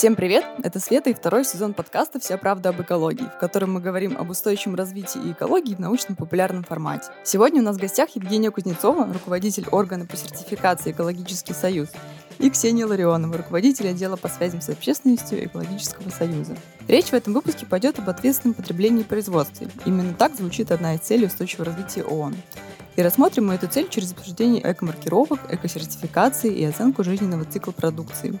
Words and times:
Всем 0.00 0.16
привет! 0.16 0.46
Это 0.62 0.80
Света 0.80 1.10
и 1.10 1.12
второй 1.12 1.44
сезон 1.44 1.74
подкаста 1.74 2.18
«Вся 2.18 2.38
правда 2.38 2.70
об 2.70 2.80
экологии», 2.80 3.26
в 3.36 3.38
котором 3.38 3.74
мы 3.74 3.80
говорим 3.82 4.16
об 4.16 4.30
устойчивом 4.30 4.74
развитии 4.74 5.20
и 5.22 5.32
экологии 5.32 5.74
в 5.74 5.78
научно-популярном 5.78 6.64
формате. 6.64 7.10
Сегодня 7.22 7.60
у 7.60 7.64
нас 7.64 7.76
в 7.76 7.80
гостях 7.80 8.08
Евгения 8.16 8.50
Кузнецова, 8.50 9.12
руководитель 9.12 9.68
органа 9.70 10.06
по 10.06 10.16
сертификации 10.16 10.92
«Экологический 10.92 11.52
союз», 11.52 11.90
и 12.38 12.48
Ксения 12.48 12.86
Ларионова, 12.86 13.36
руководитель 13.36 13.90
отдела 13.90 14.16
по 14.16 14.28
связям 14.28 14.62
с 14.62 14.70
общественностью 14.70 15.44
Экологического 15.44 16.08
союза. 16.08 16.56
Речь 16.88 17.08
в 17.08 17.12
этом 17.12 17.34
выпуске 17.34 17.66
пойдет 17.66 17.98
об 17.98 18.08
ответственном 18.08 18.54
потреблении 18.54 19.02
и 19.02 19.04
производстве. 19.04 19.68
Именно 19.84 20.14
так 20.14 20.34
звучит 20.34 20.72
одна 20.72 20.94
из 20.94 21.00
целей 21.00 21.26
устойчивого 21.26 21.66
развития 21.66 22.04
ООН. 22.04 22.36
И 22.96 23.02
рассмотрим 23.02 23.48
мы 23.48 23.54
эту 23.56 23.68
цель 23.68 23.90
через 23.90 24.12
обсуждение 24.12 24.62
эко-маркировок, 24.64 25.40
эко-сертификации 25.50 26.54
и 26.54 26.64
оценку 26.64 27.04
жизненного 27.04 27.44
цикла 27.44 27.72
продукции. 27.72 28.40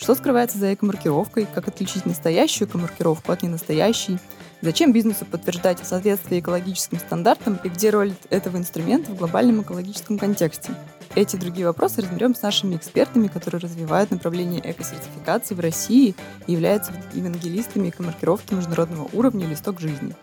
Что 0.00 0.14
скрывается 0.14 0.56
за 0.56 0.72
эко-маркировкой, 0.72 1.46
как 1.54 1.68
отличить 1.68 2.06
настоящую 2.06 2.66
эко-маркировку 2.66 3.32
от 3.32 3.42
ненастоящей, 3.42 4.18
зачем 4.62 4.94
бизнесу 4.94 5.26
подтверждать 5.26 5.78
соответствие 5.86 6.40
экологическим 6.40 6.98
стандартам 6.98 7.60
и 7.62 7.68
где 7.68 7.90
роль 7.90 8.14
этого 8.30 8.56
инструмента 8.56 9.10
в 9.10 9.16
глобальном 9.16 9.60
экологическом 9.60 10.18
контексте. 10.18 10.72
Эти 11.14 11.36
и 11.36 11.38
другие 11.38 11.66
вопросы 11.66 12.00
разберем 12.00 12.34
с 12.34 12.40
нашими 12.40 12.76
экспертами, 12.76 13.26
которые 13.26 13.60
развивают 13.60 14.10
направление 14.10 14.62
эко-сертификации 14.64 15.54
в 15.54 15.60
России 15.60 16.14
и 16.46 16.52
являются 16.52 16.92
евангелистами 17.12 17.90
эко-маркировки 17.90 18.54
международного 18.54 19.10
уровня 19.12 19.46
«Листок 19.46 19.80
жизни». 19.80 20.14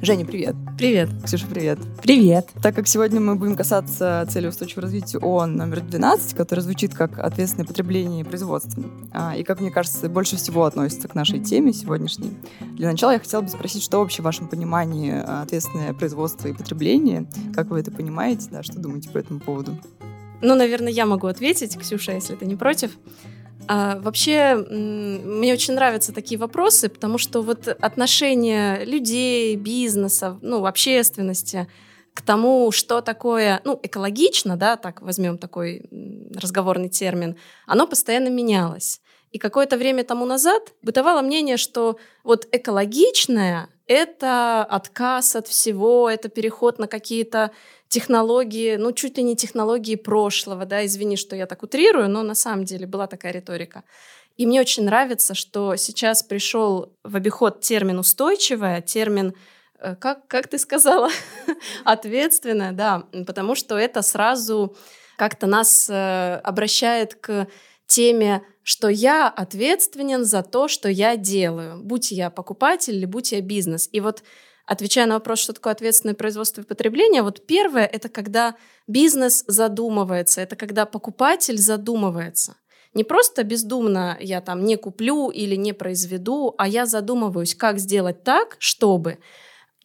Женя, 0.00 0.24
привет. 0.24 0.54
Привет. 0.76 1.08
Ксюша, 1.24 1.44
привет. 1.48 1.80
Привет. 2.02 2.48
Так 2.62 2.76
как 2.76 2.86
сегодня 2.86 3.20
мы 3.20 3.34
будем 3.34 3.56
касаться 3.56 4.24
цели 4.30 4.46
устойчивого 4.46 4.82
развития 4.82 5.18
ООН 5.18 5.56
номер 5.56 5.80
12, 5.80 6.36
которая 6.36 6.62
звучит 6.62 6.94
как 6.94 7.18
ответственное 7.18 7.66
потребление 7.66 8.20
и 8.20 8.24
производство, 8.24 8.84
а, 9.12 9.36
и, 9.36 9.42
как 9.42 9.60
мне 9.60 9.72
кажется, 9.72 10.08
больше 10.08 10.36
всего 10.36 10.66
относится 10.66 11.08
к 11.08 11.16
нашей 11.16 11.40
теме 11.40 11.72
сегодняшней, 11.72 12.30
для 12.60 12.88
начала 12.88 13.10
я 13.10 13.18
хотела 13.18 13.40
бы 13.40 13.48
спросить, 13.48 13.82
что 13.82 13.98
вообще 13.98 14.22
в 14.22 14.26
вашем 14.26 14.46
понимании 14.46 15.12
а, 15.12 15.42
ответственное 15.42 15.92
производство 15.94 16.46
и 16.46 16.52
потребление, 16.52 17.26
как 17.52 17.66
вы 17.70 17.80
это 17.80 17.90
понимаете, 17.90 18.48
да, 18.52 18.62
что 18.62 18.78
думаете 18.78 19.10
по 19.10 19.18
этому 19.18 19.40
поводу? 19.40 19.76
Ну, 20.40 20.54
наверное, 20.54 20.92
я 20.92 21.06
могу 21.06 21.26
ответить, 21.26 21.76
Ксюша, 21.76 22.12
если 22.12 22.36
ты 22.36 22.46
не 22.46 22.54
против. 22.54 22.92
А, 23.68 23.98
вообще, 24.00 24.54
мне 24.56 25.52
очень 25.52 25.74
нравятся 25.74 26.14
такие 26.14 26.38
вопросы, 26.38 26.88
потому 26.88 27.18
что 27.18 27.42
вот 27.42 27.68
отношение 27.68 28.82
людей, 28.86 29.56
бизнеса, 29.56 30.38
ну, 30.40 30.64
общественности 30.64 31.68
к 32.14 32.22
тому, 32.22 32.72
что 32.72 33.02
такое, 33.02 33.60
ну, 33.64 33.78
экологично, 33.82 34.56
да, 34.56 34.76
так 34.76 35.02
возьмем 35.02 35.36
такой 35.36 35.88
разговорный 36.34 36.88
термин, 36.88 37.36
оно 37.66 37.86
постоянно 37.86 38.28
менялось. 38.28 39.02
И 39.32 39.38
какое-то 39.38 39.76
время 39.76 40.02
тому 40.02 40.24
назад 40.24 40.72
бытовало 40.82 41.20
мнение, 41.20 41.58
что 41.58 41.98
вот 42.24 42.48
экологичное— 42.50 43.68
это 43.88 44.64
отказ 44.64 45.34
от 45.34 45.48
всего, 45.48 46.08
это 46.08 46.28
переход 46.28 46.78
на 46.78 46.86
какие-то 46.86 47.50
технологии, 47.88 48.76
ну, 48.76 48.92
чуть 48.92 49.16
ли 49.16 49.22
не 49.22 49.34
технологии 49.34 49.96
прошлого, 49.96 50.66
да, 50.66 50.84
извини, 50.84 51.16
что 51.16 51.34
я 51.34 51.46
так 51.46 51.62
утрирую, 51.62 52.08
но 52.08 52.22
на 52.22 52.34
самом 52.34 52.64
деле 52.64 52.86
была 52.86 53.06
такая 53.06 53.32
риторика. 53.32 53.82
И 54.36 54.46
мне 54.46 54.60
очень 54.60 54.84
нравится, 54.84 55.34
что 55.34 55.74
сейчас 55.76 56.22
пришел 56.22 56.92
в 57.02 57.16
обиход 57.16 57.60
термин 57.60 57.98
устойчивое, 57.98 58.82
термин 58.82 59.34
э, 59.80 59.96
как, 59.96 60.28
как 60.28 60.48
ты 60.48 60.58
сказала, 60.58 61.08
ответственное, 61.84 62.72
да, 62.72 63.04
потому 63.26 63.54
что 63.54 63.76
это 63.76 64.02
сразу 64.02 64.76
как-то 65.16 65.46
нас 65.46 65.88
э, 65.90 66.40
обращает 66.44 67.14
к 67.14 67.48
теме, 67.88 68.42
что 68.62 68.88
я 68.88 69.28
ответственен 69.28 70.24
за 70.24 70.42
то, 70.42 70.68
что 70.68 70.88
я 70.88 71.16
делаю, 71.16 71.82
будь 71.82 72.12
я 72.12 72.30
покупатель 72.30 72.94
или 72.94 73.06
будь 73.06 73.32
я 73.32 73.40
бизнес. 73.40 73.88
И 73.90 74.00
вот 74.00 74.22
отвечая 74.66 75.06
на 75.06 75.14
вопрос, 75.14 75.40
что 75.40 75.54
такое 75.54 75.72
ответственное 75.72 76.14
производство 76.14 76.60
и 76.60 76.64
потребление, 76.64 77.22
вот 77.22 77.46
первое— 77.46 77.86
это 77.92 78.08
когда 78.08 78.54
бизнес 78.86 79.42
задумывается, 79.46 80.40
это 80.42 80.54
когда 80.54 80.86
покупатель 80.86 81.58
задумывается. 81.58 82.56
Не 82.94 83.04
просто 83.04 83.42
бездумно 83.42 84.16
я 84.20 84.40
там 84.40 84.64
не 84.64 84.76
куплю 84.76 85.30
или 85.30 85.56
не 85.56 85.72
произведу, 85.72 86.54
а 86.58 86.68
я 86.68 86.86
задумываюсь, 86.86 87.54
как 87.54 87.78
сделать 87.78 88.22
так, 88.22 88.56
чтобы 88.58 89.18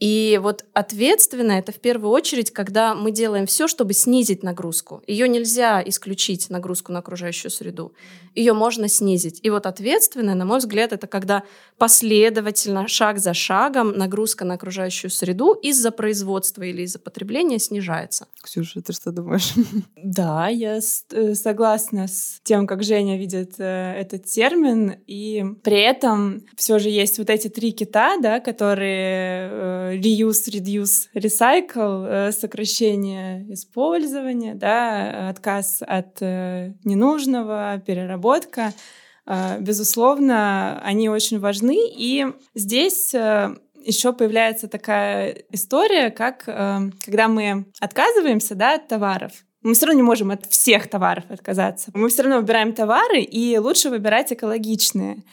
и 0.04 0.38
вот 0.44 0.66
ответственно 0.74 1.54
это 1.54 1.72
в 1.72 1.80
первую 1.80 2.12
очередь, 2.12 2.52
когда 2.52 2.94
мы 2.94 3.10
делаем 3.12 3.46
все, 3.46 3.70
чтобы 3.70 3.94
снизить 3.94 4.44
нагрузку. 4.44 5.02
Ее 5.08 5.30
нельзя 5.30 5.82
исключить, 5.82 6.50
нагрузку 6.50 6.92
на 6.92 7.00
окружающую 7.00 7.50
среду. 7.50 7.94
Ее 8.36 8.52
можно 8.52 8.90
снизить. 8.90 9.40
И 9.44 9.50
вот 9.50 9.66
ответственное, 9.66 10.36
на 10.36 10.44
мой 10.44 10.58
взгляд, 10.58 10.92
это 10.92 11.08
когда 11.08 11.44
последовательно, 11.78 12.86
шаг 12.90 13.18
за 13.20 13.34
шагом, 13.34 13.98
нагрузка 13.98 14.44
на 14.44 14.56
окружающую 14.56 15.10
среду 15.10 15.54
из-за 15.54 15.90
производства 15.92 16.64
или 16.64 16.82
из-за 16.82 17.00
потребления 17.00 17.60
снижается. 17.60 18.28
Ксюша, 18.44 18.82
ты 18.82 18.92
что 18.92 19.12
думаешь? 19.12 19.54
Да, 19.96 20.50
я 20.50 20.80
э, 21.12 21.34
согласна 21.34 22.08
с 22.08 22.42
тем, 22.44 22.68
как 22.68 22.84
Женя 22.84 23.18
видит 23.18 23.56
э, 23.58 23.94
этот 23.94 24.26
термин. 24.26 24.96
И 25.08 25.46
при 25.64 25.82
этом 25.82 26.44
все 26.58 26.78
же 26.78 26.90
есть 26.90 27.20
вот 27.20 27.30
эти 27.30 27.48
три 27.48 27.72
кита, 27.72 28.18
да, 28.22 28.42
которые 28.42 29.50
э, 29.50 29.93
reuse, 29.96 30.50
reduce, 30.50 31.10
recycle, 31.14 32.06
э, 32.08 32.32
сокращение 32.32 33.46
использования, 33.54 34.56
да, 34.56 35.30
отказ 35.30 35.82
от 35.86 36.22
э, 36.22 36.74
ненужного, 36.84 37.82
переработка. 37.86 38.74
Э, 39.26 39.60
безусловно, 39.60 40.82
они 40.84 41.10
очень 41.10 41.40
важны. 41.40 41.78
И 41.78 42.26
здесь 42.56 43.14
еще 43.14 44.14
появляется 44.14 44.68
такая 44.68 45.44
история, 45.52 46.10
как 46.10 46.46
когда 46.46 47.28
мы 47.28 47.66
отказываемся 47.82 48.56
да, 48.56 48.76
от 48.76 48.88
товаров, 48.88 49.34
мы 49.64 49.74
все 49.74 49.86
равно 49.86 50.02
не 50.02 50.06
можем 50.06 50.32
от 50.32 50.46
всех 50.46 50.90
товаров 50.90 51.24
отказаться. 51.30 51.90
Мы 51.94 52.10
все 52.10 52.24
равно 52.24 52.40
выбираем 52.40 52.74
товары, 52.74 53.22
и 53.22 53.58
лучше 53.58 53.90
выбирать 53.90 54.32
экологичные. 54.34 55.24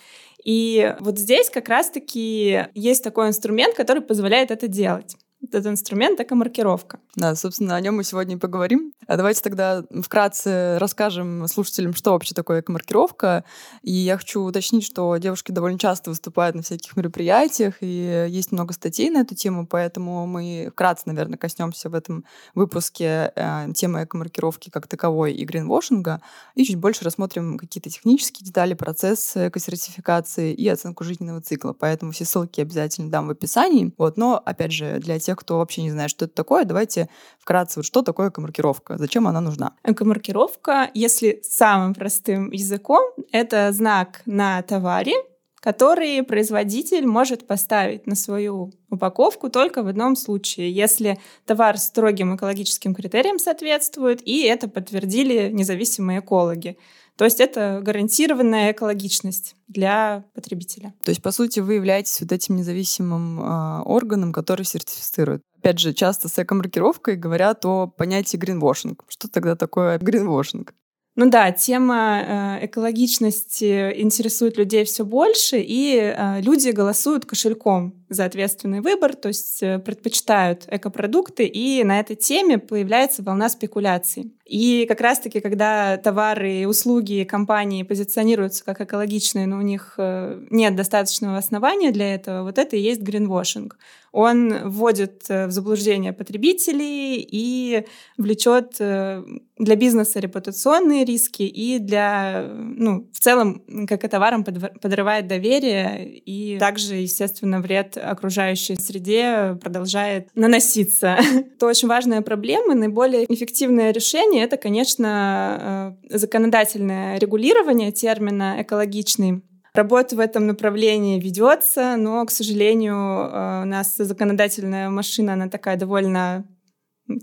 И 0.44 0.94
вот 1.00 1.18
здесь 1.18 1.50
как 1.50 1.68
раз-таки 1.68 2.66
есть 2.74 3.04
такой 3.04 3.28
инструмент, 3.28 3.74
который 3.74 4.02
позволяет 4.02 4.50
это 4.50 4.68
делать 4.68 5.16
этот 5.42 5.66
инструмент— 5.66 6.20
эко-маркировка. 6.20 6.98
Да, 7.16 7.34
собственно, 7.34 7.76
о 7.76 7.80
нем 7.80 7.96
мы 7.96 8.04
сегодня 8.04 8.36
и 8.36 8.38
поговорим. 8.38 8.92
А 9.06 9.16
давайте 9.16 9.42
тогда 9.42 9.82
вкратце 10.02 10.78
расскажем 10.78 11.46
слушателям, 11.48 11.94
что 11.94 12.12
вообще 12.12 12.34
такое 12.34 12.60
эко-маркировка. 12.60 13.44
И 13.82 13.92
я 13.92 14.16
хочу 14.16 14.42
уточнить, 14.42 14.84
что 14.84 15.16
девушки 15.16 15.50
довольно 15.50 15.78
часто 15.78 16.10
выступают 16.10 16.56
на 16.56 16.62
всяких 16.62 16.96
мероприятиях, 16.96 17.74
и 17.80 18.26
есть 18.28 18.52
много 18.52 18.72
статей 18.74 19.10
на 19.10 19.22
эту 19.22 19.34
тему, 19.34 19.66
поэтому 19.66 20.26
мы 20.26 20.68
вкратце, 20.72 21.04
наверное, 21.06 21.38
коснемся 21.38 21.88
в 21.88 21.94
этом 21.94 22.24
выпуске 22.54 23.32
э, 23.34 23.72
темы 23.74 24.04
эко-маркировки 24.04 24.70
как 24.70 24.86
таковой 24.86 25.32
и 25.32 25.44
гринвошинга, 25.44 26.20
и 26.54 26.64
чуть 26.64 26.76
больше 26.76 27.04
рассмотрим 27.04 27.58
какие-то 27.58 27.90
технические 27.90 28.46
детали, 28.46 28.74
процесс 28.74 29.32
эко-сертификации 29.34 30.52
и 30.52 30.68
оценку 30.68 31.04
жизненного 31.04 31.40
цикла. 31.40 31.72
Поэтому 31.72 32.12
все 32.12 32.24
ссылки 32.24 32.60
обязательно 32.60 33.10
дам 33.10 33.26
в 33.26 33.30
описании. 33.30 33.92
Вот, 33.96 34.16
но, 34.16 34.40
опять 34.44 34.72
же, 34.72 34.98
для 34.98 35.18
тех, 35.18 35.29
кто 35.36 35.58
вообще 35.58 35.82
не 35.82 35.90
знает, 35.90 36.10
что 36.10 36.24
это 36.26 36.34
такое, 36.34 36.64
давайте 36.64 37.08
вкратце, 37.38 37.80
вот 37.80 37.86
что 37.86 38.02
такое 38.02 38.30
эко-маркировка, 38.30 38.98
зачем 38.98 39.26
она 39.26 39.40
нужна? 39.40 39.74
Эко-маркировка, 39.84 40.90
если 40.94 41.40
самым 41.42 41.94
простым 41.94 42.50
языком, 42.50 43.02
это 43.32 43.72
знак 43.72 44.22
на 44.26 44.62
товаре, 44.62 45.14
который 45.60 46.22
производитель 46.22 47.06
может 47.06 47.46
поставить 47.46 48.06
на 48.06 48.16
свою 48.16 48.72
упаковку 48.88 49.50
только 49.50 49.82
в 49.82 49.88
одном 49.88 50.16
случае, 50.16 50.72
если 50.72 51.18
товар 51.44 51.76
строгим 51.78 52.34
экологическим 52.34 52.94
критериям 52.94 53.38
соответствует, 53.38 54.26
и 54.26 54.42
это 54.42 54.68
подтвердили 54.68 55.50
независимые 55.52 56.20
экологи. 56.20 56.78
То 57.20 57.26
есть 57.26 57.38
это 57.38 57.80
гарантированная 57.82 58.72
экологичность 58.72 59.54
для 59.68 60.24
потребителя. 60.32 60.94
То 61.04 61.10
есть, 61.10 61.20
по 61.20 61.32
сути, 61.32 61.60
вы 61.60 61.74
являетесь 61.74 62.18
вот 62.22 62.32
этим 62.32 62.56
независимым 62.56 63.38
э, 63.38 63.82
органом, 63.82 64.32
который 64.32 64.64
сертифицирует. 64.64 65.42
Опять 65.58 65.80
же, 65.80 65.92
часто 65.92 66.30
с 66.30 66.38
эко-маркировкой 66.38 67.16
говорят 67.16 67.66
о 67.66 67.88
понятии 67.88 68.38
гринвошинг. 68.38 69.04
Что 69.06 69.28
тогда 69.28 69.54
такое 69.54 69.98
гринвошинг? 69.98 70.72
Ну 71.16 71.28
да, 71.28 71.50
тема 71.52 72.58
э, 72.62 72.66
экологичности 72.66 73.92
интересует 74.00 74.56
людей 74.56 74.86
все 74.86 75.04
больше, 75.04 75.58
и 75.60 75.96
э, 75.98 76.40
люди 76.40 76.70
голосуют 76.70 77.26
кошельком 77.26 78.06
за 78.08 78.24
ответственный 78.24 78.80
выбор, 78.80 79.14
то 79.14 79.28
есть 79.28 79.62
э, 79.62 79.80
предпочитают 79.80 80.66
экопродукты, 80.70 81.44
и 81.44 81.84
на 81.84 82.00
этой 82.00 82.16
теме 82.16 82.56
появляется 82.58 83.22
волна 83.22 83.50
спекуляций. 83.50 84.32
И 84.50 84.84
как 84.88 85.00
раз-таки, 85.00 85.38
когда 85.38 85.96
товары, 85.96 86.66
услуги 86.66 87.22
компании 87.22 87.84
позиционируются 87.84 88.64
как 88.64 88.80
экологичные, 88.80 89.46
но 89.46 89.58
у 89.58 89.60
них 89.60 89.94
э, 89.96 90.44
нет 90.50 90.74
достаточного 90.74 91.36
основания 91.36 91.92
для 91.92 92.16
этого, 92.16 92.42
вот 92.42 92.58
это 92.58 92.74
и 92.74 92.80
есть 92.80 93.00
гринвошинг 93.00 93.76
он 94.12 94.68
вводит 94.68 95.24
э, 95.28 95.46
в 95.46 95.50
заблуждение 95.50 96.12
потребителей 96.12 97.16
и 97.20 97.84
влечет 98.16 98.76
э, 98.80 99.22
для 99.58 99.76
бизнеса 99.76 100.18
репутационные 100.18 101.04
риски 101.04 101.42
и 101.42 101.78
для, 101.78 102.44
ну, 102.52 103.08
в 103.12 103.20
целом, 103.20 103.62
как 103.86 104.04
и 104.04 104.08
товаром, 104.08 104.42
подрывает 104.42 105.28
доверие 105.28 106.18
и 106.18 106.58
также, 106.58 106.96
естественно, 106.96 107.60
вред 107.60 107.96
окружающей 107.96 108.76
среде 108.76 109.58
продолжает 109.60 110.28
наноситься. 110.34 111.18
Это 111.56 111.66
очень 111.66 111.88
важная 111.88 112.22
проблема. 112.22 112.74
Наиболее 112.74 113.32
эффективное 113.32 113.92
решение— 113.92 114.39
это, 114.40 114.56
конечно, 114.56 115.96
э, 116.10 116.18
законодательное 116.18 117.18
регулирование 117.18 117.92
термина 117.92 118.56
«экологичный», 118.62 119.42
Работа 119.72 120.16
в 120.16 120.18
этом 120.18 120.48
направлении 120.48 121.20
ведется, 121.20 121.94
но, 121.96 122.24
к 122.26 122.32
сожалению, 122.32 122.96
э, 122.96 123.62
у 123.62 123.66
нас 123.66 123.94
законодательная 123.96 124.90
машина, 124.90 125.34
она 125.34 125.48
такая 125.48 125.76
довольно 125.76 126.44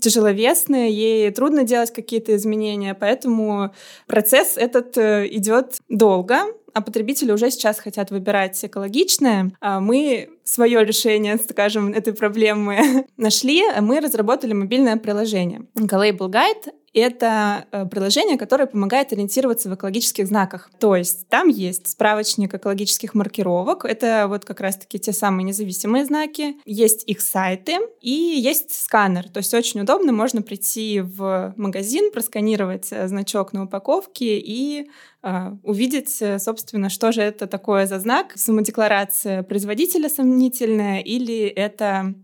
тяжеловесная, 0.00 0.88
ей 0.88 1.30
трудно 1.30 1.64
делать 1.64 1.92
какие-то 1.92 2.34
изменения, 2.36 2.94
поэтому 2.94 3.72
процесс 4.06 4.56
этот 4.56 4.96
э, 4.96 5.28
идет 5.30 5.78
долго, 5.88 6.38
а 6.74 6.80
потребители 6.80 7.32
уже 7.32 7.50
сейчас 7.50 7.80
хотят 7.80 8.10
выбирать 8.10 8.62
экологичное. 8.64 9.50
А 9.60 9.80
мы 9.80 10.28
свое 10.44 10.84
решение, 10.84 11.38
скажем, 11.50 11.92
этой 11.92 12.12
проблемы 12.12 13.06
нашли. 13.16 13.62
Мы 13.80 14.00
разработали 14.00 14.52
мобильное 14.52 14.96
приложение. 14.96 15.66
Label 15.74 16.30
Guide 16.30 16.72
это 16.98 17.66
э, 17.72 17.86
приложение, 17.86 18.38
которое 18.38 18.66
помогает 18.66 19.12
ориентироваться 19.12 19.68
в 19.68 19.74
экологических 19.74 20.26
знаках. 20.26 20.70
То 20.78 20.96
есть 20.96 21.28
там 21.28 21.48
есть 21.48 21.88
справочник 21.88 22.54
экологических 22.54 23.14
маркировок. 23.14 23.84
Это 23.84 24.26
вот 24.28 24.44
как 24.44 24.60
раз-таки 24.60 24.98
те 24.98 25.12
самые 25.12 25.44
независимые 25.44 26.04
знаки. 26.04 26.56
Есть 26.64 27.04
их 27.06 27.20
сайты 27.20 27.78
и 28.00 28.10
есть 28.10 28.72
сканер. 28.72 29.28
То 29.28 29.38
есть 29.38 29.52
очень 29.54 29.80
удобно. 29.80 30.12
Можно 30.12 30.42
прийти 30.42 31.00
в 31.00 31.54
магазин, 31.56 32.10
просканировать 32.12 32.88
э, 32.90 33.08
значок 33.08 33.52
на 33.52 33.64
упаковке 33.64 34.38
и 34.38 34.90
э, 35.22 35.50
увидеть, 35.62 36.22
собственно, 36.38 36.88
что 36.88 37.12
же 37.12 37.22
это 37.22 37.46
такое 37.46 37.86
за 37.86 37.98
знак. 38.00 38.32
Самодекларация 38.36 39.42
производителя 39.42 40.08
сомнительная 40.08 41.00
или 41.00 41.46
это 41.46 42.14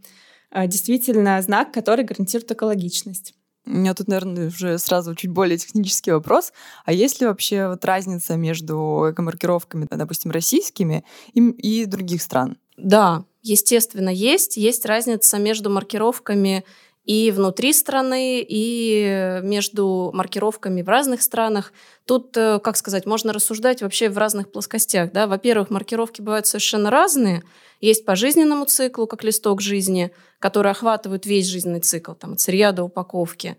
действительно 0.66 1.42
знак, 1.42 1.72
который 1.72 2.04
гарантирует 2.04 2.52
экологичность. 2.52 3.34
У 3.66 3.70
меня 3.70 3.94
тут, 3.94 4.08
наверное, 4.08 4.48
уже 4.48 4.78
сразу 4.78 5.14
чуть 5.14 5.30
более 5.30 5.56
технический 5.56 6.12
вопрос. 6.12 6.52
А 6.84 6.92
есть 6.92 7.20
ли 7.20 7.26
вообще 7.26 7.68
вот 7.68 7.84
разница 7.84 8.36
между 8.36 9.08
экомаркировками, 9.10 9.86
допустим, 9.90 10.30
российскими 10.30 11.04
и, 11.32 11.40
и 11.40 11.86
других 11.86 12.20
стран? 12.22 12.58
Да, 12.76 13.24
естественно, 13.42 14.10
есть. 14.10 14.56
Есть 14.56 14.84
разница 14.84 15.38
между 15.38 15.70
маркировками 15.70 16.64
и 17.04 17.30
внутри 17.30 17.72
страны, 17.72 18.44
и 18.46 19.40
между 19.42 20.10
маркировками 20.14 20.80
в 20.82 20.88
разных 20.88 21.22
странах. 21.22 21.72
Тут, 22.06 22.34
э, 22.36 22.58
как 22.60 22.78
сказать, 22.78 23.04
можно 23.04 23.32
рассуждать 23.32 23.82
вообще 23.82 24.08
в 24.08 24.16
разных 24.16 24.50
плоскостях. 24.50 25.12
Да? 25.12 25.26
Во-первых, 25.26 25.68
маркировки 25.68 26.22
бывают 26.22 26.46
совершенно 26.46 26.90
разные. 26.90 27.42
Есть 27.80 28.06
по 28.06 28.16
жизненному 28.16 28.64
циклу, 28.64 29.06
как 29.06 29.22
листок 29.22 29.60
жизни, 29.60 30.12
который 30.44 30.72
охватывает 30.72 31.24
весь 31.24 31.46
жизненный 31.46 31.80
цикл, 31.80 32.12
там, 32.12 32.34
от 32.34 32.40
сырья 32.40 32.72
до 32.72 32.82
упаковки. 32.82 33.56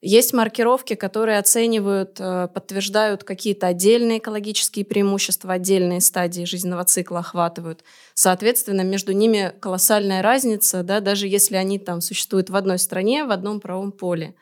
Есть 0.00 0.32
маркировки, 0.32 0.94
которые 0.94 1.36
оценивают, 1.38 2.20
э, 2.20 2.46
подтверждают 2.54 3.24
какие-то 3.24 3.66
отдельные 3.66 4.18
экологические 4.18 4.84
преимущества, 4.84 5.54
отдельные 5.54 6.00
стадии 6.00 6.44
жизненного 6.44 6.84
цикла 6.84 7.18
охватывают. 7.18 7.82
Соответственно, 8.14 8.82
между 8.82 9.10
ними 9.10 9.52
колоссальная 9.58 10.22
разница, 10.22 10.84
да, 10.84 11.00
даже 11.00 11.26
если 11.26 11.56
они 11.56 11.80
там 11.80 12.00
существуют 12.00 12.50
в 12.50 12.54
одной 12.54 12.78
стране, 12.78 13.24
в 13.24 13.32
одном 13.32 13.58
правом 13.58 13.90
поле. 13.90 14.36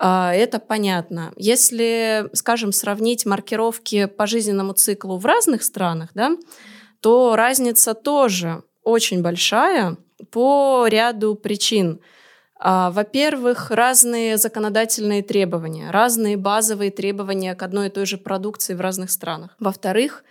А, 0.00 0.34
это 0.34 0.58
понятно. 0.58 1.32
Если, 1.36 2.28
скажем, 2.32 2.72
сравнить 2.72 3.24
маркировки 3.24 4.06
по 4.06 4.26
жизненному 4.26 4.72
циклу 4.72 5.16
в 5.16 5.24
разных 5.24 5.62
странах, 5.62 6.10
да, 6.12 6.32
то 7.00 7.36
разница 7.36 7.94
тоже 7.94 8.64
очень 8.82 9.22
большая 9.22 9.96
по 10.30 10.86
ряду 10.88 11.34
причин. 11.34 12.00
А, 12.58 12.90
во-первых, 12.90 13.70
разные 13.70 14.36
законодательные 14.36 15.22
требования, 15.22 15.90
разные 15.90 16.36
базовые 16.36 16.90
требования 16.90 17.54
к 17.54 17.62
одной 17.62 17.86
и 17.86 17.90
той 17.90 18.06
же 18.06 18.18
продукции 18.18 18.74
в 18.74 18.80
разных 18.80 19.10
странах. 19.10 19.56
Во-вторых, 19.58 20.24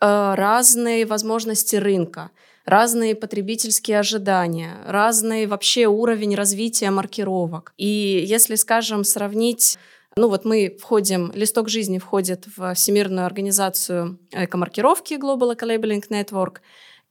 э, 0.00 0.34
разные 0.36 1.04
возможности 1.04 1.76
рынка, 1.76 2.30
разные 2.64 3.14
потребительские 3.14 3.98
ожидания, 3.98 4.78
разный 4.86 5.46
вообще 5.46 5.86
уровень 5.86 6.34
развития 6.34 6.90
маркировок. 6.90 7.74
И 7.76 8.24
если, 8.26 8.54
скажем, 8.54 9.04
сравнить 9.04 9.78
ну 10.18 10.28
вот 10.28 10.46
мы 10.46 10.74
входим, 10.80 11.30
листок 11.34 11.68
жизни 11.68 11.98
входит 11.98 12.46
в 12.56 12.72
Всемирную 12.72 13.26
организацию 13.26 14.18
экомаркировки 14.32 15.12
Global 15.14 15.54
Ecolabelling 15.54 16.02
Network, 16.08 16.60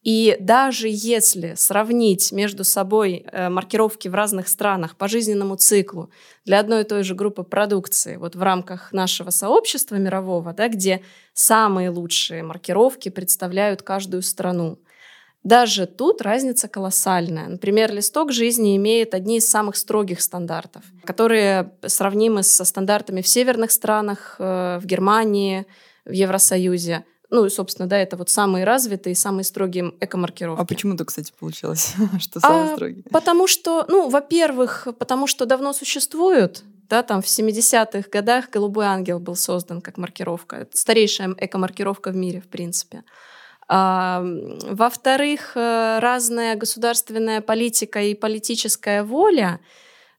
и 0.05 0.37
даже 0.39 0.87
если 0.87 1.55
сравнить 1.57 2.31
между 2.31 2.63
собой 2.63 3.25
э, 3.25 3.49
маркировки 3.49 4.07
в 4.07 4.13
разных 4.13 4.47
странах 4.47 4.95
по 4.97 5.07
жизненному 5.07 5.55
циклу 5.55 6.11
для 6.45 6.59
одной 6.59 6.81
и 6.81 6.85
той 6.85 7.03
же 7.03 7.15
группы 7.15 7.41
продукции, 7.41 8.17
вот 8.17 8.35
в 8.35 8.43
рамках 8.43 8.93
нашего 8.93 9.31
сообщества 9.31 9.95
мирового, 9.95 10.53
да, 10.53 10.67
где 10.67 11.01
самые 11.33 11.89
лучшие 11.89 12.43
маркировки 12.43 13.09
представляют 13.09 13.81
каждую 13.81 14.21
страну, 14.21 14.77
даже 15.43 15.87
тут 15.87 16.21
разница 16.21 16.67
колоссальная. 16.67 17.47
Например, 17.47 17.91
листок 17.91 18.31
жизни 18.31 18.77
имеет 18.77 19.15
одни 19.15 19.37
из 19.37 19.49
самых 19.49 19.75
строгих 19.75 20.21
стандартов, 20.21 20.83
которые 21.03 21.73
сравнимы 21.83 22.43
со 22.43 22.63
стандартами 22.63 23.21
в 23.23 23.27
северных 23.27 23.71
странах, 23.71 24.35
э, 24.37 24.77
в 24.79 24.85
Германии, 24.85 25.65
в 26.05 26.11
Евросоюзе. 26.11 27.05
Ну 27.29 27.45
и, 27.45 27.49
собственно, 27.49 27.87
да, 27.87 27.97
это 27.97 28.17
вот 28.17 28.29
самые 28.29 28.65
развитые, 28.65 29.15
самые 29.15 29.43
строгие 29.43 29.93
экомаркировки. 29.99 30.61
А 30.61 30.65
почему 30.65 30.95
то, 30.95 31.05
кстати, 31.05 31.33
получилось, 31.37 31.93
что 32.19 32.39
самые 32.39 32.71
а, 32.71 32.75
строгие? 32.75 33.03
Потому 33.11 33.47
что, 33.47 33.85
ну, 33.87 34.09
во-первых, 34.09 34.87
потому 34.99 35.27
что 35.27 35.45
давно 35.45 35.73
существуют, 35.73 36.63
да, 36.89 37.01
там 37.01 37.21
в 37.21 37.25
70-х 37.25 38.09
годах 38.11 38.49
«Голубой 38.51 38.85
ангел» 38.85 39.19
был 39.19 39.35
создан 39.35 39.81
как 39.81 39.97
маркировка. 39.97 40.57
Это 40.57 40.77
старейшая 40.77 41.35
экомаркировка 41.37 42.11
в 42.11 42.15
мире, 42.15 42.41
в 42.41 42.47
принципе. 42.47 43.03
А, 43.67 44.23
во-вторых, 44.23 45.53
э, 45.55 45.99
разная 45.99 46.55
государственная 46.55 47.41
политика 47.41 48.01
и 48.01 48.13
политическая 48.13 49.03
воля. 49.03 49.59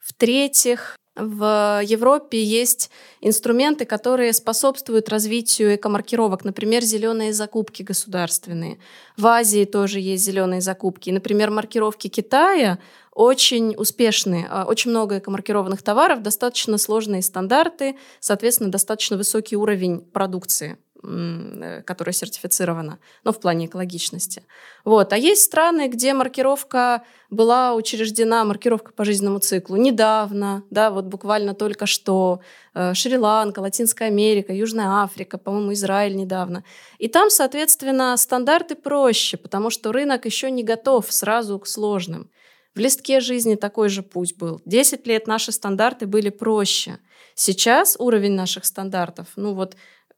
В-третьих, 0.00 0.96
в 1.16 1.80
Европе 1.82 2.42
есть 2.42 2.90
инструменты, 3.20 3.84
которые 3.84 4.32
способствуют 4.32 5.08
развитию 5.08 5.74
экомаркировок, 5.74 6.44
например, 6.44 6.82
зеленые 6.82 7.32
закупки 7.32 7.82
государственные. 7.82 8.78
В 9.16 9.26
Азии 9.26 9.64
тоже 9.64 10.00
есть 10.00 10.24
зеленые 10.24 10.60
закупки. 10.60 11.10
Например, 11.10 11.50
маркировки 11.50 12.08
Китая 12.08 12.78
очень 13.12 13.74
успешные, 13.76 14.46
а, 14.50 14.64
очень 14.66 14.90
много 14.90 15.18
экомаркированных 15.18 15.82
товаров, 15.82 16.20
достаточно 16.20 16.76
сложные 16.76 17.22
стандарты, 17.22 17.96
соответственно, 18.20 18.70
достаточно 18.70 19.16
высокий 19.16 19.56
уровень 19.56 20.00
продукции. 20.00 20.76
Э, 21.02 21.82
которая 21.84 22.12
сертифицирована, 22.12 22.98
но 23.22 23.32
в 23.32 23.38
плане 23.38 23.66
экологичности. 23.66 24.42
Вот. 24.84 25.12
А 25.12 25.16
есть 25.16 25.42
страны, 25.42 25.88
где 25.88 26.14
маркировка 26.14 27.02
была 27.28 27.74
учреждена, 27.74 28.44
маркировка 28.44 28.92
по 28.92 29.04
жизненному 29.04 29.38
циклу 29.40 29.76
недавно, 29.76 30.64
да, 30.70 30.90
вот 30.90 31.04
буквально 31.04 31.54
только 31.54 31.86
что, 31.86 32.40
э, 32.74 32.94
Шри-Ланка, 32.94 33.60
Латинская 33.60 34.06
Америка, 34.06 34.52
Южная 34.52 35.02
Африка, 35.02 35.38
по-моему, 35.38 35.74
Израиль 35.74 36.16
недавно. 36.16 36.64
И 36.98 37.08
там, 37.08 37.30
соответственно, 37.30 38.16
стандарты 38.16 38.74
проще, 38.74 39.36
потому 39.36 39.70
что 39.70 39.92
рынок 39.92 40.24
еще 40.24 40.50
не 40.50 40.64
готов 40.64 41.12
сразу 41.12 41.58
к 41.58 41.66
сложным. 41.66 42.30
В 42.74 42.78
листке 42.78 43.20
жизни 43.20 43.54
такой 43.54 43.88
же 43.88 44.02
путь 44.02 44.36
был. 44.36 44.60
Десять 44.64 45.06
лет 45.06 45.26
наши 45.26 45.52
стандарты 45.52 46.06
были 46.06 46.30
проще. 46.30 46.98
Сейчас 47.34 47.96
уровень 47.98 48.32
наших 48.32 48.64
стандартов, 48.64 49.28
ну 49.36 49.52
вот 49.52 49.76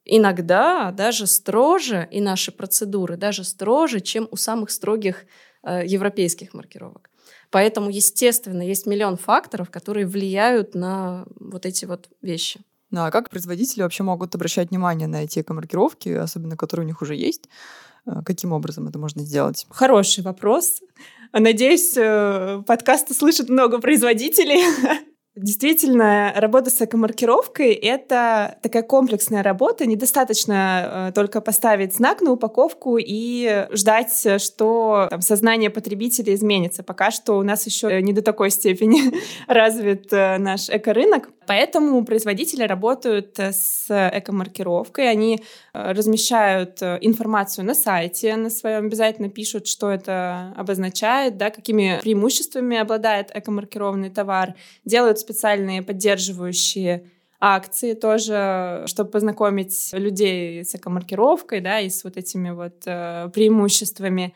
иногда 0.09 0.91
даже 0.91 1.27
строже, 1.27 2.09
и 2.11 2.21
наши 2.21 2.51
процедуры 2.51 3.17
даже 3.17 3.45
строже, 3.45 4.01
чем 4.01 4.27
у 4.31 4.37
самых 4.37 4.71
строгих 4.71 5.25
э, 5.63 5.87
европейских 5.87 6.55
маркировок. 6.55 7.11
Поэтому, 7.51 7.91
естественно, 7.91 8.63
есть 8.63 8.87
миллион 8.87 9.17
факторов, 9.17 9.71
которые 9.71 10.07
влияют 10.07 10.75
на 10.75 11.27
вот 11.39 11.65
эти 11.67 11.85
вот 11.85 12.09
вещи. 12.23 12.61
Ну 12.91 13.05
а 13.05 13.11
как 13.11 13.29
производители 13.31 13.83
вообще 13.83 14.03
могут 14.03 14.35
обращать 14.35 14.71
внимание 14.71 15.09
на 15.09 15.25
эти 15.25 15.41
эко-маркировки, 15.41 16.09
особенно 16.09 16.57
которые 16.57 16.85
у 16.85 16.89
них 16.89 17.03
уже 17.03 17.15
есть? 17.15 17.49
Э, 18.07 18.23
каким 18.25 18.53
образом 18.53 18.89
это 18.89 18.99
можно 18.99 19.23
сделать? 19.23 19.67
Хороший 19.71 20.25
вопрос. 20.25 20.81
Надеюсь, 21.33 21.95
э, 21.97 22.63
подкасты 22.67 23.15
слышат 23.15 23.49
много 23.51 23.79
производителей. 23.79 24.63
Действительно, 25.43 26.33
работа 26.35 26.69
с 26.71 26.83
экомаркировкой— 26.83 27.73
это 27.73 28.59
такая 28.61 28.83
комплексная 28.83 29.43
работа. 29.43 29.87
Недостаточно 29.87 31.09
э, 31.11 31.13
только 31.15 31.41
поставить 31.41 31.95
знак 31.95 32.21
на 32.21 32.33
упаковку 32.33 32.97
и 32.99 33.69
ждать, 33.71 34.27
что 34.39 35.07
там, 35.11 35.21
сознание 35.21 35.71
потребителя 35.71 36.35
изменится. 36.35 36.83
Пока 36.83 37.13
что 37.13 37.39
у 37.39 37.43
нас 37.43 37.67
еще 37.67 38.03
не 38.03 38.13
до 38.13 38.23
такой 38.23 38.51
степени 38.51 39.13
развит 39.47 40.13
э, 40.13 40.39
наш 40.39 40.69
экорынок. 40.71 41.31
Поэтому 41.49 42.05
производители 42.05 42.63
работают 42.63 43.39
э, 43.41 43.53
с 43.53 43.87
экомаркировкой. 43.89 45.11
Они 45.11 45.43
размещают 45.73 46.83
информацию 46.83 47.65
на 47.65 47.75
сайте, 47.75 48.37
на 48.37 48.51
своем 48.51 48.87
обязательно 48.87 49.29
пишут, 49.29 49.67
что 49.67 49.91
это 49.91 50.55
обозначает, 50.57 51.37
да, 51.37 51.51
какими 51.51 51.99
преимуществами 52.03 52.77
обладает 52.77 53.31
экомаркированный 53.35 54.11
товар, 54.11 54.55
делают 54.85 55.19
специальные 55.19 55.83
поддерживающие 55.83 57.05
акции 57.41 57.95
тоже, 57.95 58.85
чтобы 58.87 59.11
познакомить 59.11 59.91
людей 59.93 60.65
с 60.65 60.75
экомаркировкой, 60.75 61.61
да, 61.61 61.81
и 61.81 61.89
с 61.89 62.05
вот 62.05 62.17
этими 62.17 62.51
вот 62.51 62.83
э, 62.87 63.31
преимуществами 63.33 64.35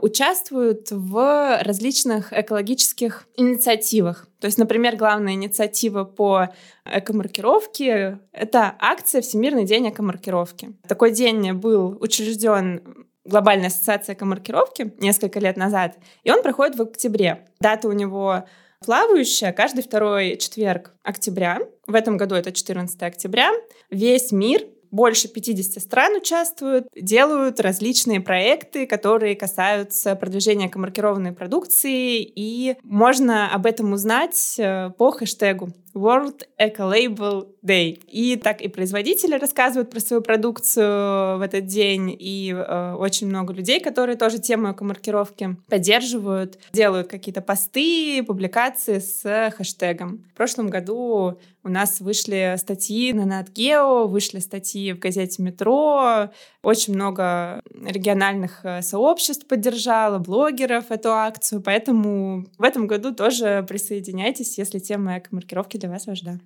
участвуют 0.00 0.90
в 0.90 1.62
различных 1.62 2.32
экологических 2.32 3.26
инициативах. 3.36 4.28
То 4.40 4.46
есть, 4.46 4.58
например, 4.58 4.96
главная 4.96 5.32
инициатива 5.34 6.04
по 6.04 6.48
экомаркировке— 6.84 8.20
это 8.32 8.74
акция 8.78 9.22
«Всемирный 9.22 9.64
день 9.64 9.88
экомаркировки». 9.88 10.74
Такой 10.86 11.12
день 11.12 11.52
был 11.52 11.96
учрежден 12.00 13.06
Глобальная 13.26 13.68
ассоциация 13.68 14.14
экомаркировки 14.14 14.94
несколько 15.00 15.40
лет 15.40 15.56
назад, 15.56 15.98
и 16.22 16.30
он 16.30 16.42
проходит 16.42 16.76
в 16.76 16.82
октябре. 16.82 17.44
Дата 17.58 17.88
у 17.88 17.92
него 17.92 18.44
плавающая 18.84 19.52
каждый 19.52 19.82
второй 19.82 20.36
четверг 20.36 20.94
октября. 21.02 21.58
В 21.88 21.94
этом 21.96 22.16
году 22.16 22.36
это 22.36 22.52
14 22.52 23.02
октября. 23.02 23.50
Весь 23.90 24.30
мир 24.30 24.62
больше 24.90 25.28
50 25.28 25.82
стран 25.82 26.16
участвуют, 26.16 26.86
делают 26.94 27.60
различные 27.60 28.20
проекты, 28.20 28.86
которые 28.86 29.36
касаются 29.36 30.14
продвижения 30.16 30.68
комаркированной 30.68 31.32
продукции, 31.32 32.22
и 32.22 32.76
можно 32.82 33.52
об 33.52 33.66
этом 33.66 33.92
узнать 33.92 34.56
э, 34.58 34.90
по 34.96 35.10
хэштегу 35.10 35.70
World 35.96 36.46
Eco 36.60 36.92
Label 36.92 37.48
Day. 37.64 37.98
И 38.06 38.36
так 38.36 38.60
и 38.60 38.68
производители 38.68 39.34
рассказывают 39.36 39.90
про 39.90 40.00
свою 40.00 40.22
продукцию 40.22 41.38
в 41.38 41.40
этот 41.42 41.66
день, 41.66 42.14
и 42.18 42.52
э, 42.54 42.94
очень 42.94 43.26
много 43.26 43.52
людей, 43.52 43.80
которые 43.80 44.16
тоже 44.16 44.38
тему 44.38 44.72
экомаркировки 44.72 45.56
поддерживают, 45.68 46.58
делают 46.72 47.08
какие-то 47.08 47.40
посты, 47.40 48.22
публикации 48.22 48.98
с 48.98 49.52
хэштегом. 49.56 50.24
В 50.32 50.36
прошлом 50.36 50.68
году 50.68 51.38
у 51.64 51.68
нас 51.68 52.00
вышли 52.00 52.54
статьи 52.58 53.12
на 53.12 53.22
NatGeo, 53.22 54.06
вышли 54.06 54.38
статьи 54.38 54.92
в 54.92 55.00
газете 55.00 55.42
«Метро», 55.42 56.30
очень 56.62 56.94
много 56.94 57.62
региональных 57.84 58.64
э, 58.64 58.82
сообществ 58.82 59.46
поддержало, 59.46 60.18
блогеров 60.18 60.90
эту 60.90 61.12
акцию, 61.12 61.62
поэтому 61.62 62.46
в 62.58 62.62
этом 62.62 62.86
году 62.86 63.14
тоже 63.14 63.64
присоединяйтесь, 63.68 64.58
если 64.58 64.78
тема 64.78 65.18
эко-маркировки 65.18 65.76
для 65.76 65.85
вас 65.88 66.06
важна. 66.06 66.40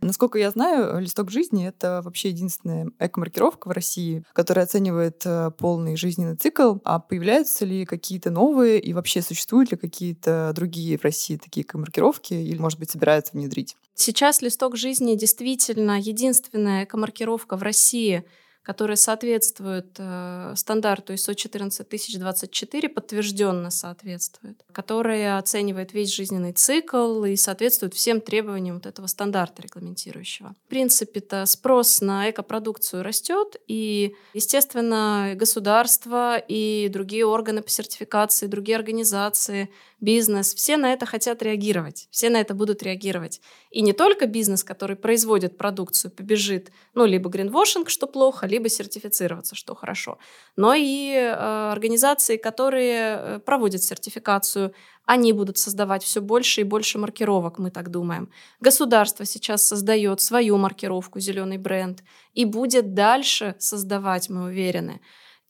Насколько 0.00 0.38
я 0.38 0.50
знаю, 0.50 1.00
листок 1.00 1.30
жизни— 1.30 1.66
это 1.68 2.02
вообще 2.04 2.28
единственная 2.28 2.90
эко-маркировка 3.00 3.68
в 3.68 3.72
России, 3.72 4.22
которая 4.32 4.64
оценивает 4.64 5.22
э, 5.24 5.50
полный 5.58 5.96
жизненный 5.96 6.36
цикл. 6.36 6.76
А 6.84 7.00
появляются 7.00 7.64
ли 7.64 7.84
какие-то 7.84 8.30
новые 8.30 8.78
и 8.78 8.92
вообще 8.92 9.22
существуют 9.22 9.72
ли 9.72 9.76
какие-то 9.76 10.52
другие 10.54 10.96
в 10.98 11.02
России 11.02 11.36
такие 11.36 11.64
эко-маркировки 11.64 12.34
или, 12.34 12.58
может 12.58 12.78
быть, 12.78 12.90
собираются 12.90 13.32
внедрить? 13.32 13.76
Сейчас 13.94 14.40
листок 14.40 14.76
жизни 14.76 15.16
действительно 15.16 15.98
единственная 15.98 16.84
эко-маркировка 16.84 17.56
в 17.56 17.62
России— 17.62 18.24
которые 18.62 18.96
соответствуют 18.96 19.96
э, 19.98 20.52
стандарту 20.56 21.14
ISO 21.14 21.34
14024, 21.34 22.88
подтвержденно 22.88 23.70
соответствует, 23.70 24.62
которая 24.72 25.38
оценивает 25.38 25.92
весь 25.92 26.12
жизненный 26.14 26.52
цикл 26.52 27.24
и 27.24 27.36
соответствует 27.36 27.94
всем 27.94 28.20
требованиям 28.20 28.76
вот 28.76 28.86
этого 28.86 29.06
стандарта 29.06 29.62
регламентирующего. 29.62 30.54
В 30.66 30.68
принципе-то 30.68 31.46
спрос 31.46 32.00
на 32.00 32.30
экопродукцию 32.30 33.02
растет, 33.02 33.56
и, 33.66 34.14
естественно, 34.34 35.32
государство 35.34 36.36
и 36.36 36.88
другие 36.88 37.24
органы 37.24 37.62
по 37.62 37.70
сертификации, 37.70 38.46
другие 38.46 38.76
организации— 38.76 39.70
бизнес, 40.00 40.54
все 40.54 40.76
на 40.76 40.92
это 40.92 41.06
хотят 41.06 41.42
реагировать, 41.42 42.08
все 42.10 42.30
на 42.30 42.40
это 42.40 42.54
будут 42.54 42.82
реагировать. 42.82 43.40
И 43.70 43.82
не 43.82 43.92
только 43.92 44.26
бизнес, 44.26 44.64
который 44.64 44.96
производит 44.96 45.58
продукцию, 45.58 46.10
побежит, 46.10 46.70
ну, 46.94 47.04
либо 47.04 47.28
гринвошинг, 47.28 47.90
что 47.90 48.06
плохо, 48.06 48.46
либо 48.46 48.68
сертифицироваться, 48.68 49.54
что 49.54 49.74
хорошо, 49.74 50.18
но 50.56 50.74
и 50.74 51.12
э, 51.12 51.70
организации, 51.72 52.36
которые 52.36 53.16
э, 53.18 53.40
проводят 53.44 53.82
сертификацию, 53.82 54.72
они 55.04 55.32
будут 55.32 55.56
создавать 55.56 56.04
все 56.04 56.20
больше 56.20 56.60
и 56.60 56.64
больше 56.64 56.98
маркировок, 56.98 57.58
мы 57.58 57.70
так 57.70 57.90
думаем. 57.90 58.30
Государство 58.60 59.24
сейчас 59.24 59.66
создает 59.66 60.20
свою 60.20 60.58
маркировку, 60.58 61.18
зеленый 61.18 61.56
бренд, 61.56 62.04
и 62.34 62.44
будет 62.44 62.94
дальше 62.94 63.54
создавать, 63.58 64.28
мы 64.28 64.44
уверены. 64.44 65.00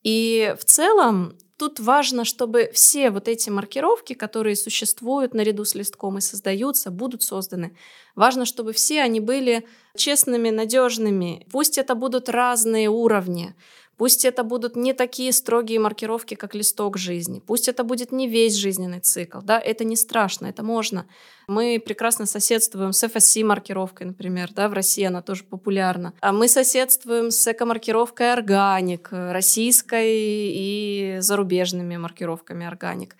И 0.04 0.54
в 0.58 0.64
целом 0.64 1.36
Тут 1.58 1.80
важно, 1.80 2.24
чтобы 2.24 2.70
все 2.72 3.10
вот 3.10 3.26
эти 3.26 3.50
маркировки, 3.50 4.12
которые 4.12 4.54
существуют 4.54 5.34
наряду 5.34 5.64
с 5.64 5.74
листком 5.74 6.16
и 6.16 6.20
создаются, 6.20 6.92
будут 6.92 7.24
созданы. 7.24 7.76
Важно, 8.14 8.46
чтобы 8.46 8.72
все 8.72 9.02
они 9.02 9.18
были 9.18 9.66
честными, 9.96 10.50
надежными. 10.50 11.48
Пусть 11.50 11.76
это 11.76 11.96
будут 11.96 12.28
разные 12.28 12.88
уровни. 12.88 13.56
Пусть 13.98 14.24
это 14.24 14.44
будут 14.44 14.76
не 14.76 14.92
такие 14.94 15.32
строгие 15.32 15.80
маркировки, 15.80 16.34
как 16.34 16.54
листок 16.54 16.96
жизни. 16.96 17.42
Пусть 17.44 17.68
это 17.68 17.82
будет 17.82 18.12
не 18.12 18.28
весь 18.28 18.54
жизненный 18.54 19.00
цикл. 19.00 19.40
Да? 19.42 19.58
Это 19.58 19.82
не 19.84 19.96
страшно, 19.96 20.46
это 20.46 20.62
можно. 20.62 21.06
Мы 21.48 21.82
прекрасно 21.84 22.24
соседствуем 22.26 22.92
с 22.92 23.02
FSC-маркировкой, 23.02 24.06
например. 24.06 24.52
Да? 24.54 24.68
В 24.68 24.72
России 24.72 25.02
она 25.02 25.20
тоже 25.20 25.42
популярна. 25.42 26.14
А 26.20 26.32
мы 26.32 26.46
соседствуем 26.46 27.32
с 27.32 27.44
эко-маркировкой 27.48 28.32
органик, 28.32 29.08
российской 29.10 30.12
и 30.12 31.16
зарубежными 31.18 31.96
маркировками 31.96 32.66
органик 32.66 33.16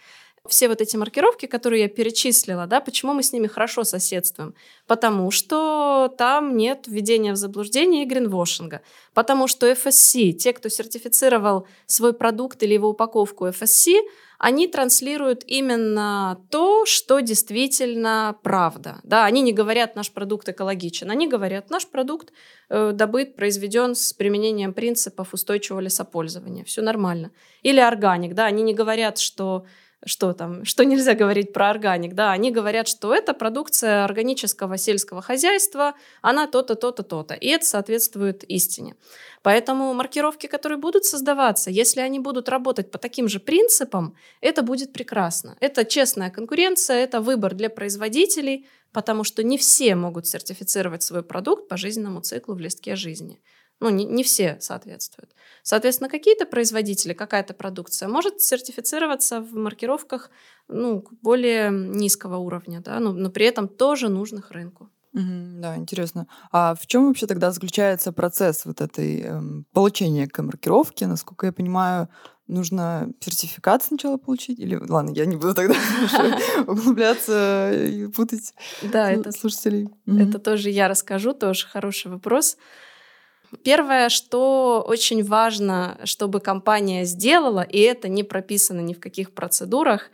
все 0.48 0.68
вот 0.68 0.80
эти 0.80 0.96
маркировки, 0.96 1.46
которые 1.46 1.82
я 1.82 1.88
перечислила, 1.88 2.66
да, 2.66 2.80
почему 2.80 3.14
мы 3.14 3.22
с 3.22 3.32
ними 3.32 3.46
хорошо 3.46 3.84
соседствуем? 3.84 4.54
Потому 4.86 5.30
что 5.30 6.12
там 6.18 6.56
нет 6.56 6.86
введения 6.86 7.32
в 7.32 7.36
заблуждение 7.36 8.02
и 8.02 8.06
гринвошинга. 8.06 8.80
Потому 9.14 9.48
что 9.48 9.70
FSC, 9.70 10.32
те, 10.32 10.52
кто 10.52 10.68
сертифицировал 10.68 11.66
свой 11.86 12.12
продукт 12.12 12.62
или 12.62 12.74
его 12.74 12.88
упаковку 12.88 13.46
FSC, 13.46 13.96
они 14.38 14.68
транслируют 14.68 15.42
именно 15.46 16.40
то, 16.50 16.86
что 16.86 17.18
действительно 17.20 18.36
правда. 18.42 19.00
Да, 19.02 19.24
они 19.24 19.42
не 19.42 19.52
говорят, 19.52 19.96
наш 19.96 20.12
продукт 20.12 20.48
экологичен, 20.48 21.10
они 21.10 21.26
говорят, 21.26 21.70
наш 21.70 21.88
продукт 21.88 22.32
э, 22.68 22.92
добыт, 22.94 23.34
произведен 23.34 23.96
с 23.96 24.12
применением 24.12 24.72
принципов 24.72 25.34
устойчивого 25.34 25.80
лесопользования. 25.80 26.62
Все 26.64 26.82
нормально. 26.82 27.32
Или 27.62 27.80
органик, 27.80 28.34
да, 28.34 28.44
они 28.44 28.62
не 28.62 28.74
говорят, 28.74 29.18
что 29.18 29.66
что 30.04 30.32
там, 30.32 30.64
что 30.64 30.84
нельзя 30.84 31.14
говорить 31.14 31.52
про 31.52 31.70
органик, 31.70 32.14
да, 32.14 32.30
они 32.30 32.50
говорят, 32.50 32.88
что 32.88 33.14
это 33.14 33.34
продукция 33.34 34.04
органического 34.04 34.78
сельского 34.78 35.22
хозяйства, 35.22 35.94
она 36.22 36.46
то-то, 36.46 36.74
то-то, 36.76 37.02
то-то, 37.02 37.34
и 37.34 37.48
это 37.48 37.66
соответствует 37.66 38.44
истине. 38.44 38.94
Поэтому 39.42 39.92
маркировки, 39.94 40.46
которые 40.46 40.78
будут 40.78 41.04
создаваться, 41.04 41.70
если 41.70 42.00
они 42.00 42.20
будут 42.20 42.48
работать 42.48 42.90
по 42.90 42.98
таким 42.98 43.28
же 43.28 43.40
принципам, 43.40 44.14
это 44.40 44.62
будет 44.62 44.92
прекрасно. 44.92 45.56
Это 45.60 45.84
честная 45.84 46.30
конкуренция, 46.30 46.98
это 46.98 47.20
выбор 47.20 47.54
для 47.54 47.70
производителей, 47.70 48.66
потому 48.92 49.24
что 49.24 49.42
не 49.42 49.58
все 49.58 49.94
могут 49.94 50.26
сертифицировать 50.26 51.02
свой 51.02 51.22
продукт 51.22 51.68
по 51.68 51.76
жизненному 51.76 52.20
циклу 52.20 52.54
в 52.54 52.60
листке 52.60 52.96
жизни. 52.96 53.40
Ну, 53.80 53.90
не, 53.90 54.04
не 54.04 54.24
все 54.24 54.56
соответствуют. 54.60 55.30
Соответственно, 55.62 56.10
какие-то 56.10 56.46
производители, 56.46 57.12
какая-то 57.12 57.54
продукция 57.54 58.08
может 58.08 58.40
сертифицироваться 58.40 59.40
в 59.40 59.54
маркировках 59.54 60.30
ну, 60.68 61.04
более 61.22 61.70
низкого 61.70 62.38
уровня, 62.38 62.80
да, 62.80 62.98
но, 63.00 63.12
но 63.12 63.30
при 63.30 63.46
этом 63.46 63.68
тоже 63.68 64.08
нужных 64.08 64.50
рынку. 64.50 64.90
Mm-hmm, 65.16 65.60
да, 65.60 65.76
интересно. 65.76 66.26
А 66.52 66.74
в 66.74 66.86
чем 66.86 67.06
вообще 67.06 67.26
тогда 67.26 67.50
заключается 67.50 68.12
процесс 68.12 68.66
вот 68.66 68.80
этой 68.80 69.22
эм, 69.22 69.66
получения 69.72 70.28
маркировки? 70.36 71.04
Насколько 71.04 71.46
я 71.46 71.52
понимаю, 71.52 72.08
нужно 72.46 73.08
сертификат 73.20 73.82
сначала 73.82 74.18
получить? 74.18 74.58
Или, 74.58 74.76
ладно, 74.76 75.10
я 75.10 75.24
не 75.24 75.36
буду 75.36 75.54
тогда 75.54 75.74
углубляться 76.66 77.72
и 77.72 78.06
путать 78.08 78.52
да, 78.82 79.10
это, 79.10 79.32
слушателей. 79.32 79.88
Это 80.06 80.38
тоже 80.38 80.70
я 80.70 80.88
расскажу, 80.88 81.32
тоже 81.32 81.66
хороший 81.66 82.10
вопрос. 82.10 82.56
Первое, 83.62 84.08
что 84.08 84.84
очень 84.86 85.24
важно, 85.24 85.98
чтобы 86.04 86.40
компания 86.40 87.04
сделала, 87.04 87.62
и 87.62 87.78
это 87.80 88.08
не 88.08 88.22
прописано 88.22 88.80
ни 88.80 88.94
в 88.94 89.00
каких 89.00 89.32
процедурах, 89.32 90.10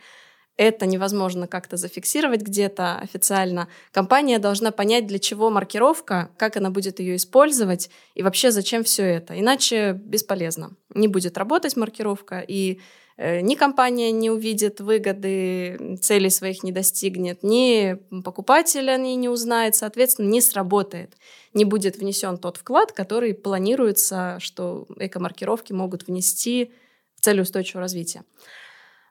это 0.57 0.87
невозможно 0.87 1.49
как-то 1.49 1.77
зафиксировать 1.77 2.43
где-то 2.43 2.97
официально. 2.99 3.69
Компания 3.91 4.39
должна 4.39 4.71
понять, 4.71 5.07
для 5.07 5.19
чего 5.19 5.51
маркировка, 5.51 6.31
как 6.37 6.57
она 6.57 6.71
будет 6.71 7.01
ее 7.01 7.17
использовать 7.17 7.91
и 8.15 8.23
вообще 8.23 8.53
зачем 8.53 8.85
все 8.85 9.03
это. 9.03 9.39
Иначе 9.39 9.93
бесполезно. 9.93 10.77
Не 10.95 11.09
будет 11.09 11.37
работать 11.39 11.77
маркировка, 11.77 12.39
и 12.47 12.81
ни 13.17 13.55
компания 13.55 14.11
не 14.11 14.31
увидит 14.31 14.81
выгоды, 14.81 15.99
целей 16.03 16.31
своих 16.31 16.63
не 16.63 16.73
достигнет, 16.73 17.43
ни 17.43 17.97
покупатель 18.23 18.91
о 18.91 18.97
ней 18.97 19.15
не 19.15 19.29
узнает, 19.29 19.77
соответственно, 19.77 20.29
не 20.29 20.41
сработает. 20.41 21.17
Не 21.53 21.65
будет 21.65 21.97
внесен 21.97 22.39
тот 22.39 22.57
вклад, 22.57 22.93
который 22.93 23.35
планируется, 23.35 24.39
что 24.41 24.87
эко-маркировки 24.99 25.73
могут 25.73 26.07
внести 26.07 26.73
в 27.15 27.21
цель 27.21 27.41
устойчивого 27.41 27.83
развития. 27.83 28.25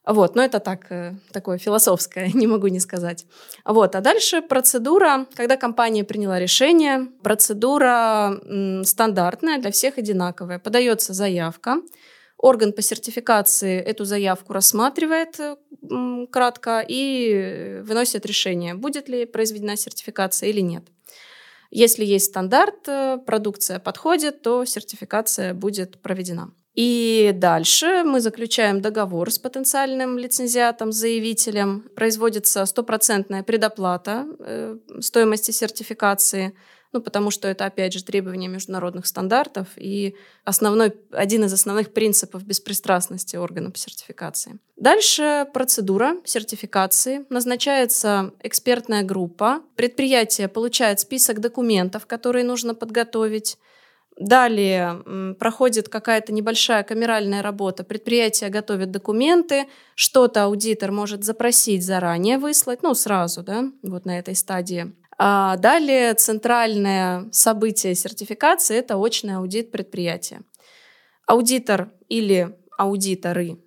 Вот, 0.05 0.35
но 0.35 0.43
это 0.43 0.59
так, 0.59 0.91
э, 0.91 1.15
такое 1.31 1.57
философское, 1.57 2.27
не 2.33 2.45
могу 2.45 2.67
не 2.67 2.81
сказать. 2.81 3.25
Вот, 3.63 3.95
а 3.95 4.01
дальше 4.01 4.41
процедура, 4.41 5.27
когда 5.35 5.55
компания 5.55 6.03
приняла 6.03 6.39
решение, 6.39 7.07
процедура 7.21 8.37
м, 8.43 8.83
стандартная, 8.83 9.59
для 9.59 9.71
всех 9.71 9.97
одинаковая. 9.97 10.59
Подается 10.59 11.13
заявка, 11.13 11.77
орган 12.43 12.73
по 12.73 12.81
сертификации 12.81 13.79
эту 13.79 14.03
заявку 14.03 14.53
рассматривает 14.53 15.39
м, 15.89 16.27
кратко 16.27 16.85
и 16.85 17.79
выносит 17.83 18.25
решение, 18.25 18.73
будет 18.73 19.07
ли 19.07 19.25
произведена 19.25 19.77
сертификация 19.77 20.49
или 20.49 20.59
нет. 20.59 20.83
Если 21.71 22.03
есть 22.03 22.25
стандарт, 22.25 22.87
э, 22.87 23.17
продукция 23.25 23.79
подходит, 23.79 24.41
то 24.41 24.65
сертификация 24.65 25.53
будет 25.53 26.01
проведена. 26.01 26.53
И 26.75 27.31
дальше 27.33 28.03
мы 28.03 28.19
заключаем 28.19 28.81
договор 28.81 29.31
с 29.31 29.39
потенциальным 29.39 30.17
лицензиатом, 30.17 30.91
заявителем. 30.91 31.89
Производится 31.95 32.65
стопроцентная 32.65 33.43
предоплата 33.43 34.25
э, 34.39 34.77
стоимости 34.99 35.51
сертификации, 35.51 36.53
ну, 36.93 37.01
потому 37.01 37.31
что 37.31 37.47
это, 37.47 37.65
опять 37.65 37.93
же, 37.93 38.03
требование 38.03 38.47
международных 38.47 39.07
стандартов 39.07 39.67
и 39.75 40.15
основной, 40.45 40.93
один 41.11 41.43
из 41.43 41.51
основных 41.51 41.91
принципов 41.91 42.45
беспристрастности 42.45 43.35
органа 43.35 43.71
сертификации. 43.75 44.59
Дальше 44.77 45.47
процедура 45.53 46.17
сертификации. 46.23 47.25
Назначается 47.29 48.31
экспертная 48.41 49.03
группа. 49.03 49.61
Предприятие 49.75 50.47
получает 50.47 50.99
список 50.99 51.39
документов, 51.39 52.05
которые 52.05 52.45
нужно 52.45 52.75
подготовить. 52.75 53.57
Далее 54.15 55.35
проходит 55.39 55.89
какая-то 55.89 56.31
небольшая 56.33 56.83
камеральная 56.83 57.41
работа. 57.41 57.83
Предприятие 57.83 58.51
готовит 58.51 58.91
документы, 58.91 59.65
что-то 59.95 60.43
аудитор 60.43 60.91
может 60.91 61.23
запросить 61.23 61.83
заранее 61.83 62.37
выслать, 62.37 62.83
ну, 62.83 62.93
сразу, 62.93 63.41
да, 63.41 63.71
вот 63.81 64.05
на 64.05 64.19
этой 64.19 64.35
стадии. 64.35 64.93
А 65.17 65.57
далее 65.57 66.13
центральное 66.15 67.29
событие 67.31 67.95
сертификации– 67.95 68.77
это 68.77 68.97
очный 68.97 69.35
аудит 69.37 69.71
предприятия. 69.71 70.41
Аудитор 71.27 71.91
или 72.09 72.57
аудиторы, 72.77 73.59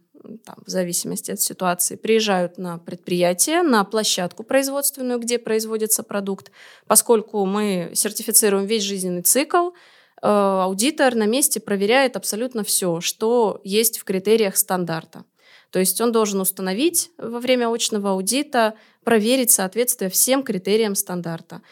там, 0.44 0.56
в 0.66 0.68
зависимости 0.68 1.30
от 1.30 1.40
ситуации, 1.40 1.96
приезжают 1.96 2.58
на 2.58 2.78
предприятие, 2.78 3.62
на 3.62 3.84
площадку 3.84 4.42
производственную, 4.42 5.20
где 5.20 5.38
производится 5.38 6.02
продукт. 6.02 6.50
Поскольку 6.86 7.44
мы 7.46 7.90
сертифицируем 7.94 8.66
весь 8.66 8.82
жизненный 8.82 9.22
цикл– 9.22 9.70
Э, 10.22 10.62
аудитор 10.62 11.14
на 11.14 11.26
месте 11.26 11.60
проверяет 11.60 12.16
абсолютно 12.16 12.64
все, 12.64 13.00
что 13.00 13.60
есть 13.64 13.98
в 13.98 14.04
критериях 14.04 14.56
стандарта. 14.56 15.24
То 15.70 15.78
есть 15.78 16.00
он 16.00 16.12
должен 16.12 16.40
установить 16.40 17.10
во 17.18 17.38
время 17.38 17.68
очного 17.68 18.10
аудита, 18.10 18.74
проверить 19.06 19.52
соответствие 19.52 20.10
всем 20.10 20.42
критериям 20.42 20.94
стандарта. 20.94 21.62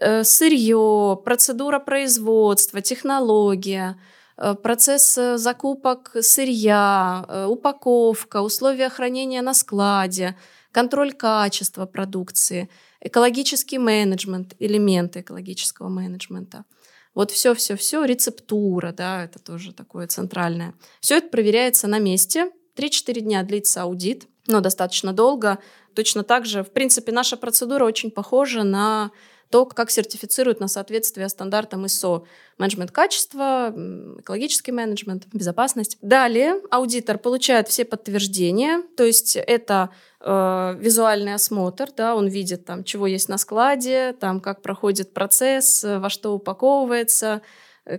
Э, 0.00 0.22
сырье, 0.24 1.20
процедура 1.24 1.80
производства, 1.80 2.80
технология, 2.80 3.96
э, 4.36 4.54
процесс 4.54 5.18
закупок 5.34 6.16
сырья, 6.20 7.46
упаковка, 7.48 8.42
условия 8.42 8.88
хранения 8.88 9.42
на 9.42 9.54
складе, 9.54 10.36
контроль 10.72 11.12
качества 11.12 11.86
продукции, 11.86 12.68
экологический 13.00 13.78
менеджмент, 13.78 14.54
элементы 14.60 15.20
экологического 15.20 15.88
менеджмента– 15.88 16.64
вот 17.14 17.30
все-все-все, 17.30 18.04
рецептура, 18.04 18.92
да, 18.92 19.24
это 19.24 19.38
тоже 19.38 19.72
такое 19.72 20.06
центральное. 20.08 20.74
Все 21.00 21.18
это 21.18 21.28
проверяется 21.28 21.86
на 21.86 21.98
месте. 21.98 22.50
3-4 22.76 23.20
дня 23.20 23.42
длится 23.44 23.82
аудит, 23.82 24.26
но 24.48 24.60
достаточно 24.60 25.12
долго. 25.12 25.58
Точно 25.94 26.22
так 26.24 26.46
же, 26.46 26.62
в 26.62 26.70
принципе, 26.70 27.12
наша 27.12 27.36
процедура 27.36 27.84
очень 27.84 28.10
похожа 28.10 28.62
на 28.62 29.10
то, 29.50 29.66
как 29.66 29.90
сертифицируют 29.90 30.58
на 30.58 30.66
соответствие 30.66 31.28
стандартам 31.28 31.84
ISO. 31.84 32.24
Менеджмент 32.58 32.90
качества, 32.90 33.72
экологический 34.18 34.72
менеджмент, 34.72 35.26
безопасность. 35.32 35.96
Далее 36.02 36.60
аудитор 36.70 37.18
получает 37.18 37.68
все 37.68 37.84
подтверждения, 37.84 38.82
то 38.96 39.04
есть 39.04 39.36
это 39.36 39.90
э, 40.20 40.76
визуальный 40.80 41.34
осмотр, 41.34 41.90
да, 41.96 42.16
он 42.16 42.26
видит 42.26 42.64
там, 42.64 42.82
чего 42.82 43.06
есть 43.06 43.28
на 43.28 43.38
складе, 43.38 44.12
там, 44.18 44.40
как 44.40 44.60
проходит 44.60 45.12
процесс, 45.12 45.84
во 45.84 46.10
что 46.10 46.34
упаковывается, 46.34 47.40
э, 47.40 47.40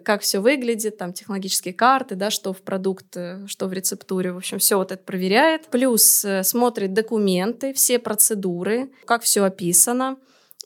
как 0.03 0.21
все 0.21 0.39
выглядит, 0.39 0.97
там 0.97 1.13
технологические 1.13 1.73
карты, 1.73 2.15
да, 2.15 2.31
что 2.31 2.53
в 2.53 2.61
продукт, 2.61 3.15
э, 3.15 3.45
что 3.47 3.67
в 3.67 3.73
рецептуре, 3.73 4.31
в 4.31 4.37
общем, 4.37 4.57
все 4.57 4.77
вот 4.77 4.91
это 4.91 5.03
проверяет. 5.03 5.67
Плюс 5.67 6.25
э, 6.25 6.43
смотрит 6.43 6.93
документы, 6.93 7.73
все 7.73 7.99
процедуры, 7.99 8.89
как 9.05 9.21
все 9.21 9.43
описано. 9.43 10.17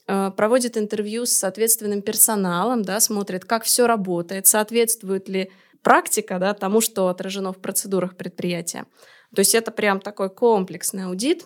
Э, 0.06 0.30
проводит 0.34 0.78
интервью 0.78 1.26
с 1.26 1.32
соответственным 1.32 2.00
персоналом, 2.00 2.82
да, 2.82 2.98
смотрит, 3.00 3.44
как 3.44 3.64
все 3.64 3.86
работает, 3.86 4.46
соответствует 4.46 5.28
ли 5.28 5.52
практика 5.82 6.38
да, 6.38 6.54
тому, 6.54 6.80
что 6.80 7.08
отражено 7.08 7.52
в 7.52 7.58
процедурах 7.58 8.16
предприятия. 8.16 8.86
То 9.34 9.40
есть 9.40 9.54
это 9.54 9.70
прям 9.70 10.00
такой 10.00 10.30
комплексный 10.30 11.04
аудит. 11.04 11.44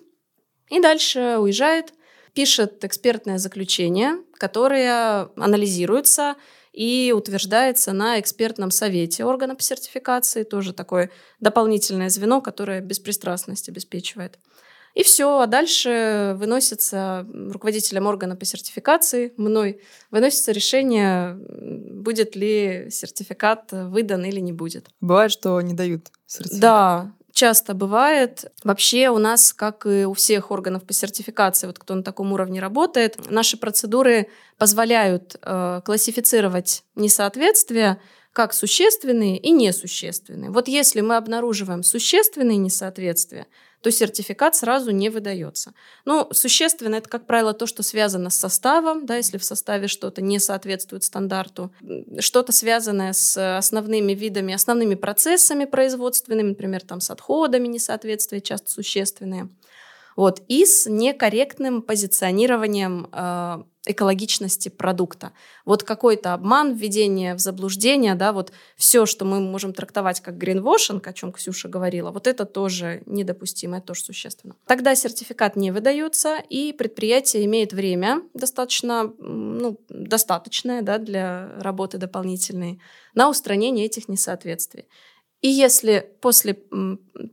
И 0.70 0.80
дальше 0.80 1.36
уезжает, 1.38 1.92
пишет 2.34 2.84
экспертное 2.84 3.38
заключение, 3.38 4.16
которое 4.38 5.28
анализируется 5.36 6.36
и 6.74 7.12
утверждается 7.12 7.92
на 7.92 8.18
экспертном 8.18 8.72
совете 8.72 9.24
органа 9.24 9.54
по 9.54 9.62
сертификации. 9.62 10.42
Тоже 10.42 10.72
такое 10.72 11.10
дополнительное 11.38 12.08
звено, 12.08 12.40
которое 12.40 12.80
беспристрастность 12.80 13.68
обеспечивает. 13.68 14.38
И 14.94 15.02
все, 15.02 15.40
а 15.40 15.46
дальше 15.46 16.34
выносится 16.36 17.26
руководителем 17.32 18.06
органа 18.06 18.36
по 18.36 18.44
сертификации, 18.44 19.32
мной, 19.36 19.80
выносится 20.10 20.52
решение, 20.52 21.34
будет 21.34 22.36
ли 22.36 22.88
сертификат 22.90 23.72
выдан 23.72 24.24
или 24.24 24.38
не 24.38 24.52
будет. 24.52 24.88
Бывает, 25.00 25.32
что 25.32 25.60
не 25.60 25.74
дают 25.74 26.12
сертификат? 26.26 26.60
Да, 26.60 27.12
часто 27.34 27.74
бывает. 27.74 28.50
Вообще 28.62 29.10
у 29.10 29.18
нас, 29.18 29.52
как 29.52 29.84
и 29.86 30.06
у 30.06 30.14
всех 30.14 30.50
органов 30.50 30.84
по 30.84 30.94
сертификации, 30.94 31.66
вот 31.66 31.78
кто 31.78 31.94
на 31.94 32.02
таком 32.02 32.32
уровне 32.32 32.60
работает, 32.60 33.30
наши 33.30 33.58
процедуры 33.58 34.28
позволяют 34.56 35.36
э, 35.42 35.82
классифицировать 35.84 36.84
несоответствия 36.94 38.00
как 38.32 38.52
существенные 38.52 39.38
и 39.38 39.50
несущественные. 39.50 40.50
Вот 40.50 40.66
если 40.66 41.00
мы 41.02 41.16
обнаруживаем 41.16 41.82
существенные 41.82 42.56
несоответствия, 42.56 43.46
то 43.84 43.90
сертификат 43.90 44.56
сразу 44.56 44.92
не 44.92 45.10
выдается. 45.10 45.74
Ну, 46.06 46.26
существенно 46.32 46.94
это, 46.94 47.10
как 47.10 47.26
правило, 47.26 47.52
то, 47.52 47.66
что 47.66 47.82
связано 47.82 48.30
с 48.30 48.34
составом, 48.34 49.04
да, 49.04 49.18
если 49.18 49.36
в 49.36 49.44
составе 49.44 49.88
что-то 49.88 50.22
не 50.22 50.38
соответствует 50.38 51.04
стандарту, 51.04 51.70
что-то 52.18 52.52
связанное 52.52 53.12
с 53.12 53.58
основными 53.58 54.14
видами, 54.14 54.54
основными 54.54 54.94
процессами 54.94 55.66
производственными, 55.66 56.48
например, 56.48 56.80
там 56.80 57.02
с 57.02 57.10
отходами 57.10 57.68
несоответствия 57.68 58.40
часто 58.40 58.70
существенные. 58.70 59.50
Вот, 60.16 60.40
и 60.48 60.64
с 60.64 60.86
некорректным 60.88 61.82
позиционированием 61.82 63.10
э, 63.12 63.64
экологичности 63.86 64.68
продукта. 64.68 65.32
Вот 65.64 65.82
какой-то 65.82 66.34
обман, 66.34 66.74
введение 66.74 67.34
в 67.34 67.38
заблуждение, 67.38 68.14
да, 68.14 68.32
вот 68.32 68.52
все, 68.76 69.06
что 69.06 69.24
мы 69.24 69.40
можем 69.40 69.72
трактовать 69.72 70.20
как 70.20 70.38
гринвошинг, 70.38 71.06
о 71.06 71.12
чем 71.12 71.32
Ксюша 71.32 71.68
говорила, 71.68 72.10
вот 72.10 72.26
это 72.26 72.44
тоже 72.46 73.02
недопустимо, 73.06 73.78
это 73.78 73.88
тоже 73.88 74.02
существенно. 74.02 74.56
Тогда 74.66 74.94
сертификат 74.94 75.56
не 75.56 75.70
выдается, 75.70 76.38
и 76.48 76.72
предприятие 76.72 77.44
имеет 77.44 77.72
время 77.72 78.22
достаточно, 78.32 79.12
ну, 79.18 79.78
достаточное 79.88 80.82
да, 80.82 80.98
для 80.98 81.50
работы 81.60 81.98
дополнительной 81.98 82.80
на 83.14 83.28
устранение 83.28 83.86
этих 83.86 84.08
несоответствий. 84.08 84.86
И 85.44 85.48
если 85.48 86.10
после 86.22 86.54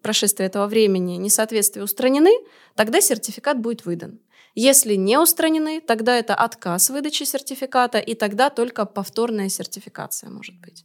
прошествия 0.01 0.47
этого 0.47 0.67
времени 0.67 1.13
несоответствия 1.13 1.81
устранены, 1.81 2.31
тогда 2.75 2.99
сертификат 2.99 3.57
будет 3.61 3.85
выдан. 3.85 4.19
Если 4.53 4.95
не 4.95 5.17
устранены, 5.17 5.79
тогда 5.79 6.17
это 6.17 6.35
отказ 6.35 6.89
выдачи 6.89 7.23
сертификата, 7.23 7.99
и 7.99 8.13
тогда 8.13 8.49
только 8.49 8.85
повторная 8.85 9.47
сертификация 9.47 10.29
может 10.29 10.59
быть. 10.59 10.83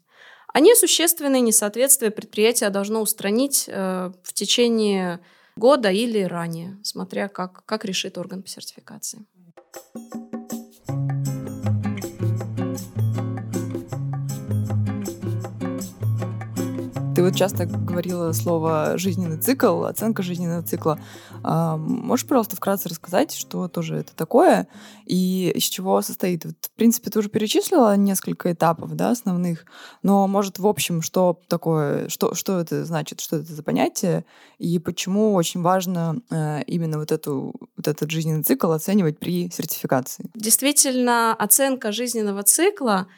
А 0.55 0.61
несущественные 0.61 1.41
несоответствия 1.41 2.13
предприятие 2.13 2.71
должно 2.71 3.03
устранить 3.03 3.65
э, 3.67 4.13
в 4.23 4.33
течение 4.33 5.19
года 5.57 5.91
или 5.91 6.23
ранее, 6.23 6.79
смотря 6.85 7.27
как, 7.27 7.67
как 7.67 7.85
решит 7.85 8.19
орган 8.19 8.45
по 8.45 8.49
сертификации. 8.49 9.27
Вот 17.27 17.37
часто 17.37 17.67
говорила 17.67 18.31
слово 18.33 18.93
«жизненный 18.97 19.39
цикл», 19.39 19.85
оценка 19.85 20.23
жизненного 20.23 20.63
цикла. 20.63 21.01
А, 21.43 21.77
можешь, 21.77 22.27
пожалуйста, 22.27 22.57
вкратце 22.57 22.89
рассказать, 22.89 23.35
что 23.35 23.69
тоже 23.69 23.97
это 23.97 24.15
такое 24.15 24.69
и 25.07 25.53
из 25.55 25.65
чего 25.65 26.01
состоит? 26.03 26.45
Вот, 26.45 26.55
в 26.61 26.71
принципе, 26.77 27.11
ты 27.11 27.19
уже 27.19 27.29
перечислила 27.29 27.97
несколько 27.97 28.53
этапов 28.53 28.95
да, 28.95 29.11
основных, 29.11 29.65
но, 30.03 30.29
может, 30.29 30.59
в 30.59 30.67
общем, 30.67 31.03
что 31.03 31.41
такое, 31.49 32.09
что, 32.09 32.35
что 32.35 32.61
это 32.61 32.85
значит, 32.85 33.21
что 33.21 33.37
это 33.37 33.53
за 33.53 33.63
понятие 33.63 34.25
и 34.59 34.79
почему 34.79 35.35
очень 35.35 35.63
важно 35.63 36.21
э, 36.31 36.63
именно 36.67 36.99
вот, 36.99 37.11
эту, 37.11 37.55
вот 37.77 37.89
этот 37.89 38.11
жизненный 38.11 38.45
цикл 38.45 38.71
оценивать 38.71 39.19
при 39.19 39.51
сертификации? 39.51 40.31
Действительно, 40.35 41.35
оценка 41.35 41.91
жизненного 41.91 42.45
цикла— 42.45 43.09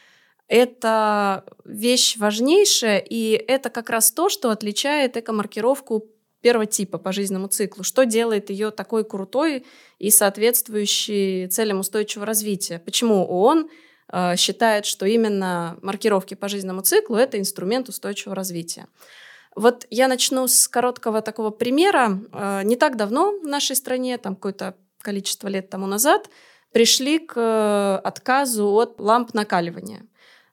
это 0.48 1.44
вещь 1.64 2.16
важнейшая, 2.16 2.98
и 2.98 3.32
это 3.32 3.68
как 3.68 3.90
раз 3.90 4.10
то, 4.10 4.28
что 4.30 4.50
отличает 4.50 5.16
экомаркировку 5.16 6.06
первого 6.40 6.66
типа 6.66 6.98
по 6.98 7.12
жизненному 7.12 7.48
циклу, 7.48 7.84
что 7.84 8.04
делает 8.04 8.48
ее 8.48 8.70
такой 8.70 9.04
крутой 9.04 9.66
и 9.98 10.10
соответствующей 10.10 11.48
целям 11.48 11.80
устойчивого 11.80 12.26
развития. 12.26 12.78
Почему 12.78 13.26
ООН 13.26 13.68
э, 14.10 14.36
считает, 14.36 14.86
что 14.86 15.04
именно 15.04 15.78
маркировки 15.82 16.34
по 16.34 16.48
жизненному 16.48 16.80
циклу 16.80 17.16
это 17.16 17.38
инструмент 17.38 17.88
устойчивого 17.88 18.34
развития. 18.34 18.86
Вот 19.54 19.86
я 19.90 20.08
начну 20.08 20.46
с 20.46 20.68
короткого 20.68 21.20
такого 21.20 21.50
примера. 21.50 22.20
Э, 22.32 22.62
не 22.64 22.76
так 22.76 22.96
давно 22.96 23.38
в 23.38 23.46
нашей 23.46 23.76
стране, 23.76 24.16
там 24.16 24.34
какое-то 24.34 24.76
количество 25.02 25.48
лет 25.48 25.68
тому 25.68 25.86
назад, 25.86 26.30
пришли 26.72 27.18
к 27.18 27.34
э, 27.36 28.00
отказу 28.06 28.68
от 28.68 28.98
ламп 28.98 29.34
накаливания– 29.34 30.06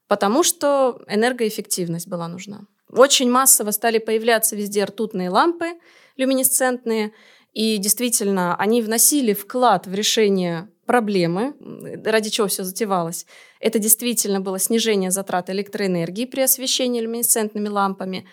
потому 0.07 0.43
что 0.43 1.01
энергоэффективность 1.07 2.07
была 2.07 2.27
нужна. 2.27 2.61
Очень 2.91 3.29
массово 3.29 3.71
стали 3.71 3.97
появляться 3.97 4.55
везде 4.55 4.83
ртутные 4.83 5.29
лампы 5.29 5.73
люминесцентные, 6.17 7.11
и 7.53 7.77
действительно 7.77 8.55
они 8.55 8.81
вносили 8.81 9.33
вклад 9.33 9.87
в 9.87 9.93
решение 9.93 10.69
проблемы, 10.85 11.55
ради 12.03 12.29
чего 12.29 12.47
все 12.47 12.63
затевалось. 12.63 13.25
Это 13.59 13.79
действительно 13.79 14.39
было 14.39 14.59
снижение 14.59 15.11
затрат 15.11 15.49
электроэнергии 15.49 16.25
при 16.25 16.41
освещении 16.41 17.01
люминесцентными 17.01 17.67
лампами. 17.67 18.27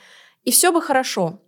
И 0.45 0.51
все 0.51 0.73
бы 0.73 0.83
хорошо. 0.83 1.41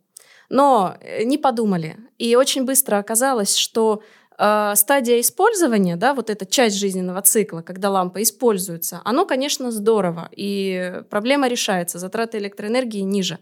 Но 0.49 0.97
э, 1.01 1.25
не 1.25 1.37
подумали. 1.37 1.97
И 2.19 2.37
очень 2.37 2.65
быстро 2.65 2.99
оказалось, 2.99 3.57
что 3.57 4.03
стадия 4.37 5.21
использования, 5.21 5.97
да, 5.97 6.15
вот 6.15 6.31
эта 6.31 6.45
часть 6.45 6.77
жизненного 6.77 7.23
цикла, 7.23 7.63
когда 7.63 7.91
лампа 7.91 8.23
используется, 8.23 9.01
оно, 9.05 9.27
конечно, 9.27 9.71
здорово, 9.71 10.29
и 10.35 11.03
проблема 11.09 11.49
решается, 11.49 11.99
затраты 11.99 12.39
электроэнергии 12.39 13.01
ниже. 13.01 13.39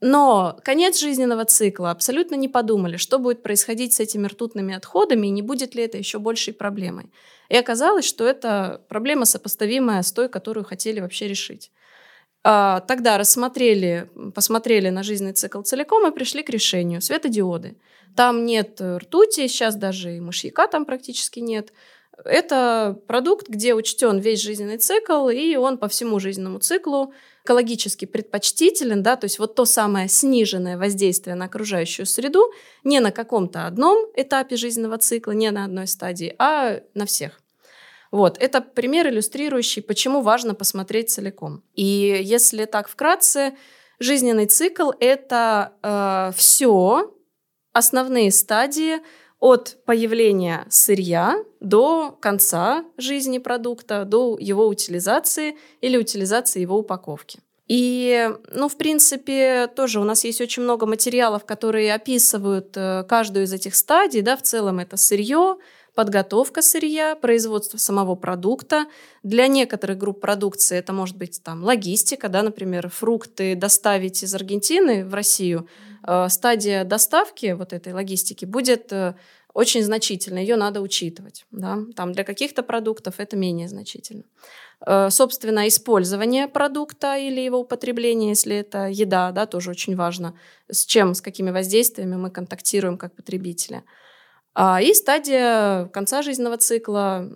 Но 0.00 0.58
конец 0.64 0.98
жизненного 0.98 1.44
цикла 1.44 1.92
абсолютно 1.92 2.34
не 2.34 2.48
подумали, 2.48 2.96
что 2.96 3.20
будет 3.20 3.42
происходить 3.42 3.94
с 3.94 4.00
этими 4.00 4.26
ртутными 4.26 4.74
отходами 4.74 5.28
и 5.28 5.30
не 5.30 5.42
будет 5.42 5.76
ли 5.76 5.84
это 5.84 5.96
еще 5.96 6.18
большей 6.18 6.52
проблемой. 6.52 7.12
И 7.48 7.56
оказалось, 7.56 8.04
что 8.04 8.26
это 8.26 8.82
проблема 8.88 9.26
сопоставимая 9.26 10.02
с 10.02 10.12
той, 10.12 10.28
которую 10.28 10.64
хотели 10.64 10.98
вообще 10.98 11.28
решить. 11.28 11.70
А, 12.44 12.80
тогда 12.80 13.18
рассмотрели, 13.18 14.10
посмотрели 14.34 14.88
на 14.88 15.02
жизненный 15.02 15.32
цикл 15.32 15.62
целиком 15.62 16.06
и 16.06 16.14
пришли 16.14 16.42
к 16.42 16.50
решению. 16.50 17.00
Светодиоды. 17.00 17.76
Там 18.16 18.44
нет 18.44 18.80
ртути, 18.80 19.46
сейчас 19.46 19.76
даже 19.76 20.16
и 20.16 20.20
мышьяка 20.20 20.66
там 20.66 20.84
практически 20.84 21.40
нет. 21.40 21.72
Это 22.24 23.00
продукт, 23.06 23.48
где 23.48 23.74
учтен 23.74 24.18
весь 24.18 24.42
жизненный 24.42 24.76
цикл, 24.76 25.28
и 25.28 25.56
он 25.56 25.78
по 25.78 25.88
всему 25.88 26.20
жизненному 26.20 26.58
циклу 26.58 27.14
экологически 27.44 28.04
предпочтителен, 28.04 29.02
да, 29.02 29.16
то 29.16 29.24
есть 29.24 29.38
вот 29.38 29.54
то 29.54 29.64
самое 29.64 30.08
сниженное 30.08 30.78
воздействие 30.78 31.34
на 31.34 31.46
окружающую 31.46 32.06
среду 32.06 32.52
не 32.84 33.00
на 33.00 33.10
каком-то 33.10 33.66
одном 33.66 34.06
этапе 34.14 34.56
жизненного 34.56 34.98
цикла, 34.98 35.32
не 35.32 35.50
на 35.50 35.64
одной 35.64 35.86
стадии, 35.86 36.34
а 36.38 36.80
на 36.94 37.06
всех. 37.06 37.41
Вот, 38.12 38.36
это 38.38 38.60
пример, 38.60 39.08
иллюстрирующий, 39.08 39.82
почему 39.82 40.20
важно 40.20 40.54
посмотреть 40.54 41.10
целиком. 41.10 41.64
И 41.74 42.20
если 42.22 42.66
так 42.66 42.88
вкратце, 42.88 43.54
жизненный 43.98 44.46
цикл— 44.46 44.90
это 45.00 45.72
э, 45.82 46.36
все 46.36 47.10
основные 47.72 48.30
стадии 48.30 48.98
от 49.40 49.78
появления 49.86 50.66
сырья 50.68 51.42
до 51.58 52.16
конца 52.20 52.84
жизни 52.98 53.38
продукта, 53.38 54.04
до 54.04 54.36
его 54.38 54.68
утилизации 54.68 55.56
или 55.80 55.96
утилизации 55.96 56.60
его 56.60 56.76
упаковки. 56.78 57.40
И, 57.66 58.30
ну, 58.52 58.68
в 58.68 58.76
принципе, 58.76 59.68
тоже 59.68 60.00
у 60.00 60.04
нас 60.04 60.24
есть 60.24 60.42
очень 60.42 60.62
много 60.62 60.84
материалов, 60.84 61.46
которые 61.46 61.94
описывают 61.94 62.76
э, 62.76 63.04
каждую 63.08 63.46
из 63.46 63.52
этих 63.54 63.74
стадий, 63.74 64.20
да, 64.20 64.36
в 64.36 64.42
целом 64.42 64.80
это 64.80 64.98
сырье, 64.98 65.56
подготовка 65.94 66.62
сырья, 66.62 67.14
производство 67.14 67.78
самого 67.78 68.14
продукта. 68.14 68.86
Для 69.22 69.46
некоторых 69.46 69.98
групп 69.98 70.20
продукции 70.20 70.78
это 70.78 70.92
может 70.92 71.16
быть 71.16 71.42
там 71.42 71.62
логистика, 71.62 72.28
да, 72.28 72.42
например, 72.42 72.88
фрукты 72.88 73.54
доставить 73.54 74.22
из 74.22 74.34
Аргентины 74.34 75.04
в 75.04 75.14
Россию. 75.14 75.68
Э, 76.06 76.28
стадия 76.28 76.84
доставки 76.84 77.52
вот 77.52 77.72
этой 77.72 77.92
логистики 77.92 78.44
будет 78.44 78.92
э, 78.92 79.14
очень 79.54 79.82
значительно, 79.82 80.38
ее 80.38 80.56
надо 80.56 80.80
учитывать. 80.80 81.44
Да? 81.50 81.78
Там 81.94 82.12
для 82.12 82.24
каких-то 82.24 82.62
продуктов 82.62 83.16
это 83.18 83.36
менее 83.36 83.68
значительно. 83.68 84.24
Э, 84.86 85.10
собственно, 85.10 85.68
использование 85.68 86.48
продукта 86.48 87.16
или 87.16 87.40
его 87.40 87.58
употребление, 87.58 88.30
если 88.30 88.56
это 88.56 88.88
еда, 88.88 89.30
да, 89.32 89.46
тоже 89.46 89.70
очень 89.70 89.94
важно, 89.94 90.34
с 90.70 90.86
чем, 90.86 91.14
с 91.14 91.20
какими 91.20 91.50
воздействиями 91.50 92.16
мы 92.16 92.30
контактируем 92.30 92.96
как 92.96 93.14
потребители. 93.14 93.82
А, 94.54 94.82
и 94.82 94.92
стадия 94.92 95.86
конца 95.86 96.22
жизненного 96.22 96.58
цикла. 96.58 97.28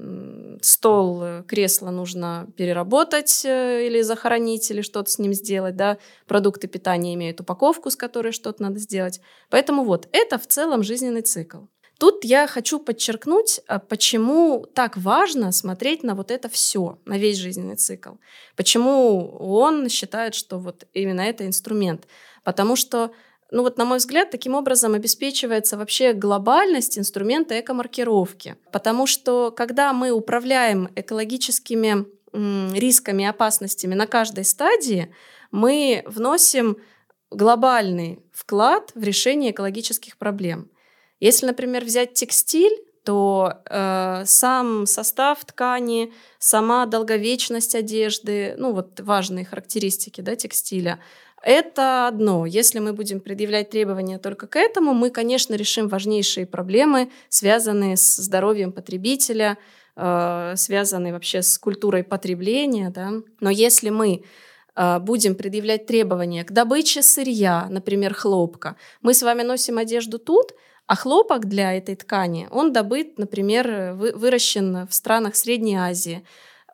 Стол, 0.60 1.22
э, 1.22 1.42
кресло 1.46 1.90
нужно 1.90 2.48
переработать 2.56 3.42
э, 3.44 3.86
или 3.86 4.02
захоронить, 4.02 4.70
или 4.70 4.82
что-то 4.82 5.10
с 5.10 5.18
ним 5.18 5.32
сделать. 5.32 5.76
Да? 5.76 5.98
Продукты 6.26 6.66
питания 6.66 7.14
имеют 7.14 7.40
упаковку, 7.40 7.90
с 7.90 7.96
которой 7.96 8.32
что-то 8.32 8.62
надо 8.62 8.78
сделать. 8.78 9.20
Поэтому 9.48 9.84
вот 9.84 10.08
это 10.12 10.38
в 10.38 10.46
целом 10.46 10.82
жизненный 10.82 11.22
цикл. 11.22 11.58
Тут 11.98 12.24
я 12.24 12.46
хочу 12.46 12.78
подчеркнуть, 12.78 13.60
а, 13.66 13.78
почему 13.78 14.66
так 14.74 14.98
важно 14.98 15.52
смотреть 15.52 16.02
на 16.02 16.14
вот 16.14 16.30
это 16.30 16.50
все, 16.50 16.98
на 17.06 17.16
весь 17.16 17.38
жизненный 17.38 17.76
цикл. 17.76 18.14
Почему 18.54 19.28
он 19.38 19.88
считает, 19.88 20.34
что 20.34 20.58
вот 20.58 20.86
именно 20.92 21.22
это 21.22 21.46
инструмент. 21.46 22.06
Потому 22.44 22.76
что 22.76 23.12
ну 23.50 23.62
вот, 23.62 23.78
на 23.78 23.84
мой 23.84 23.98
взгляд, 23.98 24.30
таким 24.30 24.54
образом 24.54 24.94
обеспечивается 24.94 25.76
вообще 25.76 26.12
глобальность 26.12 26.98
инструмента 26.98 27.58
экомаркировки. 27.60 28.56
Потому 28.72 29.06
что 29.06 29.50
когда 29.50 29.92
мы 29.92 30.10
управляем 30.10 30.88
экологическими 30.96 32.06
рисками 32.32 33.22
и 33.22 33.26
опасностями 33.26 33.94
на 33.94 34.06
каждой 34.06 34.44
стадии, 34.44 35.14
мы 35.50 36.02
вносим 36.06 36.76
глобальный 37.30 38.20
вклад 38.32 38.92
в 38.94 39.02
решение 39.02 39.52
экологических 39.52 40.16
проблем. 40.16 40.70
Если, 41.20 41.46
например, 41.46 41.84
взять 41.84 42.14
текстиль, 42.14 42.82
то 43.04 43.62
э, 43.70 44.24
сам 44.26 44.84
состав 44.86 45.44
ткани, 45.44 46.12
сама 46.40 46.86
долговечность 46.86 47.76
одежды, 47.76 48.54
ну 48.58 48.72
вот 48.72 49.00
важные 49.00 49.44
характеристики 49.44 50.20
да, 50.20 50.34
текстиля, 50.34 50.98
это 51.46 52.08
одно. 52.08 52.44
Если 52.44 52.80
мы 52.80 52.92
будем 52.92 53.20
предъявлять 53.20 53.70
требования 53.70 54.18
только 54.18 54.48
к 54.48 54.56
этому, 54.56 54.94
мы, 54.94 55.10
конечно, 55.10 55.54
решим 55.54 55.86
важнейшие 55.86 56.44
проблемы, 56.44 57.08
связанные 57.28 57.96
с 57.96 58.16
здоровьем 58.16 58.72
потребителя, 58.72 59.56
э, 59.94 60.54
связанные 60.56 61.12
вообще 61.12 61.42
с 61.42 61.56
культурой 61.56 62.02
потребления. 62.02 62.90
Да? 62.90 63.12
Но 63.38 63.48
если 63.48 63.90
мы 63.90 64.24
э, 64.74 64.98
будем 64.98 65.36
предъявлять 65.36 65.86
требования 65.86 66.42
к 66.42 66.50
добыче 66.50 67.00
сырья, 67.00 67.68
например, 67.70 68.12
хлопка, 68.12 68.74
мы 69.00 69.14
с 69.14 69.22
вами 69.22 69.42
носим 69.42 69.78
одежду 69.78 70.18
тут, 70.18 70.52
а 70.88 70.96
хлопок 70.96 71.46
для 71.46 71.74
этой 71.74 71.94
ткани, 71.94 72.48
он 72.50 72.72
добыт, 72.72 73.18
например, 73.18 73.92
выращен 73.94 74.88
в 74.88 74.92
странах 74.92 75.36
Средней 75.36 75.76
Азии. 75.76 76.24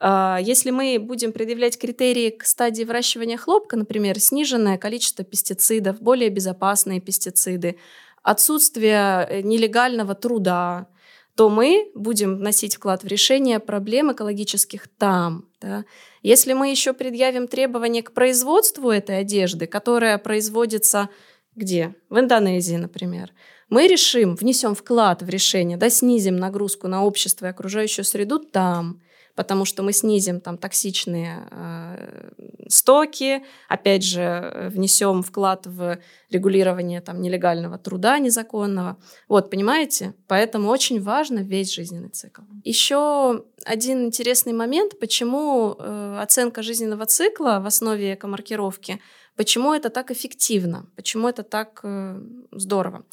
А, 0.05 0.41
если 0.43 0.73
мы 0.73 0.99
будем 0.99 1.31
предъявлять 1.31 1.79
критерии 1.79 2.31
к 2.31 2.45
стадии 2.45 2.83
выращивания 2.83 3.37
хлопка, 3.37 3.77
например, 3.77 4.19
сниженное 4.19 4.77
количество 4.77 5.25
пестицидов, 5.25 6.03
более 6.03 6.29
безопасные 6.29 7.01
пестициды, 7.01 7.79
отсутствие 8.25 9.29
э, 9.31 9.41
нелегального 9.43 10.17
труда, 10.17 10.89
то 11.37 11.49
мы 11.49 11.93
будем 11.95 12.37
вносить 12.37 12.75
вклад 12.75 13.05
в 13.05 13.07
решение 13.07 13.61
проблем 13.61 14.11
экологических 14.11 14.89
там. 14.89 15.49
Да? 15.61 15.85
Если 16.21 16.53
мы 16.53 16.73
еще 16.73 16.95
предъявим 16.95 17.47
требования 17.47 18.03
к 18.03 18.13
производству 18.13 18.91
этой 18.91 19.21
одежды, 19.21 19.69
которая 19.69 20.19
производится 20.19 21.11
где? 21.55 21.95
В 22.11 22.19
Индонезии, 22.19 22.75
например. 22.75 23.33
Мы 23.69 23.87
решим, 23.87 24.35
внесем 24.35 24.75
вклад 24.75 25.23
в 25.23 25.29
решение, 25.29 25.77
да, 25.77 25.91
снизим 25.91 26.37
нагрузку 26.39 26.89
на 26.89 27.05
общество 27.05 27.47
и 27.47 27.51
окружающую 27.51 28.05
среду 28.05 28.41
там, 28.41 29.01
потому 29.35 29.65
что 29.65 29.83
мы 29.83 29.93
снизим 29.93 30.41
там 30.41 30.59
токсичные 30.59 31.49
э, 31.51 32.31
стоки, 32.69 33.43
опять 33.69 34.05
же, 34.05 34.71
внесем 34.73 35.23
вклад 35.23 35.67
в 35.67 35.99
регулирование 36.31 37.01
там 37.01 37.21
нелегального 37.21 37.79
труда 37.79 38.19
незаконного. 38.19 38.97
Вот, 39.29 39.51
понимаете? 39.51 40.15
Поэтому 40.27 40.69
очень 40.69 41.01
важно 41.01 41.41
весь 41.41 41.73
жизненный 41.73 42.11
цикл. 42.11 42.43
Еще 42.65 43.45
один 43.65 44.07
интересный 44.07 44.53
момент, 44.53 44.99
почему 44.99 45.77
э, 45.79 46.19
оценка 46.21 46.63
жизненного 46.63 47.07
цикла 47.07 47.61
в 47.63 47.67
основе 47.67 48.15
экомаркировки– 48.15 49.01
Почему 49.37 49.73
это 49.73 49.89
так 49.89 50.11
эффективно? 50.11 50.87
Почему 50.95 51.29
это 51.29 51.43
так 51.43 51.81
э, 51.83 52.21
здорово? 52.53 53.05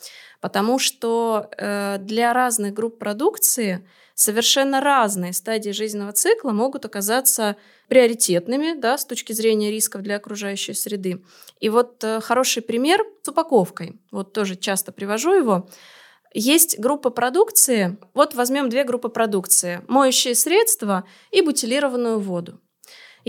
Потому 0.42 0.78
что 0.78 1.50
э, 1.58 1.98
для 2.00 2.34
разных 2.34 2.74
групп 2.74 3.00
продукции 3.00 3.88
совершенно 4.20 4.82
разные 4.82 5.32
стадии 5.32 5.70
жизненного 5.70 6.12
цикла 6.12 6.52
могут 6.52 6.84
оказаться 6.84 7.56
приоритетными 7.88 8.78
да, 8.78 8.98
с 8.98 9.06
точки 9.06 9.32
зрения 9.32 9.72
рисков 9.72 10.02
для 10.02 10.18
окружающей 10.18 10.74
среды. 10.74 11.24
И 11.62 11.70
вот 11.70 12.04
э, 12.04 12.20
хороший 12.20 12.62
пример 12.62 13.02
с 13.24 13.30
упаковкой. 13.30 14.02
Вот 14.12 14.34
тоже 14.34 14.58
часто 14.58 14.92
привожу 14.92 15.34
его. 15.34 15.70
Есть 16.34 16.80
группа 16.80 17.12
продукции, 17.12 17.98
вот 18.14 18.36
возьмем 18.36 18.68
две 18.68 18.84
группы 18.84 19.08
продукции, 19.08 19.82
моющие 19.88 20.36
средства 20.36 21.06
и 21.32 21.42
бутилированную 21.42 22.20
воду. 22.20 22.60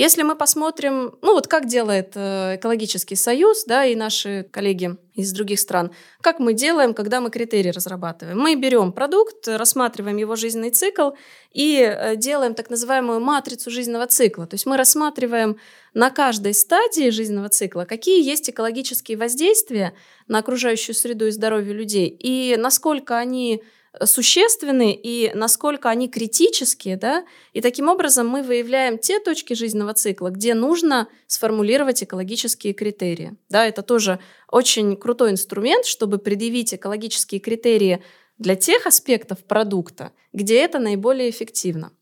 Если 0.00 0.22
мы 0.22 0.34
посмотрим, 0.34 1.18
ну 1.20 1.34
вот 1.34 1.46
как 1.46 1.66
делает 1.66 2.12
э, 2.14 2.56
экологический 2.56 3.16
союз, 3.16 3.64
да, 3.66 3.84
и 3.84 3.94
наши 3.94 4.46
коллеги 4.50 4.96
из 5.14 5.30
других 5.32 5.60
стран, 5.60 5.90
как 6.22 6.38
мы 6.38 6.54
делаем, 6.54 6.94
когда 6.94 7.20
мы 7.20 7.28
критерии 7.30 7.68
разрабатываем. 7.68 8.38
Мы 8.38 8.54
берем 8.54 8.92
продукт, 8.92 9.46
рассматриваем 9.46 10.16
его 10.16 10.36
жизненный 10.36 10.70
цикл 10.70 11.10
и 11.52 11.82
э, 11.82 12.16
делаем 12.16 12.54
так 12.54 12.70
называемую 12.70 13.20
матрицу 13.20 13.70
жизненного 13.70 14.06
цикла. 14.06 14.46
То 14.46 14.54
есть 14.54 14.64
мы 14.64 14.78
рассматриваем 14.78 15.58
на 15.92 16.08
каждой 16.08 16.54
стадии 16.54 17.10
жизненного 17.10 17.50
цикла, 17.50 17.84
какие 17.84 18.24
есть 18.24 18.48
экологические 18.48 19.18
воздействия 19.18 19.92
на 20.28 20.38
окружающую 20.38 20.94
среду 20.94 21.26
и 21.26 21.30
здоровье 21.30 21.74
людей, 21.74 22.08
и 22.08 22.56
насколько 22.56 23.18
они 23.18 23.62
существенны 24.04 24.92
и 24.92 25.32
насколько 25.34 25.90
они 25.90 26.08
критические, 26.08 26.96
да, 26.96 27.24
и 27.52 27.60
таким 27.60 27.88
образом 27.88 28.28
мы 28.28 28.42
выявляем 28.42 28.98
те 28.98 29.18
точки 29.18 29.54
жизненного 29.54 29.94
цикла, 29.94 30.30
где 30.30 30.54
нужно 30.54 31.08
сформулировать 31.26 32.02
экологические 32.02 32.72
критерии. 32.72 33.36
Да, 33.48 33.66
это 33.66 33.82
тоже 33.82 34.20
очень 34.48 34.96
крутой 34.96 35.32
инструмент, 35.32 35.86
чтобы 35.86 36.18
предъявить 36.18 36.74
экологические 36.74 37.40
критерии 37.40 38.02
для 38.38 38.56
тех 38.56 38.86
аспектов 38.86 39.44
продукта, 39.44 40.12
где 40.32 40.62
это 40.62 40.78
наиболее 40.78 41.28
эффективно. 41.28 41.92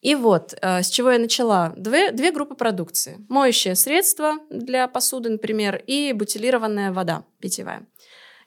И 0.00 0.16
вот, 0.16 0.54
э, 0.60 0.82
с 0.82 0.88
чего 0.88 1.12
я 1.12 1.18
начала. 1.20 1.72
Две, 1.76 2.10
две 2.10 2.32
группы 2.32 2.56
продукции. 2.56 3.24
Моющее 3.28 3.76
средство 3.76 4.38
для 4.50 4.88
посуды, 4.88 5.30
например, 5.30 5.80
и 5.86 6.12
бутилированная 6.12 6.92
вода 6.92 7.24
питьевая. 7.38 7.86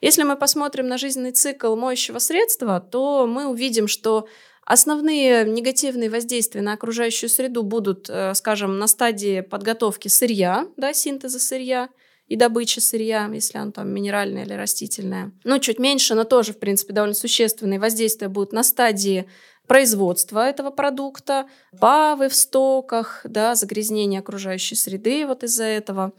Если 0.06 0.22
мы 0.22 0.36
посмотрим 0.36 0.86
на 0.86 0.98
жизненный 0.98 1.32
цикл 1.32 1.74
моющего 1.74 2.20
средства, 2.20 2.78
то 2.78 3.26
мы 3.26 3.46
увидим, 3.46 3.88
что 3.88 4.28
Основные 4.68 5.44
негативные 5.44 6.10
воздействия 6.10 6.60
на 6.60 6.72
окружающую 6.72 7.30
среду 7.30 7.62
будут, 7.62 8.10
э, 8.10 8.34
скажем, 8.34 8.80
на 8.80 8.88
стадии 8.88 9.40
подготовки 9.40 10.08
сырья, 10.08 10.66
да, 10.76 10.92
синтеза 10.92 11.38
сырья 11.38 11.88
и 12.26 12.34
добычи 12.34 12.80
сырья, 12.80 13.30
если 13.32 13.58
оно 13.58 13.70
там 13.70 13.88
минеральное 13.88 14.44
или 14.44 14.54
растительное. 14.54 15.30
Ну, 15.44 15.60
чуть 15.60 15.78
меньше, 15.78 16.16
но 16.16 16.24
тоже, 16.24 16.52
в 16.52 16.58
принципе, 16.58 16.92
довольно 16.94 17.14
существенные 17.14 17.78
воздействия 17.78 18.26
будут 18.26 18.52
на 18.52 18.64
стадии 18.64 19.28
производства 19.68 20.48
этого 20.48 20.70
продукта, 20.70 21.46
павы 21.80 22.28
в 22.28 22.34
стоках, 22.34 23.20
да, 23.22 23.54
загрязнение 23.54 24.18
окружающей 24.18 24.74
среды 24.74 25.26
вот 25.28 25.44
из-за 25.44 25.62
этого. 25.62 26.12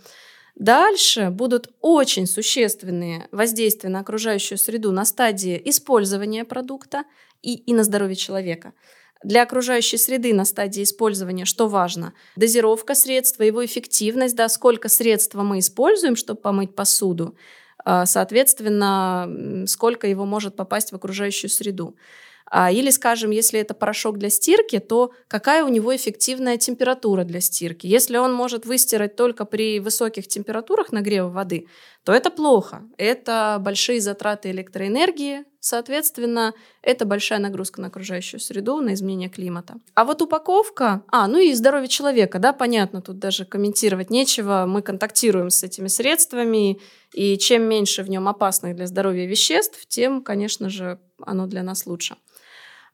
Дальше 0.57 1.29
будут 1.29 1.69
очень 1.81 2.25
существенные 2.25 3.27
воздействия 3.31 3.89
на 3.89 3.99
окружающую 3.99 4.57
среду 4.57 4.91
на 4.91 5.05
стадии 5.05 5.61
использования 5.65 6.45
продукта 6.45 7.03
и, 7.43 7.53
и 7.53 7.73
на 7.75 7.83
здоровье 7.83 8.15
человека. 8.15 8.73
Для 9.23 9.43
окружающей 9.43 9.97
среды 9.97 10.33
на 10.33 10.45
стадии 10.45 10.81
использования 10.81 11.45
что 11.45 11.67
важно? 11.67 12.13
Дозировка 12.35 12.95
средства, 12.95 13.43
его 13.43 13.63
эффективность, 13.63 14.35
да, 14.35 14.49
сколько 14.49 14.89
средства 14.89 15.43
мы 15.43 15.59
используем, 15.59 16.15
чтобы 16.15 16.41
помыть 16.41 16.73
посуду, 16.73 17.35
а, 17.85 18.07
соответственно, 18.07 19.65
сколько 19.67 20.07
его 20.07 20.25
может 20.25 20.55
попасть 20.55 20.91
в 20.91 20.95
окружающую 20.95 21.51
среду. 21.51 21.95
А, 22.49 22.71
или, 22.71 22.89
скажем, 22.91 23.31
если 23.31 23.59
это 23.59 23.73
порошок 23.73 24.17
для 24.17 24.29
стирки, 24.29 24.79
то 24.79 25.11
какая 25.27 25.65
у 25.65 25.67
него 25.67 25.95
эффективная 25.95 26.57
температура 26.57 27.23
для 27.23 27.41
стирки? 27.41 27.87
Если 27.87 28.17
он 28.17 28.33
может 28.33 28.65
выстирать 28.65 29.15
только 29.15 29.45
при 29.45 29.79
высоких 29.79 30.27
температурах 30.27 30.91
нагрева 30.91 31.29
воды, 31.29 31.67
то 32.05 32.13
это 32.13 32.31
плохо. 32.31 32.83
Это 32.97 33.57
большие 33.59 33.99
затраты 33.99 34.51
электроэнергии, 34.51 35.43
соответственно, 35.59 36.53
это 36.81 37.05
большая 37.05 37.39
нагрузка 37.39 37.81
на 37.81 37.87
окружающую 37.87 38.39
среду, 38.39 38.79
на 38.79 38.93
изменение 38.93 39.27
климата. 39.27 39.75
А 39.93 40.05
вот 40.05 40.21
упаковка, 40.21 41.03
а, 41.11 41.27
ну 41.27 41.39
и 41.39 41.53
здоровье 41.53 41.89
человека, 41.89 42.39
да, 42.39 42.53
понятно, 42.53 43.01
тут 43.01 43.19
даже 43.19 43.43
комментировать 43.43 44.09
нечего, 44.09 44.63
мы 44.65 44.81
контактируем 44.81 45.49
с 45.49 45.63
этими 45.63 45.89
средствами, 45.89 46.79
и 47.13 47.37
чем 47.37 47.63
меньше 47.63 48.03
в 48.03 48.09
нем 48.09 48.29
опасных 48.29 48.77
для 48.77 48.87
здоровья 48.87 49.25
веществ, 49.25 49.85
тем, 49.87 50.21
конечно 50.23 50.69
же, 50.69 50.99
оно 51.19 51.45
для 51.45 51.61
нас 51.61 51.85
лучше. 51.85 52.15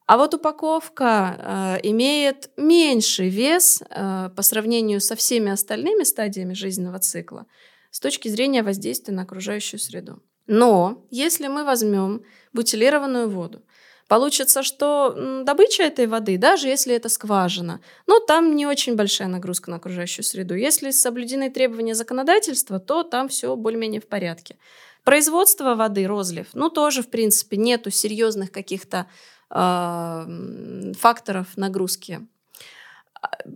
А 0.06 0.18
вот 0.18 0.34
упаковка 0.34 1.78
э, 1.82 1.88
имеет 1.89 2.50
меньший 2.58 3.30
вес 3.30 3.82
э, 3.89 4.30
по 4.36 4.42
сравнению 4.42 5.00
со 5.00 5.16
всеми 5.16 5.52
остальными 5.52 6.04
стадиями 6.04 6.54
жизненного 6.54 7.00
цикла 7.00 7.46
с 7.89 8.00
точки 8.00 8.28
зрения 8.28 8.63
воздействия 8.63 9.13
на 9.13 9.22
окружающую 9.22 9.80
среду. 9.80 10.22
Но 10.46 11.06
если 11.10 11.48
мы 11.48 11.63
возьмем 11.63 12.24
бутилированную 12.52 13.30
воду, 13.30 13.62
получится, 14.10 14.62
что 14.62 15.44
добыча 15.46 15.84
этой 15.84 16.08
воды, 16.08 16.38
даже 16.38 16.68
если 16.68 16.94
это 16.94 17.08
скважина, 17.08 17.80
ну, 18.06 18.20
там 18.20 18.56
не 18.56 18.68
очень 18.68 18.96
большая 18.96 19.30
нагрузка 19.30 19.72
на 19.72 19.78
окружающую 19.78 20.26
среду. 20.26 20.56
Если 20.56 20.92
соблюдены 20.92 21.50
требования 21.50 21.96
законодательства, 21.96 22.80
то 22.80 23.04
там 23.04 23.30
все 23.30 23.56
более-менее 23.56 24.02
в 24.02 24.08
порядке. 24.08 24.58
Производство 25.06 25.76
воды, 25.76 26.06
розлив, 26.06 26.48
ну, 26.54 26.70
тоже, 26.70 27.04
в 27.04 27.10
принципе, 27.10 27.58
нету 27.58 27.89
серьезных 27.89 28.52
каких-то 28.52 29.08
факторов 29.54 31.48
нагрузки. 31.58 32.28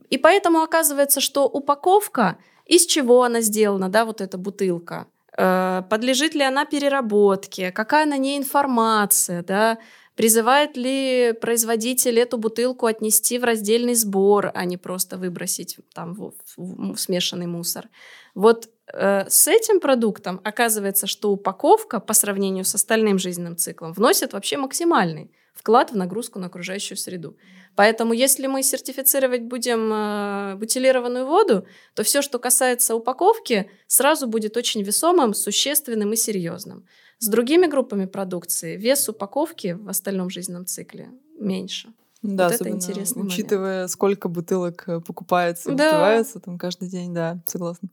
И 0.10 0.18
поэтому 0.18 0.62
оказывается, 0.62 1.22
что 1.22 1.46
упаковка, 1.46 2.38
из 2.66 2.86
чего 2.86 3.24
она 3.24 3.42
сделана, 3.42 3.90
да, 3.90 4.06
вот 4.06 4.22
эта 4.22 4.38
бутылка, 4.38 5.08
э, 5.38 5.84
подлежит 5.90 6.36
ли 6.36 6.44
она 6.44 6.66
переработке, 6.66 7.72
какая 7.72 8.06
на 8.06 8.18
ней 8.18 8.38
информация, 8.38 9.44
да, 9.44 9.78
призывает 10.16 10.78
ли 10.78 11.34
производитель 11.42 12.20
эту 12.20 12.38
бутылку 12.38 12.88
отнести 12.88 13.38
в 13.40 13.44
раздельный 13.44 13.94
сбор, 13.94 14.52
а 14.54 14.66
не 14.66 14.78
просто 14.78 15.18
выбросить 15.18 15.78
там 15.94 16.14
в, 16.14 16.34
в, 16.58 16.94
в 16.94 16.98
смешанный 16.98 17.48
мусор. 17.48 17.88
Вот 18.36 18.70
э, 18.94 19.30
с 19.30 19.48
этим 19.48 19.80
продуктом 19.80 20.42
оказывается, 20.44 21.08
что 21.08 21.32
упаковка 21.32 22.00
по 22.00 22.14
сравнению 22.14 22.66
с 22.66 22.76
остальным 22.76 23.20
жизненным 23.20 23.58
циклом 23.58 23.94
вносит 23.94 24.34
вообще 24.34 24.58
максимальный 24.58 25.32
вклад 25.58 25.92
в 25.92 25.98
нагрузку 25.98 26.40
на 26.40 26.48
окружающую 26.48 26.98
среду. 26.98 27.36
Поэтому 27.76 28.14
если 28.14 28.48
мы 28.48 28.64
сертифицировать 28.64 29.42
будем 29.42 29.92
э, 29.92 30.56
бутилированную 30.56 31.26
воду, 31.26 31.66
то 31.94 32.04
все, 32.04 32.22
что 32.22 32.40
касается 32.40 32.96
упаковки, 32.96 33.70
сразу 33.88 34.28
будет 34.28 34.58
очень 34.58 34.84
весомым, 34.84 35.34
существенным 35.34 36.14
и 36.14 36.16
серьезным. 36.16 36.86
С 37.20 37.28
другими 37.28 37.66
группами 37.68 38.06
продукции 38.06 38.78
вес 38.78 39.10
упаковки 39.10 39.74
в 39.74 39.90
остальном 39.90 40.30
жизненном 40.30 40.66
цикле 40.66 41.10
меньше. 41.40 41.94
Да, 42.22 42.50
вот 42.50 42.56
это 42.56 42.70
интересно. 42.70 43.24
Учитывая, 43.24 43.76
момент. 43.76 43.92
сколько 43.92 44.28
бутылок 44.28 44.84
э, 44.88 45.02
покупается, 45.02 45.72
да. 45.72 45.86
выпивается 45.86 46.40
там 46.40 46.58
каждый 46.58 46.90
день, 46.90 47.14
да, 47.14 47.40
согласна. 47.46 47.90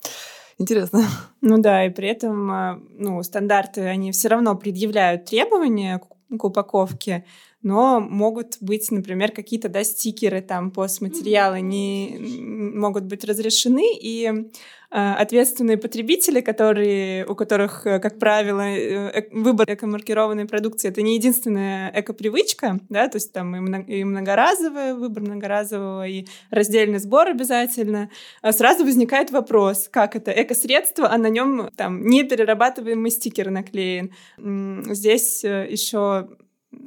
Интересно. 0.59 1.05
Ну 1.41 1.59
да, 1.59 1.85
и 1.85 1.91
при 1.91 2.09
этом 2.09 2.51
э, 2.51 2.81
ну, 2.99 3.23
стандарты, 3.23 3.83
они 3.83 4.13
все 4.13 4.29
равно 4.29 4.55
предъявляют 4.57 5.27
требования 5.27 6.01
к 6.39 6.45
упаковке, 6.45 7.27
но 7.65 7.99
могут 7.99 8.59
быть, 8.61 8.91
например, 8.91 9.33
какие-то 9.33 9.71
да, 9.71 9.83
стикеры, 9.85 10.43
там, 10.43 10.71
постматериалы 10.71 11.63
не 11.63 12.19
могут 12.75 13.05
быть 13.05 13.25
разрешены, 13.25 13.97
и 13.99 14.27
э, 14.27 14.33
ответственные 14.91 15.79
потребители, 15.79 16.43
которые, 16.43 17.27
у 17.27 17.35
которых, 17.35 17.87
э, 17.87 18.01
как 18.01 18.19
правило, 18.19 18.61
э, 18.61 19.29
выбор 19.33 19.67
экомаркированной 19.73 20.45
продукции— 20.45 20.89
это 20.91 21.01
не 21.01 21.15
единственная 21.15 21.91
экопривычка, 21.95 22.81
да, 22.91 23.09
то 23.09 23.17
есть 23.17 23.33
там 23.33 23.57
и, 23.57 24.01
и 24.01 24.05
многоразовый 24.05 24.93
выбор 24.93 25.23
многоразового, 25.23 26.07
и 26.07 26.27
раздельный 26.51 26.99
сбор 26.99 27.29
обязательно, 27.29 28.11
а 28.43 28.53
сразу 28.53 28.85
возникает 28.85 29.31
вопрос, 29.31 29.89
как 29.91 30.17
это 30.17 30.31
экосредство, 30.31 31.11
а 31.11 31.17
на 31.17 31.31
нем 31.31 31.71
там 31.77 32.07
неперерабатываемый 32.07 33.11
стикер 33.11 33.51
наклеен. 33.51 34.13
Здесь 34.93 35.43
еще 35.45 36.29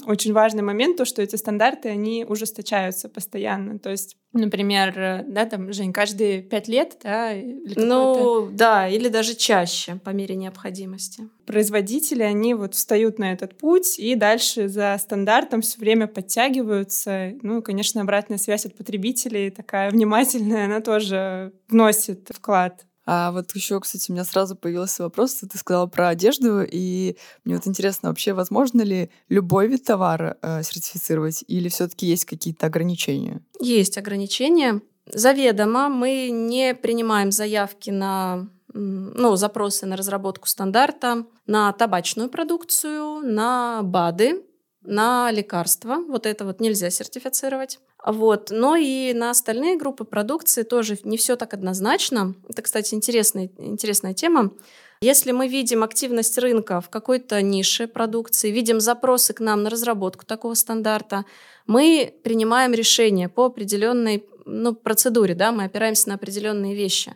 очень 0.05 0.33
важный 0.33 0.63
момент, 0.63 0.97
то, 0.97 1.05
что 1.05 1.21
эти 1.21 1.35
стандарты, 1.35 1.89
они 1.89 2.25
ужесточаются 2.27 3.09
постоянно. 3.09 3.79
То 3.79 3.89
есть, 3.89 4.17
например, 4.33 5.23
да, 5.27 5.45
там, 5.45 5.71
Жень, 5.73 5.93
каждые 5.93 6.41
пять 6.41 6.67
лет, 6.67 6.97
да? 7.03 7.33
Или 7.33 7.79
ну, 7.79 8.49
да, 8.51 8.87
или 8.87 9.09
даже 9.09 9.35
чаще, 9.35 9.99
по 10.03 10.11
мере 10.11 10.35
необходимости. 10.35 11.29
Производители, 11.45 12.23
они 12.23 12.53
вот 12.53 12.75
встают 12.75 13.19
на 13.19 13.31
этот 13.31 13.57
путь 13.57 13.99
и 13.99 14.15
дальше 14.15 14.67
за 14.67 14.97
стандартом 14.99 15.61
все 15.61 15.79
время 15.79 16.07
подтягиваются. 16.07 17.33
Ну, 17.41 17.61
конечно, 17.61 18.01
обратная 18.01 18.37
связь 18.37 18.65
от 18.65 18.75
потребителей 18.75 19.49
такая 19.49 19.91
внимательная, 19.91 20.65
она 20.65 20.81
тоже 20.81 21.53
вносит 21.69 22.29
вклад 22.33 22.85
а 23.09 23.31
вот 23.31 23.55
еще, 23.55 23.79
кстати, 23.79 24.11
у 24.11 24.13
меня 24.13 24.25
сразу 24.25 24.57
появился 24.57 25.03
вопрос, 25.03 25.35
ты 25.35 25.57
сказала 25.57 25.87
про 25.87 26.09
одежду, 26.09 26.61
и 26.61 27.15
мне 27.45 27.55
вот 27.55 27.65
интересно, 27.65 28.09
вообще 28.09 28.33
возможно 28.33 28.81
ли 28.81 29.09
любой 29.29 29.67
вид 29.67 29.85
товара 29.85 30.37
э, 30.41 30.61
сертифицировать, 30.61 31.45
или 31.47 31.69
все-таки 31.69 32.05
есть 32.05 32.25
какие-то 32.25 32.65
ограничения? 32.65 33.41
Есть 33.61 33.97
ограничения. 33.97 34.81
Заведомо 35.05 35.87
мы 35.87 36.29
не 36.29 36.75
принимаем 36.75 37.31
заявки 37.31 37.91
на 37.91 38.49
ну, 38.73 39.35
запросы 39.37 39.85
на 39.85 39.95
разработку 39.95 40.47
стандарта 40.47 41.25
на 41.45 41.71
табачную 41.71 42.29
продукцию, 42.29 43.21
на 43.21 43.81
БАДы, 43.83 44.43
на 44.87 45.29
лекарства. 45.31 45.97
Вот 46.07 46.25
это 46.25 46.45
вот 46.45 46.61
нельзя 46.61 46.89
сертифицировать. 46.89 47.79
Вот. 48.05 48.49
Но 48.51 48.75
и 48.77 49.13
на 49.13 49.29
остальные 49.29 49.77
группы 49.77 50.05
продукции 50.05 50.63
тоже 50.63 50.97
не 51.03 51.17
все 51.17 51.35
так 51.35 51.53
однозначно. 51.53 52.35
Это, 52.47 52.61
кстати, 52.61 52.95
интересная, 52.95 53.49
интересная 53.57 54.13
тема. 54.13 54.51
Если 55.01 55.31
мы 55.31 55.47
видим 55.47 55.83
активность 55.83 56.37
рынка 56.37 56.81
в 56.81 56.89
какой-то 56.89 57.41
нише 57.41 57.87
продукции, 57.87 58.49
видим 58.49 58.79
запросы 58.79 59.33
к 59.33 59.41
нам 59.41 59.61
на 59.61 59.69
разработку 59.69 60.25
такого 60.25 60.55
стандарта, 60.55 61.25
мы 61.67 62.13
принимаем 62.23 62.73
решение 62.73 63.29
по 63.29 63.45
определенной 63.45 64.25
ну, 64.45 64.73
процедуре, 64.73 65.35
да, 65.35 65.51
мы 65.51 65.65
опираемся 65.65 66.09
на 66.09 66.15
определенные 66.15 66.73
вещи. 66.73 67.15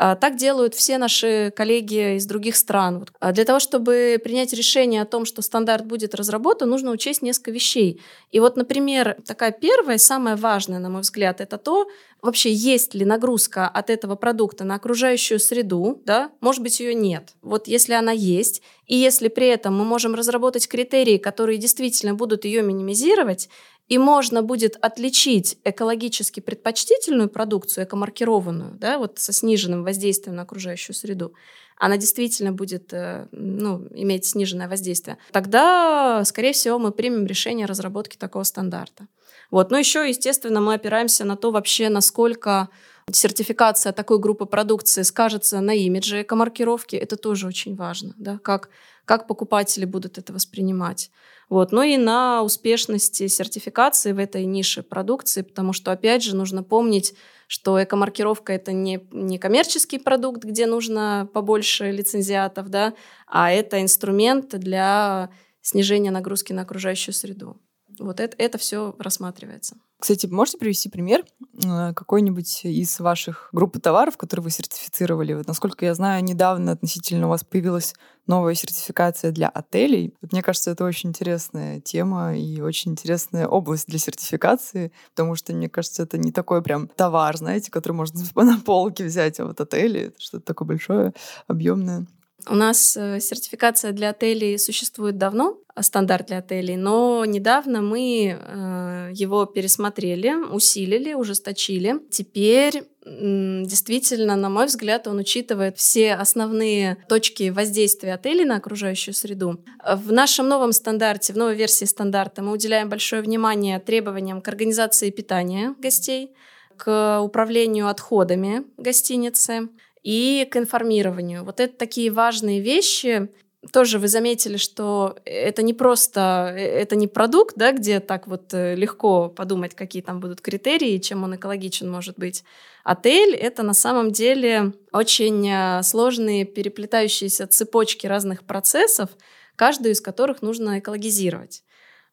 А, 0.00 0.14
так 0.14 0.36
делают 0.36 0.76
все 0.76 0.96
наши 0.96 1.52
коллеги 1.56 2.14
из 2.14 2.24
других 2.24 2.54
стран. 2.54 3.04
А 3.18 3.32
для 3.32 3.44
того, 3.44 3.58
чтобы 3.58 4.20
принять 4.22 4.52
решение 4.52 5.02
о 5.02 5.06
том, 5.06 5.24
что 5.24 5.42
стандарт 5.42 5.86
будет 5.86 6.14
разработан, 6.14 6.70
нужно 6.70 6.92
учесть 6.92 7.20
несколько 7.20 7.50
вещей. 7.50 8.00
И 8.30 8.38
вот, 8.38 8.56
например, 8.56 9.16
такая 9.26 9.50
первая, 9.50 9.98
самая 9.98 10.36
важная, 10.36 10.78
на 10.78 10.88
мой 10.88 11.00
взгляд, 11.00 11.40
это 11.40 11.58
то, 11.58 11.88
вообще 12.22 12.52
есть 12.52 12.94
ли 12.94 13.04
нагрузка 13.04 13.66
от 13.66 13.90
этого 13.90 14.14
продукта 14.14 14.62
на 14.62 14.76
окружающую 14.76 15.40
среду, 15.40 16.00
да, 16.04 16.30
может 16.40 16.62
быть, 16.62 16.78
ее 16.78 16.94
нет. 16.94 17.30
Вот 17.42 17.66
если 17.66 17.94
она 17.94 18.12
есть, 18.12 18.62
и 18.86 18.96
если 18.96 19.26
при 19.26 19.48
этом 19.48 19.76
мы 19.76 19.84
можем 19.84 20.14
разработать 20.14 20.68
критерии, 20.68 21.18
которые 21.18 21.58
действительно 21.58 22.14
будут 22.14 22.44
ее 22.44 22.62
минимизировать, 22.62 23.48
и 23.88 23.98
можно 23.98 24.42
будет 24.42 24.76
отличить 24.80 25.58
экологически 25.64 26.40
предпочтительную 26.40 27.28
продукцию, 27.28 27.84
экомаркированную, 27.84 28.74
да, 28.78 28.98
вот 28.98 29.18
со 29.18 29.32
сниженным 29.32 29.82
воздействием 29.82 30.36
на 30.36 30.42
окружающую 30.42 30.94
среду, 30.94 31.32
она 31.78 31.96
действительно 31.96 32.52
будет 32.52 32.92
э, 32.92 33.28
ну, 33.32 33.86
иметь 33.92 34.26
сниженное 34.26 34.68
воздействие, 34.68 35.16
тогда, 35.32 36.22
скорее 36.24 36.52
всего, 36.52 36.78
мы 36.78 36.92
примем 36.92 37.26
решение 37.26 37.66
разработки 37.66 38.16
такого 38.16 38.42
стандарта. 38.42 39.06
Вот. 39.50 39.70
Но 39.70 39.78
еще, 39.78 40.06
естественно, 40.06 40.60
мы 40.60 40.74
опираемся 40.74 41.24
на 41.24 41.36
то 41.36 41.50
вообще, 41.50 41.88
насколько 41.88 42.68
сертификация 43.10 43.92
такой 43.92 44.18
группы 44.18 44.44
продукции 44.44 45.02
скажется 45.02 45.60
на 45.60 45.72
имидже 45.74 46.22
экомаркировки. 46.22 46.96
Это 46.96 47.16
тоже 47.16 47.46
очень 47.46 47.74
важно, 47.74 48.14
да, 48.18 48.38
как, 48.38 48.68
как 49.08 49.26
покупатели 49.26 49.86
будут 49.86 50.18
это 50.18 50.34
воспринимать. 50.34 51.10
Вот. 51.48 51.72
Ну 51.72 51.82
и 51.82 51.96
на 51.96 52.42
успешности 52.42 53.26
сертификации 53.26 54.12
в 54.12 54.18
этой 54.18 54.44
нише 54.44 54.82
продукции, 54.82 55.40
потому 55.40 55.72
что, 55.72 55.90
опять 55.92 56.22
же, 56.22 56.36
нужно 56.36 56.62
помнить, 56.62 57.14
что 57.46 57.82
экомаркировка— 57.82 58.52
это 58.54 58.72
не, 58.72 59.00
не 59.10 59.38
коммерческий 59.38 59.98
продукт, 59.98 60.44
где 60.44 60.66
нужно 60.66 61.26
побольше 61.32 61.90
лицензиатов, 61.90 62.68
да, 62.68 62.92
а 63.26 63.50
это 63.50 63.80
инструмент 63.80 64.50
для 64.50 65.30
снижения 65.62 66.10
нагрузки 66.10 66.52
на 66.52 66.62
окружающую 66.62 67.14
среду. 67.14 67.58
Вот 67.98 68.20
это, 68.20 68.36
это 68.38 68.58
все 68.58 68.94
рассматривается. 68.98 69.76
Кстати, 69.98 70.26
можете 70.26 70.58
привести 70.58 70.88
пример 70.88 71.24
э, 71.64 71.92
какой-нибудь 71.92 72.64
из 72.64 73.00
ваших 73.00 73.48
группы 73.52 73.80
товаров, 73.80 74.16
которые 74.16 74.44
вы 74.44 74.50
сертифицировали? 74.50 75.34
Вот, 75.34 75.48
насколько 75.48 75.84
я 75.84 75.94
знаю, 75.94 76.22
недавно 76.22 76.70
относительно 76.70 77.26
у 77.26 77.30
вас 77.30 77.42
появилась 77.42 77.94
новая 78.28 78.54
сертификация 78.54 79.32
для 79.32 79.48
отелей. 79.48 80.14
Вот, 80.20 80.32
мне 80.32 80.42
кажется, 80.42 80.70
это 80.70 80.84
очень 80.84 81.08
интересная 81.08 81.80
тема 81.80 82.36
и 82.36 82.60
очень 82.60 82.92
интересная 82.92 83.48
область 83.48 83.88
для 83.88 83.98
сертификации, 83.98 84.92
потому 85.10 85.34
что, 85.34 85.52
мне 85.52 85.68
кажется, 85.68 86.04
это 86.04 86.16
не 86.16 86.30
такой 86.30 86.62
прям 86.62 86.86
товар, 86.86 87.36
знаете, 87.36 87.72
который 87.72 87.94
можно 87.94 88.20
на 88.36 88.60
полке 88.60 89.04
взять, 89.04 89.40
а 89.40 89.46
вот 89.46 89.60
отели— 89.60 90.00
это 90.08 90.20
что-то 90.20 90.44
такое 90.44 90.68
большое, 90.68 91.12
объемное. 91.48 92.06
У 92.46 92.54
нас 92.54 92.96
э, 92.96 93.20
сертификация 93.20 93.92
для 93.92 94.10
отелей 94.10 94.58
существует 94.58 95.18
давно, 95.18 95.58
а 95.74 95.82
стандарт 95.82 96.28
для 96.28 96.38
отелей, 96.38 96.76
но 96.76 97.24
недавно 97.24 97.82
мы 97.82 98.38
э, 98.38 99.10
его 99.12 99.44
пересмотрели, 99.44 100.34
усилили, 100.34 101.14
ужесточили. 101.14 102.00
Теперь 102.10 102.84
действительно, 103.04 104.36
на 104.36 104.50
мой 104.50 104.66
взгляд, 104.66 105.06
он 105.06 105.18
учитывает 105.18 105.78
все 105.78 106.14
основные 106.14 106.98
точки 107.08 107.48
воздействия 107.50 108.14
отелей 108.14 108.44
на 108.44 108.56
окружающую 108.56 109.14
среду. 109.14 109.64
В 109.82 110.12
нашем 110.12 110.48
новом 110.48 110.72
стандарте, 110.72 111.32
в 111.32 111.36
новой 111.36 111.54
версии 111.54 111.86
стандарта 111.86 112.42
мы 112.42 112.52
уделяем 112.52 112.88
большое 112.88 113.22
внимание 113.22 113.80
требованиям 113.80 114.42
к 114.42 114.48
организации 114.48 115.10
питания 115.10 115.74
гостей, 115.78 116.34
к 116.76 117.20
управлению 117.20 117.88
отходами 117.88 118.64
гостиницы, 118.76 119.68
и 120.02 120.46
к 120.50 120.56
информированию. 120.56 121.44
Вот 121.44 121.60
это 121.60 121.76
такие 121.76 122.10
важные 122.10 122.60
вещи. 122.60 123.28
Тоже 123.72 123.98
вы 123.98 124.06
заметили, 124.06 124.56
что 124.56 125.16
это 125.24 125.62
не 125.62 125.74
просто, 125.74 126.54
э, 126.56 126.60
это 126.60 126.94
не 126.96 127.08
продукт, 127.08 127.56
да, 127.56 127.72
где 127.72 128.00
так 128.00 128.28
вот 128.28 128.54
э, 128.54 128.76
легко 128.76 129.28
подумать, 129.28 129.74
какие 129.74 130.00
там 130.00 130.20
будут 130.20 130.40
критерии, 130.40 130.98
чем 130.98 131.24
он 131.24 131.34
экологичен 131.34 131.90
может 131.90 132.18
быть. 132.18 132.44
Отель— 132.84 133.34
это 133.36 133.62
на 133.62 133.74
самом 133.74 134.12
деле 134.12 134.72
очень 134.92 135.46
э, 135.50 135.82
сложные 135.82 136.44
переплетающиеся 136.44 137.46
цепочки 137.48 138.06
разных 138.06 138.44
процессов, 138.44 139.10
каждую 139.56 139.92
из 139.92 140.00
которых 140.00 140.40
нужно 140.40 140.78
экологизировать. 140.78 141.64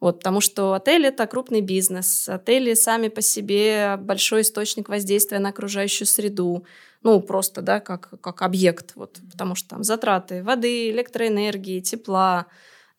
Вот, 0.01 0.19
потому 0.19 0.41
что 0.41 0.73
отель— 0.73 1.05
это 1.07 1.25
крупный 1.25 1.61
бизнес. 1.61 2.27
Отели 2.27 2.73
сами 2.73 3.07
по 3.07 3.21
себе 3.21 3.97
большой 3.97 4.41
источник 4.41 4.89
воздействия 4.89 5.39
на 5.39 5.49
окружающую 5.49 6.05
среду 6.05 6.65
ну, 7.05 7.21
просто, 7.21 7.61
да, 7.61 7.79
как, 7.81 8.19
как 8.19 8.41
объект, 8.41 8.93
вот, 8.95 9.19
потому 9.31 9.53
что 9.53 9.69
там 9.69 9.83
затраты 9.83 10.41
воды, 10.41 10.89
электроэнергии, 10.89 11.79
тепла, 11.79 12.47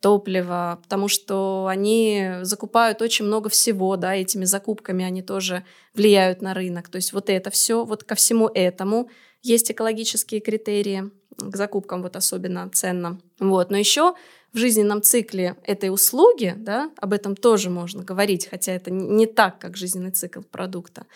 топлива, 0.01 0.79
потому 0.81 1.09
что 1.09 1.67
они 1.69 2.35
закупают 2.43 3.03
очень 3.03 3.25
много 3.25 3.49
всего, 3.49 3.97
да, 3.97 4.15
этими 4.15 4.45
закупками 4.45 5.05
они 5.05 5.23
тоже 5.23 5.65
влияют 5.93 6.41
на 6.41 6.55
рынок. 6.55 6.89
То 6.89 6.97
есть 6.97 7.13
вот 7.13 7.29
это 7.29 7.51
все, 7.51 7.85
вот 7.85 8.05
ко 8.05 8.15
всему 8.15 8.47
этому 8.47 9.11
есть 9.43 9.73
экологические 9.73 10.41
критерии, 10.41 11.11
к 11.37 11.57
закупкам 11.57 12.03
вот 12.03 12.15
особенно 12.15 12.71
ценно. 12.73 13.19
Вот. 13.41 13.73
Но 13.73 13.77
еще 13.77 14.15
в 14.53 14.57
жизненном 14.59 15.03
цикле 15.03 15.57
этой 15.65 15.91
услуги, 15.91 16.55
да, 16.57 16.93
об 16.99 17.13
этом 17.13 17.35
тоже 17.35 17.71
можно 17.71 18.05
говорить, 18.05 18.47
хотя 18.49 18.71
это 18.71 18.93
не 18.93 19.27
так, 19.27 19.59
как 19.59 19.77
жизненный 19.77 20.13
цикл 20.13 20.43
продукта, 20.43 21.07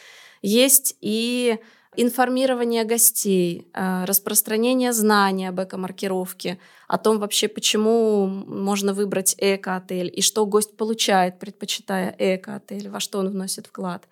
есть 0.43 0.97
и 1.01 1.61
информирование 1.97 2.85
гостей, 2.85 3.69
э, 3.75 4.05
распространение 4.05 4.93
знаний 4.93 5.47
об 5.47 5.61
эко-маркировке, 5.61 6.59
о 6.89 6.99
том 6.99 7.19
вообще, 7.19 7.49
почему 7.49 8.27
можно 8.27 8.95
выбрать 8.95 9.35
эко-отель 9.39 10.13
и 10.15 10.23
что 10.23 10.47
гость 10.47 10.77
получает, 10.77 11.39
предпочитая 11.39 12.15
эко-отель, 12.19 12.89
во 12.89 13.01
что 13.01 13.19
он 13.19 13.29
вносит 13.29 13.67
вклад. 13.67 14.09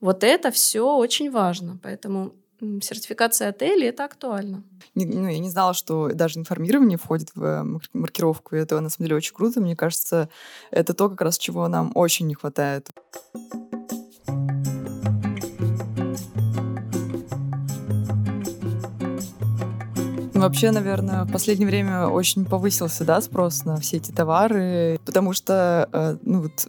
Вот 0.00 0.24
это 0.24 0.50
все 0.50 0.96
очень 0.96 1.30
важно. 1.30 1.78
Поэтому 1.82 2.32
сертификации 2.80 3.46
отелей 3.46 3.88
это 3.88 4.04
актуально. 4.04 4.62
Не, 4.94 5.06
ну, 5.06 5.28
я 5.28 5.38
не 5.38 5.50
знала, 5.50 5.74
что 5.74 6.10
даже 6.12 6.38
информирование 6.38 6.98
входит 6.98 7.30
в 7.34 7.42
э, 7.42 7.64
маркировку, 7.92 8.56
и 8.56 8.58
это 8.58 8.80
на 8.80 8.88
самом 8.88 9.06
деле 9.06 9.16
очень 9.16 9.34
круто. 9.34 9.60
Мне 9.60 9.74
кажется, 9.74 10.28
это 10.70 10.94
то, 10.94 11.08
как 11.08 11.20
раз 11.20 11.38
чего 11.38 11.66
нам 11.68 11.92
очень 11.94 12.26
не 12.26 12.34
хватает. 12.34 12.88
Вообще, 20.42 20.70
наверное, 20.70 21.24
в 21.24 21.32
последнее 21.32 21.68
время 21.68 22.06
очень 22.06 22.44
повысился, 22.44 23.04
да, 23.04 23.20
спрос 23.20 23.64
на 23.64 23.76
все 23.78 23.98
эти 23.98 24.10
товары, 24.10 24.98
потому 25.04 25.32
что, 25.32 25.88
э, 25.92 26.16
ну 26.22 26.42
вот, 26.42 26.66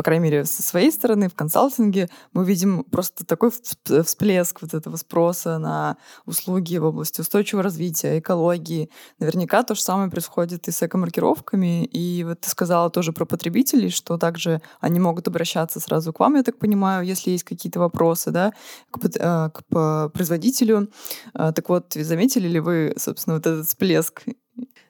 по 0.00 0.04
крайней 0.04 0.24
мере, 0.24 0.46
со 0.46 0.62
своей 0.62 0.90
стороны 0.90 1.28
в 1.28 1.34
консалтинге 1.34 2.08
мы 2.32 2.46
видим 2.46 2.84
просто 2.84 3.26
такой 3.26 3.50
всплеск 3.50 4.62
вот 4.62 4.72
этого 4.72 4.96
спроса 4.96 5.58
на 5.58 5.98
услуги 6.24 6.78
в 6.78 6.86
области 6.86 7.20
устойчивого 7.20 7.62
развития, 7.62 8.18
экологии. 8.18 8.88
Наверняка 9.18 9.62
то 9.62 9.74
же 9.74 9.82
самое 9.82 10.10
происходит 10.10 10.68
и 10.68 10.70
с 10.70 10.82
экомаркировками. 10.82 11.84
И 11.84 12.24
вот 12.24 12.40
ты 12.40 12.48
сказала 12.48 12.88
тоже 12.88 13.12
про 13.12 13.26
потребителей, 13.26 13.90
что 13.90 14.16
также 14.16 14.62
они 14.80 14.98
могут 15.00 15.28
обращаться 15.28 15.80
сразу 15.80 16.14
к 16.14 16.20
вам, 16.20 16.36
я 16.36 16.44
так 16.44 16.58
понимаю, 16.58 17.04
если 17.04 17.32
есть 17.32 17.44
какие-то 17.44 17.78
вопросы, 17.78 18.30
да, 18.30 18.54
к, 18.90 19.04
э, 19.04 19.50
к 19.50 20.08
производителю. 20.14 20.90
Э, 21.34 21.52
так 21.54 21.68
вот, 21.68 21.92
заметили 21.92 22.48
ли 22.48 22.58
вы, 22.58 22.94
собственно, 22.96 23.36
вот 23.36 23.46
этот 23.46 23.66
всплеск 23.66 24.22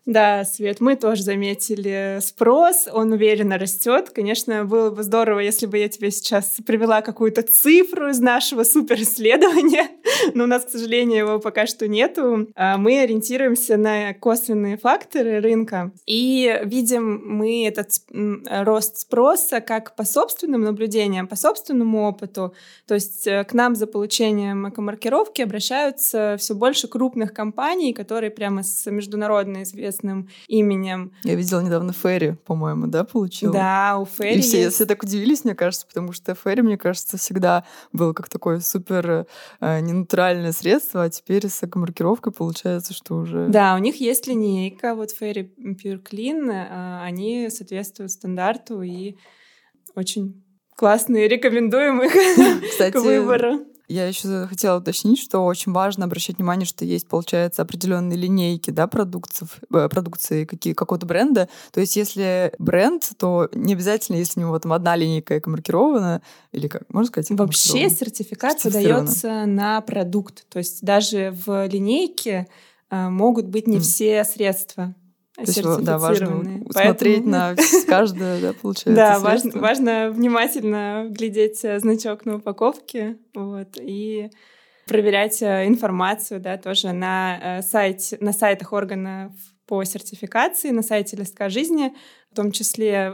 да, 0.06 0.44
Свет, 0.44 0.80
мы 0.80 0.96
тоже 0.96 1.22
заметили 1.22 2.20
спрос, 2.22 2.88
он 2.90 3.12
уверенно 3.12 3.58
растет. 3.58 4.08
Конечно, 4.10 4.64
было 4.64 4.90
бы 4.90 5.02
здорово, 5.02 5.40
если 5.40 5.66
бы 5.66 5.76
я 5.76 5.90
тебе 5.90 6.10
сейчас 6.10 6.56
привела 6.66 7.02
какую-то 7.02 7.42
цифру 7.42 8.08
из 8.08 8.18
нашего 8.18 8.64
суперисследования, 8.64 9.88
но 10.34 10.44
у 10.44 10.46
нас, 10.46 10.64
к 10.64 10.70
сожалению, 10.70 11.18
его 11.18 11.38
пока 11.38 11.66
что 11.66 11.86
нету. 11.86 12.48
А 12.56 12.78
мы 12.78 13.00
ориентируемся 13.00 13.76
на 13.76 14.14
косвенные 14.14 14.78
факторы 14.78 15.38
рынка 15.40 15.92
и 16.06 16.60
видим 16.64 17.20
мы 17.22 17.66
этот 17.66 17.90
рост 18.48 18.98
спроса 18.98 19.60
как 19.60 19.94
по 19.96 20.04
собственным 20.04 20.62
наблюдениям, 20.62 21.28
по 21.28 21.36
собственному 21.36 22.08
опыту. 22.08 22.54
То 22.86 22.94
есть 22.94 23.26
э, 23.26 23.44
к 23.44 23.52
нам 23.52 23.74
за 23.74 23.86
получением 23.86 24.68
экомаркировки 24.68 25.42
обращаются 25.42 26.36
все 26.38 26.54
больше 26.54 26.88
крупных 26.88 27.34
компаний, 27.34 27.92
которые 27.92 28.30
прямо 28.30 28.62
с 28.62 28.90
международной 28.90 29.64
известной 29.64 29.89
известным 29.90 30.28
именем. 30.48 31.12
Я 31.24 31.34
видела 31.34 31.60
недавно 31.60 31.92
Ферри, 31.92 32.32
по-моему, 32.46 32.86
да, 32.86 33.04
получила? 33.04 33.52
Да, 33.52 33.98
у 33.98 34.06
Ферри 34.06 34.38
И 34.38 34.40
все, 34.40 34.62
есть... 34.62 34.76
все 34.76 34.86
так 34.86 35.02
удивились, 35.02 35.44
мне 35.44 35.54
кажется, 35.54 35.86
потому 35.86 36.12
что 36.12 36.34
Ферри, 36.34 36.62
мне 36.62 36.78
кажется, 36.78 37.18
всегда 37.18 37.64
был 37.92 38.14
как 38.14 38.28
такое 38.28 38.60
супер 38.60 39.26
э, 39.60 39.80
ненатуральное 39.80 40.52
средство, 40.52 41.04
а 41.04 41.10
теперь 41.10 41.48
с 41.48 41.62
экомаркировкой 41.62 42.32
получается, 42.32 42.94
что 42.94 43.16
уже... 43.16 43.48
Да, 43.48 43.74
у 43.74 43.78
них 43.78 43.96
есть 44.00 44.26
линейка, 44.26 44.94
вот 44.94 45.10
Fairy 45.20 45.50
Pure 45.58 46.02
Clean, 46.02 46.50
э, 46.50 47.02
они 47.02 47.48
соответствуют 47.50 48.12
стандарту 48.12 48.82
и 48.82 49.16
очень 49.94 50.44
классные, 50.76 51.28
рекомендуем 51.28 52.02
их 52.02 52.12
Кстати, 52.70 52.92
к 52.96 53.00
выбору. 53.00 53.66
Я 53.90 54.06
еще 54.06 54.46
хотела 54.46 54.78
уточнить, 54.78 55.18
что 55.18 55.44
очень 55.44 55.72
важно 55.72 56.04
обращать 56.04 56.38
внимание, 56.38 56.64
что 56.64 56.84
есть, 56.84 57.08
получается, 57.08 57.62
определенные 57.62 58.16
линейки 58.16 58.70
да, 58.70 58.86
продукции, 58.86 59.48
э, 59.74 59.88
продукции 59.88 60.44
какие, 60.44 60.74
какого-то 60.74 61.06
бренда. 61.06 61.48
То 61.72 61.80
есть 61.80 61.96
если 61.96 62.52
бренд, 62.60 63.10
то 63.18 63.48
не 63.52 63.72
обязательно, 63.72 64.14
если 64.14 64.38
у 64.38 64.44
него 64.44 64.56
там 64.60 64.74
одна 64.74 64.94
линейка 64.94 65.38
экомаркирована, 65.38 66.22
или 66.52 66.68
как, 66.68 66.82
можно 66.88 67.08
сказать? 67.08 67.30
Вообще 67.30 67.90
сертификат 67.90 68.62
выдается 68.62 69.44
на 69.46 69.80
продукт. 69.80 70.48
То 70.48 70.60
есть 70.60 70.82
даже 70.82 71.36
в 71.44 71.66
линейке 71.66 72.46
э, 72.90 73.08
могут 73.08 73.46
быть 73.46 73.66
не 73.66 73.78
mm. 73.78 73.80
все 73.80 74.22
средства. 74.22 74.94
То 75.44 75.50
есть, 75.50 75.84
да, 75.84 75.98
важно 75.98 76.62
смотреть 76.70 77.24
на 77.24 77.54
каждое, 77.86 78.40
да, 78.40 78.52
получается. 78.52 78.94
Да, 78.94 79.18
важно, 79.18 79.60
важно 79.60 80.10
внимательно 80.10 81.06
глядеть 81.08 81.64
э, 81.64 81.78
значок 81.78 82.26
на 82.26 82.36
упаковке, 82.36 83.18
вот, 83.34 83.76
и 83.80 84.30
проверять 84.86 85.40
э, 85.42 85.66
информацию, 85.66 86.40
да, 86.40 86.58
тоже 86.58 86.92
на, 86.92 87.58
э, 87.58 87.62
сайте, 87.62 88.18
на 88.20 88.32
сайтах 88.32 88.72
органов 88.72 89.32
по 89.66 89.84
сертификации, 89.84 90.70
на 90.70 90.82
сайте 90.82 91.16
Листка 91.16 91.48
жизни, 91.48 91.94
в 92.30 92.36
том 92.36 92.52
числе 92.52 93.12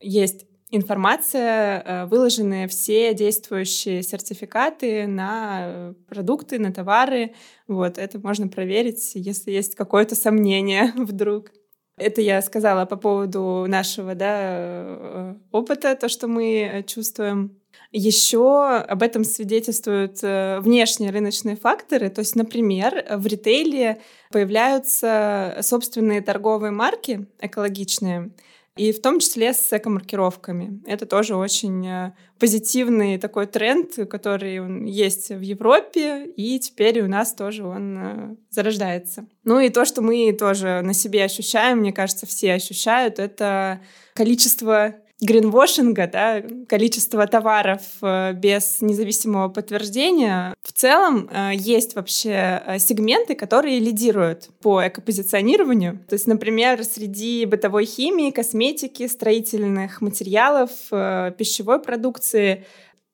есть 0.00 0.46
информация, 0.70 2.06
выложены 2.06 2.68
все 2.68 3.14
действующие 3.14 4.02
сертификаты 4.02 5.06
на 5.06 5.94
продукты, 6.08 6.58
на 6.58 6.72
товары. 6.72 7.34
Вот, 7.66 7.96
это 7.98 8.18
можно 8.18 8.48
проверить, 8.48 9.12
если 9.14 9.50
есть 9.50 9.74
какое-то 9.74 10.14
сомнение 10.14 10.92
вдруг. 10.96 11.52
Это 11.98 12.20
я 12.20 12.42
сказала 12.42 12.84
по 12.86 12.96
поводу 12.96 13.66
нашего 13.68 14.14
да, 14.14 14.36
э, 14.40 15.34
опыта, 15.52 15.94
то, 15.96 16.08
что 16.08 16.28
мы 16.28 16.84
чувствуем. 16.86 17.56
Еще 17.90 18.66
об 18.66 19.02
этом 19.02 19.24
свидетельствуют 19.24 20.18
э, 20.22 20.60
внешние 20.60 21.10
рыночные 21.10 21.56
факторы. 21.56 22.10
То 22.10 22.20
есть, 22.20 22.36
например, 22.36 23.04
в 23.16 23.26
ритейле 23.26 24.00
появляются 24.30 25.58
собственные 25.62 26.20
торговые 26.20 26.70
марки 26.70 27.26
экологичные, 27.40 28.30
и 28.78 28.92
в 28.92 29.02
том 29.02 29.18
числе 29.18 29.52
с 29.52 29.72
эко-маркировками. 29.72 30.80
Это 30.86 31.04
тоже 31.04 31.34
очень 31.34 31.86
э, 31.86 32.12
позитивный 32.38 33.18
такой 33.18 33.46
тренд, 33.46 34.08
который 34.08 34.88
есть 34.88 35.30
в 35.30 35.40
Европе, 35.40 36.26
и 36.26 36.58
теперь 36.60 37.00
у 37.00 37.08
нас 37.08 37.34
тоже 37.34 37.64
он 37.64 37.98
э, 37.98 38.36
зарождается. 38.50 39.26
Ну 39.44 39.58
и 39.58 39.68
то, 39.68 39.84
что 39.84 40.00
мы 40.00 40.32
тоже 40.32 40.80
на 40.82 40.94
себе 40.94 41.24
ощущаем, 41.24 41.78
мне 41.78 41.92
кажется, 41.92 42.26
все 42.26 42.54
ощущают, 42.54 43.18
это 43.18 43.80
количество 44.14 44.94
гринвошинга, 45.20 46.06
да, 46.06 46.42
количество 46.68 47.26
товаров 47.26 47.80
э, 48.02 48.32
без 48.34 48.80
независимого 48.80 49.48
подтверждения. 49.48 50.54
В 50.62 50.72
целом 50.72 51.28
э, 51.30 51.52
есть 51.54 51.96
вообще 51.96 52.62
э, 52.64 52.78
сегменты, 52.78 53.34
которые 53.34 53.80
лидируют 53.80 54.50
по 54.60 54.86
экопозиционированию. 54.86 56.04
То 56.08 56.14
есть, 56.14 56.26
например, 56.28 56.84
среди 56.84 57.44
бытовой 57.46 57.84
химии, 57.84 58.30
косметики, 58.30 59.06
строительных 59.08 60.00
материалов, 60.00 60.70
пищевой 60.90 61.80
продукции 61.80 62.64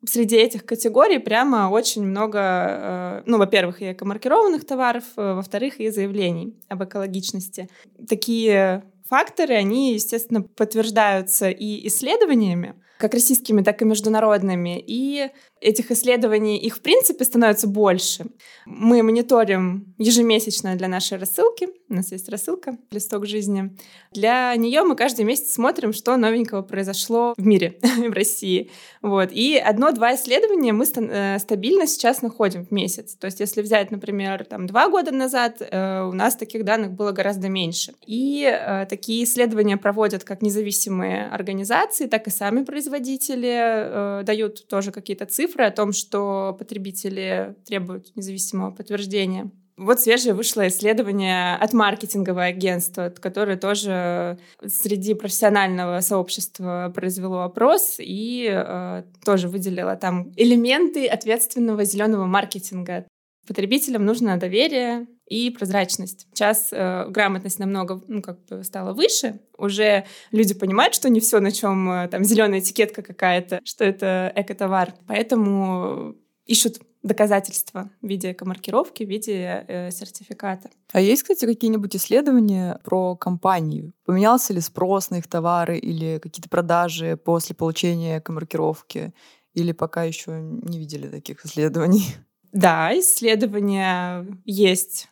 среди 0.07 0.37
этих 0.37 0.67
категорий 0.67 1.19
прямо 1.19 1.71
очень 1.71 2.05
много, 2.05 3.23
ну, 3.25 3.39
во-первых, 3.39 3.81
и 3.81 3.93
экомаркированных 3.93 4.67
товаров, 4.67 5.05
во-вторых, 5.17 5.81
и 5.81 5.89
заявлений 5.89 6.55
об 6.69 6.85
экологичности. 6.85 7.71
Такие 8.07 8.83
факторы, 9.09 9.55
они, 9.55 9.95
естественно, 9.95 10.43
подтверждаются 10.43 11.51
и 11.51 11.87
исследованиями, 11.89 12.75
как 12.99 13.15
российскими, 13.15 13.63
так 13.63 13.83
и 13.83 13.85
международными. 13.85 14.83
И 14.87 15.31
этих 15.65 15.91
исследований, 15.91 16.59
их 16.59 16.77
в 16.77 16.81
принципе 16.81 17.25
становится 17.25 17.67
больше. 17.67 18.27
Мы 18.67 19.03
мониторим 19.03 19.95
ежемесячно 19.99 20.77
для 20.77 20.89
нашей 20.89 21.19
рассылки. 21.19 21.69
У 21.89 21.95
нас 21.95 22.12
есть 22.12 22.29
рассылка 22.29 22.77
«Листок 22.91 23.27
жизни». 23.27 23.77
Для 24.12 24.55
нее 24.57 24.83
мы 24.83 24.95
каждый 24.95 25.25
месяц 25.25 25.55
смотрим, 25.55 25.93
что 25.93 26.17
новенького 26.17 26.62
произошло 26.62 27.35
в 27.37 27.47
мире, 27.47 27.79
в 27.83 28.12
России. 28.12 28.71
Вот. 29.01 29.31
И 29.33 29.57
одно-два 29.57 30.15
исследования 30.15 30.73
мы 30.73 30.85
э, 30.85 31.39
стабильно 31.39 31.87
сейчас 31.87 32.23
находим 32.23 32.67
в 32.67 32.71
месяц. 32.71 33.15
То 33.15 33.27
есть 33.27 33.41
если 33.41 33.62
взять, 33.62 33.91
например, 33.91 34.45
там, 34.45 34.67
два 34.67 34.89
года 34.89 35.12
назад, 35.12 35.61
э, 35.61 36.03
у 36.03 36.12
нас 36.12 36.37
таких 36.37 36.65
данных 36.65 36.93
было 36.93 37.12
гораздо 37.12 37.49
меньше. 37.49 37.95
И 38.07 38.45
э, 38.45 38.87
такие 38.87 39.25
исследования 39.25 39.77
проводят 39.77 40.25
как 40.25 40.43
независимые 40.43 41.27
организации, 41.27 42.07
так 42.07 42.27
и 42.27 42.31
сами 42.31 42.65
производители 42.65 44.23
дают 44.25 44.67
тоже 44.69 44.91
какие-то 44.93 45.27
цифры, 45.27 45.54
цифры 45.55 45.67
о 45.67 45.71
том, 45.71 45.93
что 45.93 46.57
потребители 46.59 47.55
требуют 47.65 48.15
независимого 48.17 48.73
подтверждения. 48.73 49.51
Вот 49.77 50.01
свежее 50.01 50.35
вышло 50.35 50.67
исследование 50.69 51.57
от 51.57 51.73
маркетингового 51.73 52.45
агентства, 52.45 53.13
которое 53.21 53.57
тоже 53.57 54.39
среди 54.65 55.15
профессионального 55.15 56.01
сообщества 56.01 56.93
произвело 56.95 57.43
опрос 57.43 57.97
и 57.99 58.49
э, 58.53 59.03
тоже 59.25 59.49
выделило 59.49 59.97
там 59.97 60.33
элементы 60.37 61.07
ответственного 61.07 61.85
зеленого 61.85 62.27
маркетинга. 62.27 63.07
Потребителям 63.49 64.05
нужно 64.05 64.37
доверие 64.37 65.07
и 65.27 65.51
прозрачность. 65.51 66.27
Сейчас 66.33 66.68
э, 66.70 67.07
грамотность 67.09 67.59
намного 67.59 68.03
ну, 68.09 68.22
как 68.22 68.45
бы 68.47 68.62
стала 68.62 68.93
выше. 68.93 69.41
Уже 69.57 70.05
люди 70.31 70.55
понимают, 70.55 70.95
что 70.95 71.09
не 71.09 71.20
все, 71.20 71.41
на 71.41 71.51
чем 71.51 71.91
э, 71.91 72.09
там 72.09 72.25
зеленая 72.25 72.61
этикетка 72.61 73.03
какая-то, 73.03 73.61
что 73.64 73.85
это 73.85 74.33
экотовар. 74.35 74.95
Поэтому 75.07 76.14
ищут 76.47 76.79
доказательства 77.03 77.91
в 78.01 78.07
виде 78.07 78.33
экомаркировки, 78.33 79.05
в 79.05 79.09
виде 79.09 79.64
э, 79.68 79.91
сертификата. 79.91 80.70
А 80.93 81.01
есть, 81.01 81.22
кстати, 81.22 81.45
какие-нибудь 81.45 81.95
исследования 81.97 82.81
про 82.83 83.14
компании? 83.14 83.93
Поменялся 84.05 84.53
ли 84.53 84.61
спрос 84.61 85.11
на 85.11 85.16
их 85.16 85.29
товары 85.29 85.79
или 85.79 86.18
какие-то 86.18 86.49
продажи 86.49 87.16
после 87.16 87.55
получения 87.55 88.18
экомаркировки? 88.18 89.12
Или 89.53 89.72
пока 89.72 90.03
еще 90.03 90.41
не 90.41 90.79
видели 90.79 91.09
таких 91.09 91.45
исследований? 91.45 92.16
Да, 92.53 92.97
исследования 92.99 94.27
есть 94.45 95.09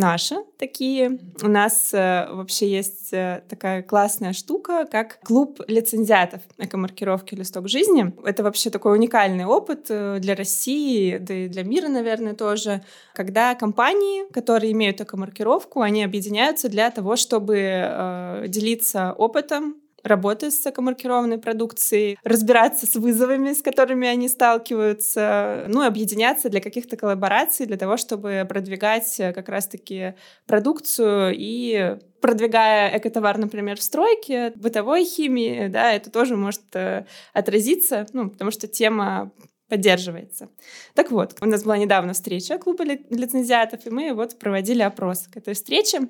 наши 0.00 0.36
такие. 0.58 1.18
У 1.42 1.48
нас 1.48 1.94
э, 1.94 2.26
вообще 2.30 2.68
есть 2.68 3.12
э, 3.12 3.42
такая 3.48 3.82
классная 3.82 4.32
штука, 4.32 4.86
как 4.90 5.20
клуб 5.20 5.60
лицензиатов 5.68 6.40
экомаркировки 6.58 7.34
«Листок 7.34 7.68
жизни». 7.68 8.12
Это 8.24 8.42
вообще 8.42 8.70
такой 8.70 8.94
уникальный 8.94 9.44
опыт 9.44 9.86
э, 9.90 10.18
для 10.18 10.34
России, 10.34 11.18
да 11.18 11.34
и 11.34 11.48
для 11.48 11.62
мира, 11.62 11.88
наверное, 11.88 12.34
тоже, 12.34 12.82
когда 13.14 13.54
компании, 13.54 14.30
которые 14.32 14.72
имеют 14.72 15.00
экомаркировку, 15.00 15.82
они 15.82 16.02
объединяются 16.02 16.68
для 16.68 16.90
того, 16.90 17.16
чтобы 17.16 17.56
э, 17.58 18.44
делиться 18.48 19.12
опытом, 19.12 19.76
работы 20.02 20.50
с 20.50 20.66
экомаркированной 20.66 21.38
продукцией, 21.38 22.18
разбираться 22.24 22.86
с 22.86 22.94
вызовами, 22.94 23.52
с 23.52 23.62
которыми 23.62 24.08
они 24.08 24.28
сталкиваются, 24.28 25.64
ну 25.68 25.82
и 25.82 25.86
объединяться 25.86 26.48
для 26.48 26.60
каких-то 26.60 26.96
коллабораций, 26.96 27.66
для 27.66 27.76
того, 27.76 27.96
чтобы 27.96 28.46
продвигать 28.48 29.18
э, 29.20 29.32
как 29.32 29.48
раз-таки 29.48 30.14
продукцию 30.46 31.34
и 31.36 31.98
продвигая 32.20 32.96
экотовар, 32.98 33.38
например, 33.38 33.78
в 33.78 33.82
стройке, 33.82 34.52
бытовой 34.56 35.04
химии, 35.04 35.68
да, 35.68 35.92
это 35.92 36.10
тоже 36.10 36.36
может 36.36 36.62
э, 36.74 37.06
отразиться, 37.32 38.06
ну, 38.12 38.30
потому 38.30 38.50
что 38.50 38.68
тема 38.68 39.32
поддерживается. 39.68 40.48
Так 40.94 41.10
вот, 41.10 41.36
у 41.40 41.46
нас 41.46 41.62
была 41.62 41.78
недавно 41.78 42.12
встреча 42.12 42.58
клуба 42.58 42.84
лицензиатов, 42.84 43.86
и 43.86 43.90
мы 43.90 44.12
вот 44.12 44.38
проводили 44.38 44.82
опрос 44.82 45.28
к 45.28 45.36
этой 45.36 45.54
встрече, 45.54 46.08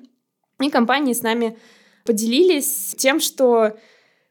и 0.59 0.69
компании 0.69 1.13
с 1.13 1.21
нами 1.21 1.57
поделились 2.05 2.95
тем, 2.97 3.19
что 3.19 3.77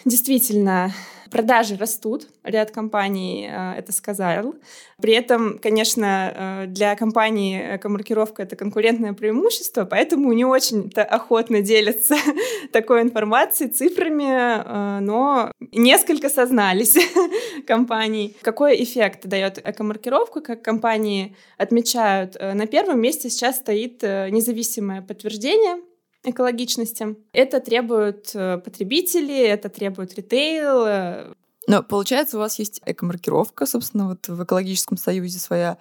действительно 0.05 0.93
продажи 1.31 1.77
растут, 1.77 2.27
ряд 2.43 2.71
компаний 2.71 3.49
э, 3.51 3.75
это 3.79 3.93
сказал. 3.93 4.55
При 5.01 5.15
этом, 5.15 5.59
конечно, 5.59 6.33
э, 6.35 6.67
для 6.67 6.97
компании 6.97 7.79
комаркировка— 7.79 8.43
это 8.45 8.57
конкурентное 8.57 9.13
преимущество, 9.13 9.85
поэтому 9.85 10.33
не 10.33 10.45
очень-то 10.45 11.05
охотно 11.05 11.63
делятся 11.63 12.17
такой 12.73 13.03
информацией, 13.03 13.71
цифрами, 13.71 14.25
э, 14.25 15.01
но 15.01 15.53
несколько 15.73 16.29
сознались 16.29 16.99
компаний. 17.67 18.37
Какой 18.43 18.83
эффект 18.83 19.27
дает 19.27 19.59
экомаркировка, 19.65 20.41
как 20.41 20.63
компании 20.63 21.37
отмечают? 21.57 22.37
На 22.41 22.67
первом 22.67 23.01
месте 23.01 23.31
сейчас 23.31 23.57
стоит 23.57 24.03
независимое 24.03 25.03
подтверждение 25.03 25.81
экологичности. 26.25 27.17
Это 27.33 27.61
требуют 27.61 28.31
э, 28.35 28.59
потребители, 28.59 29.39
это 29.39 29.69
требует 29.69 30.15
ритейл. 30.15 30.85
Э. 30.87 31.33
Но 31.67 31.83
получается, 31.83 32.37
у 32.37 32.41
вас 32.41 32.59
есть 32.59 32.81
экомаркировка, 32.85 33.67
собственно, 33.67 34.09
вот 34.09 34.29
в 34.29 34.43
экологическом 34.43 34.97
союзе 34.97 35.39
своя, 35.39 35.79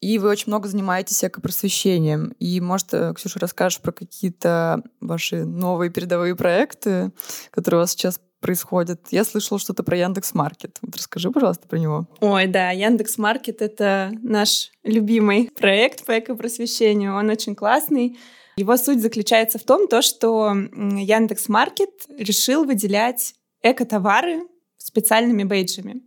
и 0.00 0.18
вы 0.18 0.30
очень 0.30 0.48
много 0.48 0.68
занимаетесь 0.68 1.22
экопросвещением. 1.22 2.34
И, 2.40 2.60
может, 2.60 2.92
э, 2.92 3.12
Ксюша, 3.14 3.38
расскажешь 3.38 3.80
про 3.80 3.92
какие-то 3.92 4.82
ваши 5.00 5.44
новые 5.44 5.90
передовые 5.90 6.34
проекты, 6.34 7.12
которые 7.52 7.78
у 7.78 7.82
вас 7.82 7.92
сейчас 7.92 8.20
происходят. 8.40 9.00
Я 9.10 9.24
слышала 9.24 9.60
что-то 9.60 9.84
про 9.84 9.96
Яндекс 9.96 10.34
Маркет. 10.34 10.78
Вот 10.82 10.96
расскажи, 10.96 11.30
пожалуйста, 11.30 11.68
про 11.68 11.78
него. 11.78 12.08
Ой, 12.20 12.48
да, 12.48 12.70
Яндекс 12.72 13.16
Маркет— 13.16 13.60
это 13.62 14.10
наш 14.22 14.72
любимый 14.82 15.50
проект 15.56 16.04
по 16.04 16.18
экопросвещению. 16.18 17.14
Он 17.14 17.30
очень 17.30 17.54
классный. 17.54 18.18
Его 18.56 18.76
суть 18.76 19.00
заключается 19.00 19.58
в 19.58 19.62
том, 19.62 19.88
то, 19.88 20.02
что 20.02 20.52
Яндекс 20.52 21.48
Маркет 21.48 21.90
решил 22.18 22.64
выделять 22.64 23.34
эко-товары 23.62 24.42
специальными 24.78 25.44
бейджами. 25.44 26.02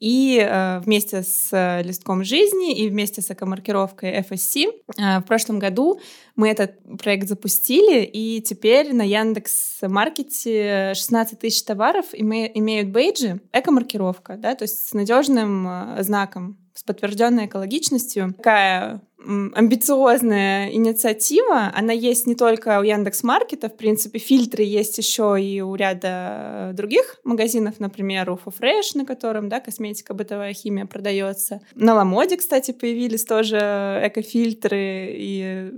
И 0.00 0.38
э, 0.38 0.78
вместе 0.80 1.22
с 1.22 1.48
э, 1.50 1.82
листком 1.82 2.22
жизни 2.22 2.78
и 2.78 2.88
вместе 2.88 3.20
с 3.20 3.30
экомаркировкой 3.32 4.20
FSC 4.20 4.66
э, 4.96 5.18
в 5.18 5.22
прошлом 5.22 5.58
году 5.58 5.98
мы 6.36 6.48
этот 6.50 6.76
проект 6.98 7.26
запустили, 7.26 8.04
и 8.04 8.40
теперь 8.40 8.94
на 8.94 9.02
Яндекс 9.02 9.78
Маркете 9.82 10.92
16 10.94 11.40
тысяч 11.40 11.64
товаров 11.64 12.06
име, 12.12 12.48
имеют 12.58 12.90
бейджи, 12.90 13.40
экомаркировка, 13.52 14.36
да, 14.36 14.54
то 14.54 14.62
есть 14.62 14.88
с 14.88 14.92
надежным 14.92 15.66
э, 15.66 16.02
знаком, 16.04 16.58
с 16.74 16.84
подтвержденной 16.84 17.46
экологичностью. 17.46 18.34
Такая 18.36 19.02
амбициозная 19.24 20.70
инициатива. 20.70 21.72
Она 21.74 21.92
есть 21.92 22.26
не 22.26 22.34
только 22.34 22.78
у 22.78 22.82
Яндекс 22.82 23.22
Маркета, 23.24 23.68
в 23.68 23.76
принципе, 23.76 24.18
фильтры 24.18 24.62
есть 24.62 24.96
еще 24.98 25.36
и 25.40 25.60
у 25.60 25.74
ряда 25.74 26.70
других 26.74 27.16
магазинов, 27.24 27.80
например, 27.80 28.30
у 28.30 28.36
Фофреш, 28.36 28.94
на 28.94 29.04
котором, 29.04 29.48
да, 29.48 29.60
косметика, 29.60 30.14
бытовая 30.14 30.52
химия 30.52 30.86
продается. 30.86 31.60
На 31.74 31.94
Ламоде, 31.94 32.36
кстати, 32.36 32.70
появились 32.70 33.24
тоже 33.24 33.56
экофильтры, 34.04 35.08
и 35.12 35.72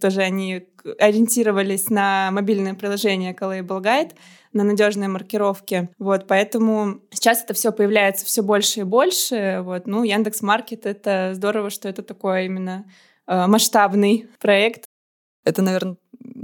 тоже 0.00 0.20
они 0.20 0.66
ориентировались 0.98 1.90
на 1.90 2.30
мобильное 2.30 2.74
приложение 2.74 3.34
Collabel 3.34 3.82
Guide 3.82 4.12
на 4.52 4.64
надежные 4.64 5.08
маркировки. 5.08 5.90
Вот, 5.98 6.26
поэтому 6.26 7.00
сейчас 7.10 7.42
это 7.42 7.54
все 7.54 7.72
появляется 7.72 8.26
все 8.26 8.42
больше 8.42 8.80
и 8.80 8.84
больше. 8.84 9.60
Вот, 9.62 9.86
ну, 9.86 10.02
Яндекс 10.02 10.42
Маркет— 10.42 10.84
это 10.86 11.32
здорово, 11.34 11.70
что 11.70 11.88
это 11.88 12.02
такой 12.02 12.46
именно 12.46 12.84
э, 13.26 13.46
масштабный 13.46 14.28
проект. 14.40 14.84
Это, 15.44 15.62
наверное, 15.62 15.96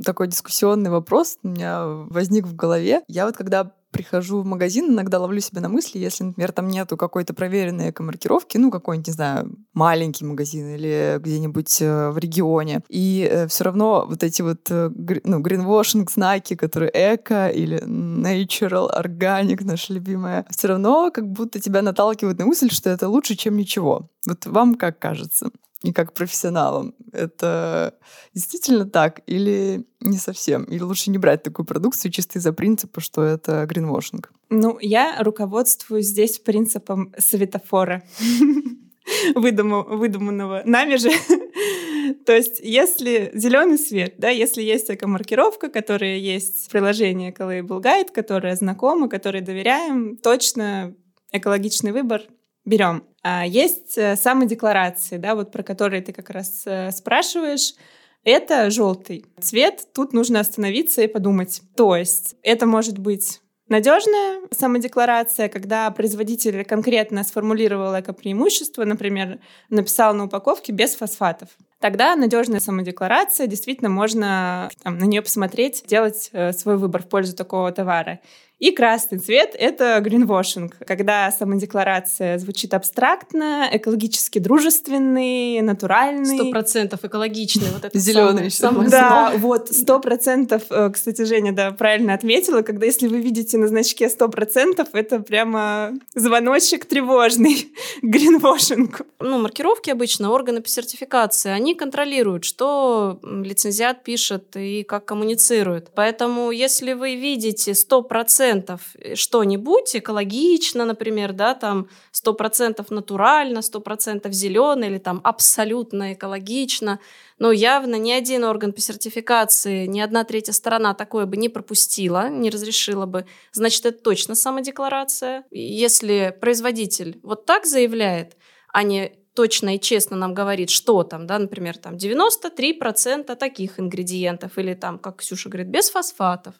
такой 0.05 0.29
дискуссионный 0.29 0.91
вопрос 0.91 1.39
у 1.43 1.49
меня 1.49 1.85
возник 1.85 2.47
в 2.47 2.55
голове. 2.55 3.03
Я 3.09 3.27
вот 3.27 3.37
когда 3.37 3.73
прихожу 3.97 4.43
в 4.43 4.47
магазин, 4.47 4.91
иногда 4.91 5.19
ловлю 5.19 5.41
себя 5.41 5.63
на 5.63 5.69
мысли, 5.69 5.99
если, 5.99 6.25
например, 6.25 6.53
там 6.53 6.69
нету 6.69 6.97
какой-то 6.99 7.33
проверенной 7.33 7.91
эко-маркировки, 7.91 8.59
ну, 8.59 8.71
какой-нибудь, 8.71 9.07
не 9.07 9.13
знаю, 9.13 9.57
маленький 9.73 10.25
магазин 10.25 10.75
или 10.75 11.19
где-нибудь 11.19 11.81
э, 11.81 12.11
в 12.11 12.19
регионе, 12.19 12.83
и 12.91 13.27
э, 13.31 13.47
все 13.49 13.65
равно 13.65 14.05
вот 14.07 14.23
эти 14.23 14.43
вот, 14.43 14.71
э, 14.71 14.91
ну, 15.25 15.41
гринвошинг 15.41 16.11
знаки, 16.11 16.55
которые 16.57 16.91
эко 16.93 17.49
или 17.49 17.83
natural, 17.83 18.91
organic, 18.95 19.65
наша 19.65 19.95
любимая, 19.95 20.45
все 20.51 20.69
равно 20.69 21.11
как 21.11 21.27
будто 21.27 21.59
тебя 21.59 21.81
наталкивают 21.81 22.39
на 22.39 22.45
мысль, 22.45 22.71
что 22.71 22.91
это 22.91 23.09
лучше, 23.09 23.35
чем 23.35 23.57
ничего. 23.57 24.11
Вот 24.27 24.45
вам 24.45 24.75
как 24.75 24.99
кажется? 24.99 25.51
И 25.83 25.93
как 25.93 26.15
профессионалам. 26.15 26.95
Это 27.13 27.99
действительно 28.35 28.87
так 28.87 29.21
или 29.27 29.85
не 30.01 30.19
совсем? 30.19 30.65
Или 30.65 30.83
лучше 30.83 31.11
не 31.11 31.19
брать 31.19 31.43
такую 31.43 31.67
продукцию 31.67 32.13
чисто 32.13 32.39
из-за 32.39 32.53
принципа, 32.53 33.01
что 33.01 33.23
это 33.23 33.67
гринвошинг? 33.67 34.33
Ну, 34.49 34.79
я 34.81 35.23
руководствуюсь 35.23 36.07
здесь 36.07 36.39
принципом 36.39 37.13
светофора, 37.19 38.03
выдуманного 39.35 40.63
нами 40.65 40.97
же. 40.97 41.11
То 42.27 42.35
есть, 42.35 42.61
если 42.63 43.31
зеленый 43.35 43.79
свет, 43.79 44.15
да, 44.19 44.31
если 44.31 44.63
есть 44.63 44.91
экомаркировка, 44.91 45.69
которая 45.69 46.17
есть 46.17 46.71
приложение 46.71 47.33
Label 47.33 47.83
Guide, 47.83 48.13
которое 48.13 48.57
знакомо, 48.57 49.09
которое 49.09 49.43
доверяем, 49.43 50.17
точно 50.17 50.95
экологичный 51.33 51.93
выбор 51.93 52.23
берем. 52.65 53.05
А 53.29 53.45
есть 53.45 53.99
э, 53.99 54.15
самодекларации, 54.15 55.17
да, 55.17 55.35
вот 55.35 55.51
про 55.51 55.65
которые 55.65 56.01
ты 56.01 56.13
как 56.13 56.31
раз 56.31 56.63
э, 56.65 56.93
спрашиваешь. 56.93 57.75
Это 58.23 58.71
желтый 58.71 59.27
цвет. 59.41 59.89
Тут 59.93 60.13
нужно 60.13 60.39
остановиться 60.39 61.03
и 61.03 61.09
подумать. 61.09 61.61
То 61.75 61.97
есть 61.97 62.37
это 62.45 62.67
может 62.67 62.99
быть 62.99 63.41
Надежная 63.69 64.43
самодекларация, 64.53 65.49
когда 65.49 65.91
производитель 65.91 66.65
конкретно 66.65 67.25
сформулировал 67.25 67.99
эко-преимущество, 67.99 68.85
например, 68.85 69.41
написал 69.71 70.15
на 70.15 70.27
упаковке 70.27 70.73
без 70.73 70.95
фосфатов. 70.95 71.49
Тогда 71.81 72.15
надежная 72.15 72.61
самодекларация, 72.61 73.49
действительно 73.49 73.91
можно 73.91 74.71
там, 74.85 74.99
на 74.99 75.05
нее 75.05 75.21
посмотреть, 75.21 75.83
делать 75.85 76.31
э, 76.33 76.53
свой 76.53 76.77
выбор 76.77 77.03
в 77.03 77.09
пользу 77.09 77.35
такого 77.35 77.73
товара. 77.73 78.21
И 78.59 78.71
красный 78.71 79.19
цвет— 79.19 79.55
это 79.59 80.01
гринвошинг, 80.01 80.79
когда 80.87 81.31
самодекларация 81.31 82.39
звучит 82.39 82.73
абстрактно, 82.73 83.69
экологически 83.71 84.39
дружественный, 84.39 85.61
натуральный. 85.61 86.39
Сто 86.39 86.51
процентов 86.51 87.05
экологичный. 87.05 87.67
Вот 87.75 87.85
это 87.85 87.99
Зеленый. 87.99 88.51
Самое, 88.51 88.89
да, 88.89 89.33
вот 89.37 89.69
сто 89.69 90.01
процентов. 90.01 90.63
Э, 90.71 90.89
кстати, 90.91 91.23
Женя, 91.25 91.53
да, 91.53 91.71
правильно 91.73 92.15
отметила, 92.15 92.63
когда 92.63 92.87
если 92.87 93.09
вы 93.09 93.21
видите 93.21 93.59
на 93.59 93.69
значке 93.69 94.09
сто 94.09 94.29
процентов, 94.29 94.89
это 94.93 95.21
прямо 95.21 95.93
звоночек 96.15 96.87
тревожный 96.87 97.71
гринвошингу. 98.03 99.05
Ну, 99.21 99.39
маркировки 99.39 99.91
обычно, 99.91 100.33
органы 100.33 100.63
по 100.63 100.69
сертификации, 100.69 101.51
они 101.51 101.75
контролируют, 101.75 102.45
что 102.45 103.21
лицензиат 103.23 104.03
пишет 104.03 104.57
и 104.57 104.83
как 104.83 105.05
коммуницирует. 105.05 105.91
Поэтому, 105.95 106.51
если 106.53 106.95
вы 106.95 107.17
видите 107.17 107.75
сто 107.75 108.01
процентов 108.01 108.46
процентов 108.47 108.95
что-нибудь 109.15 109.97
экологично, 109.97 110.85
например, 110.85 111.33
да, 111.33 111.55
там 111.55 111.89
сто 112.13 112.33
процентов 112.33 112.91
натурально, 112.91 113.63
сто 113.63 113.81
процентов 113.81 114.33
зеленый 114.33 114.89
или 114.89 114.99
там 114.99 115.21
абсолютно 115.25 116.13
экологично, 116.13 117.01
но 117.39 117.51
явно 117.53 117.97
ни 117.97 118.13
один 118.13 118.45
орган 118.45 118.73
по 118.73 118.81
сертификации, 118.81 119.87
ни 119.87 120.01
одна 120.01 120.25
третья 120.25 120.53
сторона 120.53 120.95
такое 120.95 121.27
бы 121.27 121.37
не 121.37 121.49
пропустила, 121.49 122.29
не 122.29 122.51
разрешила 122.51 123.07
бы, 123.07 123.27
значит, 123.53 123.85
это 123.85 123.99
точно 123.99 124.35
самодекларация. 124.35 125.45
Если 125.51 126.37
производитель 126.41 127.19
вот 127.23 127.47
так 127.47 127.67
заявляет, 127.67 128.37
а 128.73 128.85
не 128.85 129.13
точно 129.35 129.75
и 129.75 129.81
честно 129.81 130.17
нам 130.17 130.35
говорит, 130.35 130.71
что 130.71 131.03
там, 131.03 131.27
да, 131.27 131.39
например, 131.39 131.77
там 131.79 131.97
93% 131.97 133.35
таких 133.37 133.81
ингредиентов, 133.81 134.57
или 134.57 134.75
там, 134.75 134.99
как 134.99 135.17
Ксюша 135.17 135.49
говорит, 135.49 135.69
без 135.69 135.91
фосфатов. 135.91 136.55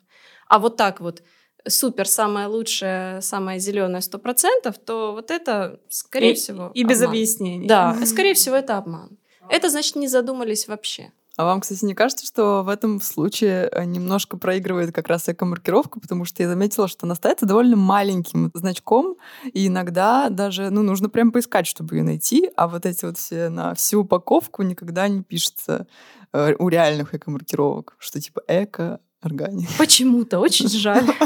А 0.49 0.59
вот 0.59 0.77
так 0.77 1.01
вот 1.01 1.23
супер, 1.69 2.07
самое 2.07 2.47
лучшее, 2.47 3.21
самое 3.21 3.59
зеленое 3.59 4.03
сто 4.03 4.19
процентов, 4.19 4.79
то 4.79 5.13
вот 5.13 5.31
это, 5.31 5.81
скорее 5.89 6.33
и, 6.33 6.35
всего, 6.35 6.71
И 6.75 6.85
без 6.85 7.03
объяснений. 7.03 7.67
Да, 7.67 7.97
скорее 8.05 8.35
всего, 8.35 8.57
это 8.57 8.77
обман. 8.79 9.19
Это 9.49 9.71
значит, 9.71 9.97
не 9.97 10.09
задумались 10.09 10.67
вообще. 10.69 11.13
А 11.37 11.45
вам, 11.45 11.61
кстати, 11.61 11.85
не 11.85 11.95
кажется, 11.95 12.25
что 12.25 12.63
в 12.63 12.69
этом 12.71 12.99
случае 13.01 13.69
э, 13.71 13.85
немножко 13.85 14.39
проигрывает 14.39 14.95
как 14.95 15.07
раз 15.09 15.29
эко-маркировка, 15.29 16.01
потому 16.01 16.25
что 16.25 16.43
я 16.43 16.49
заметила, 16.49 16.89
что 16.89 17.05
она 17.05 17.15
ставится 17.15 17.45
довольно 17.45 17.77
маленьким 17.77 18.51
значком, 18.55 19.17
и 19.53 19.67
иногда 19.67 20.31
даже, 20.31 20.71
ну, 20.71 20.83
нужно 20.83 21.11
прям 21.11 21.33
поискать, 21.33 21.67
чтобы 21.67 21.97
ее 21.97 22.03
найти, 22.03 22.51
а 22.57 22.69
вот 22.69 22.87
эти 22.87 23.05
вот 23.05 23.19
все 23.19 23.51
на 23.51 23.75
всю 23.75 24.01
упаковку 24.01 24.63
никогда 24.63 25.09
не 25.09 25.23
пишется 25.23 25.87
э, 26.33 26.55
у 26.59 26.69
реальных 26.69 27.15
эко-маркировок, 27.15 27.97
что 27.99 28.19
типа 28.19 28.43
эко, 28.49 29.01
органик. 29.21 29.69
Почему-то, 29.79 30.39
очень 30.39 30.69
жаль. 30.69 31.05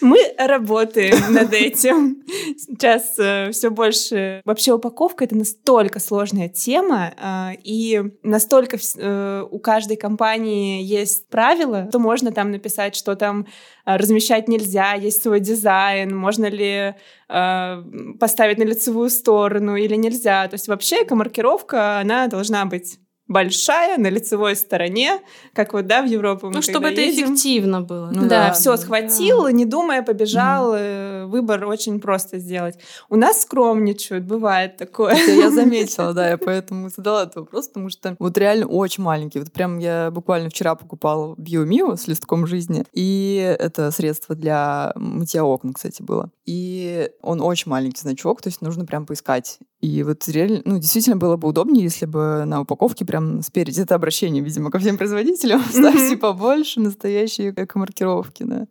Мы 0.00 0.18
работаем 0.38 1.32
над 1.32 1.52
этим. 1.52 2.22
Сейчас 2.56 3.18
э, 3.18 3.50
все 3.52 3.70
больше... 3.70 4.40
Вообще 4.44 4.72
упаковка— 4.72 5.24
это 5.26 5.36
настолько 5.36 6.00
сложная 6.00 6.48
тема, 6.48 7.12
э, 7.16 7.60
и 7.62 8.02
настолько 8.22 8.78
э, 8.96 9.44
у 9.50 9.58
каждой 9.58 9.96
компании 9.96 10.82
есть 10.82 11.28
правила, 11.28 11.88
то 11.92 11.98
можно 11.98 12.32
там 12.32 12.50
написать, 12.50 12.94
что 12.96 13.14
там 13.14 13.46
э, 13.86 13.96
размещать 13.96 14.48
нельзя, 14.48 14.94
есть 14.94 15.22
свой 15.22 15.40
дизайн, 15.40 16.16
можно 16.16 16.46
ли 16.46 16.94
э, 17.28 17.82
поставить 18.18 18.58
на 18.58 18.64
лицевую 18.64 19.10
сторону 19.10 19.76
или 19.76 19.96
нельзя. 19.96 20.48
То 20.48 20.54
есть 20.54 20.68
вообще 20.68 21.02
эко-маркировка, 21.02 21.98
она 21.98 22.26
должна 22.26 22.64
быть 22.64 22.98
большая 23.30 23.96
на 23.96 24.10
лицевой 24.10 24.56
стороне, 24.56 25.20
как 25.54 25.72
вот, 25.72 25.86
да, 25.86 26.02
в 26.02 26.06
Европу 26.06 26.48
мы 26.48 26.54
Ну, 26.54 26.62
чтобы 26.62 26.88
это 26.88 27.00
едем. 27.00 27.26
эффективно 27.26 27.80
было. 27.80 28.10
Ну, 28.12 28.22
да, 28.22 28.48
да, 28.48 28.52
все 28.52 28.76
схватил, 28.76 29.44
да. 29.44 29.52
не 29.52 29.64
думая, 29.64 30.02
побежал. 30.02 30.74
Mm. 30.74 31.26
Выбор 31.26 31.64
очень 31.66 32.00
просто 32.00 32.38
сделать. 32.38 32.78
У 33.08 33.16
нас 33.16 33.42
скромничают, 33.42 34.24
бывает 34.24 34.76
такое. 34.76 35.14
Это 35.14 35.30
я 35.30 35.50
заметила, 35.60 36.12
да, 36.12 36.28
я 36.28 36.38
поэтому 36.38 36.88
задала 36.88 37.22
этот 37.22 37.36
вопрос, 37.36 37.68
потому 37.68 37.88
что 37.88 38.16
вот 38.18 38.36
реально 38.36 38.66
очень 38.66 39.04
маленький. 39.04 39.38
Вот 39.38 39.52
прям 39.52 39.78
я 39.78 40.10
буквально 40.10 40.50
вчера 40.50 40.74
покупала 40.74 41.34
Биомио 41.38 41.94
с 41.94 42.08
листком 42.08 42.48
жизни, 42.48 42.84
и 42.92 43.56
это 43.60 43.92
средство 43.92 44.34
для 44.34 44.92
мытья 44.96 45.44
окон, 45.44 45.72
кстати, 45.72 46.02
было. 46.02 46.30
И 46.46 47.08
он 47.22 47.40
очень 47.40 47.70
маленький 47.70 48.00
значок, 48.00 48.42
то 48.42 48.48
есть 48.48 48.60
нужно 48.60 48.84
прям 48.86 49.06
поискать. 49.06 49.60
И 49.80 50.02
вот 50.02 50.28
реально, 50.28 50.60
ну, 50.64 50.78
действительно 50.78 51.16
было 51.16 51.36
бы 51.36 51.48
удобнее, 51.48 51.84
если 51.84 52.04
бы 52.04 52.44
на 52.44 52.60
упаковке 52.60 53.04
прям 53.06 53.42
спереди 53.42 53.80
это 53.80 53.94
обращение, 53.94 54.42
видимо, 54.42 54.70
ко 54.70 54.78
всем 54.78 54.98
производителям. 54.98 55.62
Ставьте 55.70 56.16
побольше 56.16 56.80
настоящие 56.80 57.50
эко-маркировки, 57.56 58.42
да. 58.42 58.66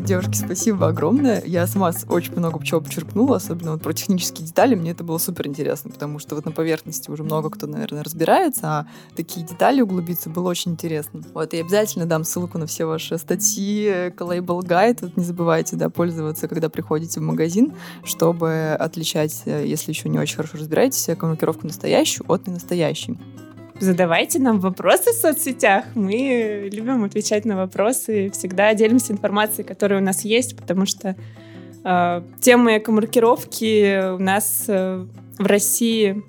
Девушки, 0.00 0.36
спасибо 0.36 0.88
огромное. 0.88 1.42
Я 1.44 1.66
сама 1.66 1.92
очень 2.08 2.32
много 2.36 2.64
чего 2.64 2.80
подчеркнула, 2.80 3.36
особенно 3.36 3.72
вот 3.72 3.82
про 3.82 3.92
технические 3.92 4.46
детали. 4.46 4.74
Мне 4.74 4.90
это 4.92 5.04
было 5.04 5.18
супер 5.18 5.46
интересно, 5.46 5.90
потому 5.90 6.18
что 6.18 6.34
вот 6.34 6.44
на 6.44 6.52
поверхности 6.52 7.10
уже 7.10 7.22
много 7.22 7.50
кто, 7.50 7.66
наверное, 7.66 8.02
разбирается, 8.02 8.60
а 8.64 8.86
такие 9.16 9.46
детали 9.46 9.80
углубиться 9.80 10.30
было 10.30 10.48
очень 10.48 10.72
интересно. 10.72 11.22
Вот, 11.34 11.54
и 11.54 11.60
обязательно 11.60 12.06
дам 12.06 12.24
ссылку 12.24 12.58
на 12.58 12.66
все 12.66 12.84
ваши 12.84 13.18
статьи, 13.18 13.86
Label 13.86 14.60
Guide. 14.60 14.98
Вот 15.02 15.16
не 15.16 15.24
забывайте, 15.24 15.76
да, 15.76 15.90
пользоваться, 15.90 16.48
когда 16.48 16.68
приходите 16.68 17.20
в 17.20 17.22
магазин, 17.22 17.72
чтобы 18.04 18.76
отличать, 18.78 19.42
э, 19.46 19.64
если 19.66 19.90
еще 19.90 20.08
не 20.08 20.18
очень 20.18 20.36
хорошо 20.36 20.58
разбираетесь, 20.58 21.08
коммуникировку 21.18 21.66
настоящую 21.66 22.30
от 22.30 22.46
ненастоящей 22.46 23.18
задавайте 23.84 24.38
нам 24.38 24.60
вопросы 24.60 25.10
в 25.12 25.14
соцсетях. 25.14 25.84
Мы 25.94 26.68
любим 26.72 27.04
отвечать 27.04 27.44
на 27.44 27.56
вопросы, 27.56 28.30
всегда 28.30 28.74
делимся 28.74 29.12
информацией, 29.12 29.66
которая 29.66 30.00
у 30.00 30.04
нас 30.04 30.24
есть, 30.24 30.56
потому 30.56 30.86
что 30.86 31.16
э, 31.84 32.22
темы 32.40 32.78
эко-маркировки 32.78 34.14
у 34.14 34.18
нас 34.18 34.64
э, 34.68 35.04
в 35.38 35.46
России 35.46 36.22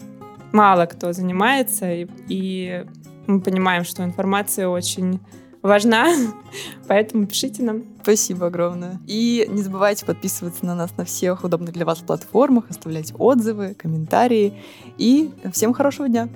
мало 0.51 0.85
кто 0.85 1.13
занимается, 1.13 1.91
и, 1.91 2.07
и 2.27 2.85
мы 3.27 3.41
понимаем, 3.41 3.83
что 3.83 4.03
информация 4.03 4.67
очень 4.67 5.19
важна, 5.61 6.07
поэтому 6.87 7.27
пишите 7.27 7.63
нам. 7.63 7.83
Спасибо 8.01 8.47
огромное. 8.47 8.99
И 9.07 9.45
не 9.49 9.61
забывайте 9.61 10.05
подписываться 10.05 10.65
на 10.65 10.75
нас 10.75 10.95
на 10.97 11.05
всех 11.05 11.43
удобных 11.43 11.73
для 11.73 11.85
вас 11.85 11.99
платформах, 11.99 12.69
оставлять 12.69 13.13
отзывы, 13.17 13.73
комментарии. 13.75 14.53
И 14.97 15.31
всем 15.51 15.73
хорошего 15.73 16.09
дня! 16.09 16.29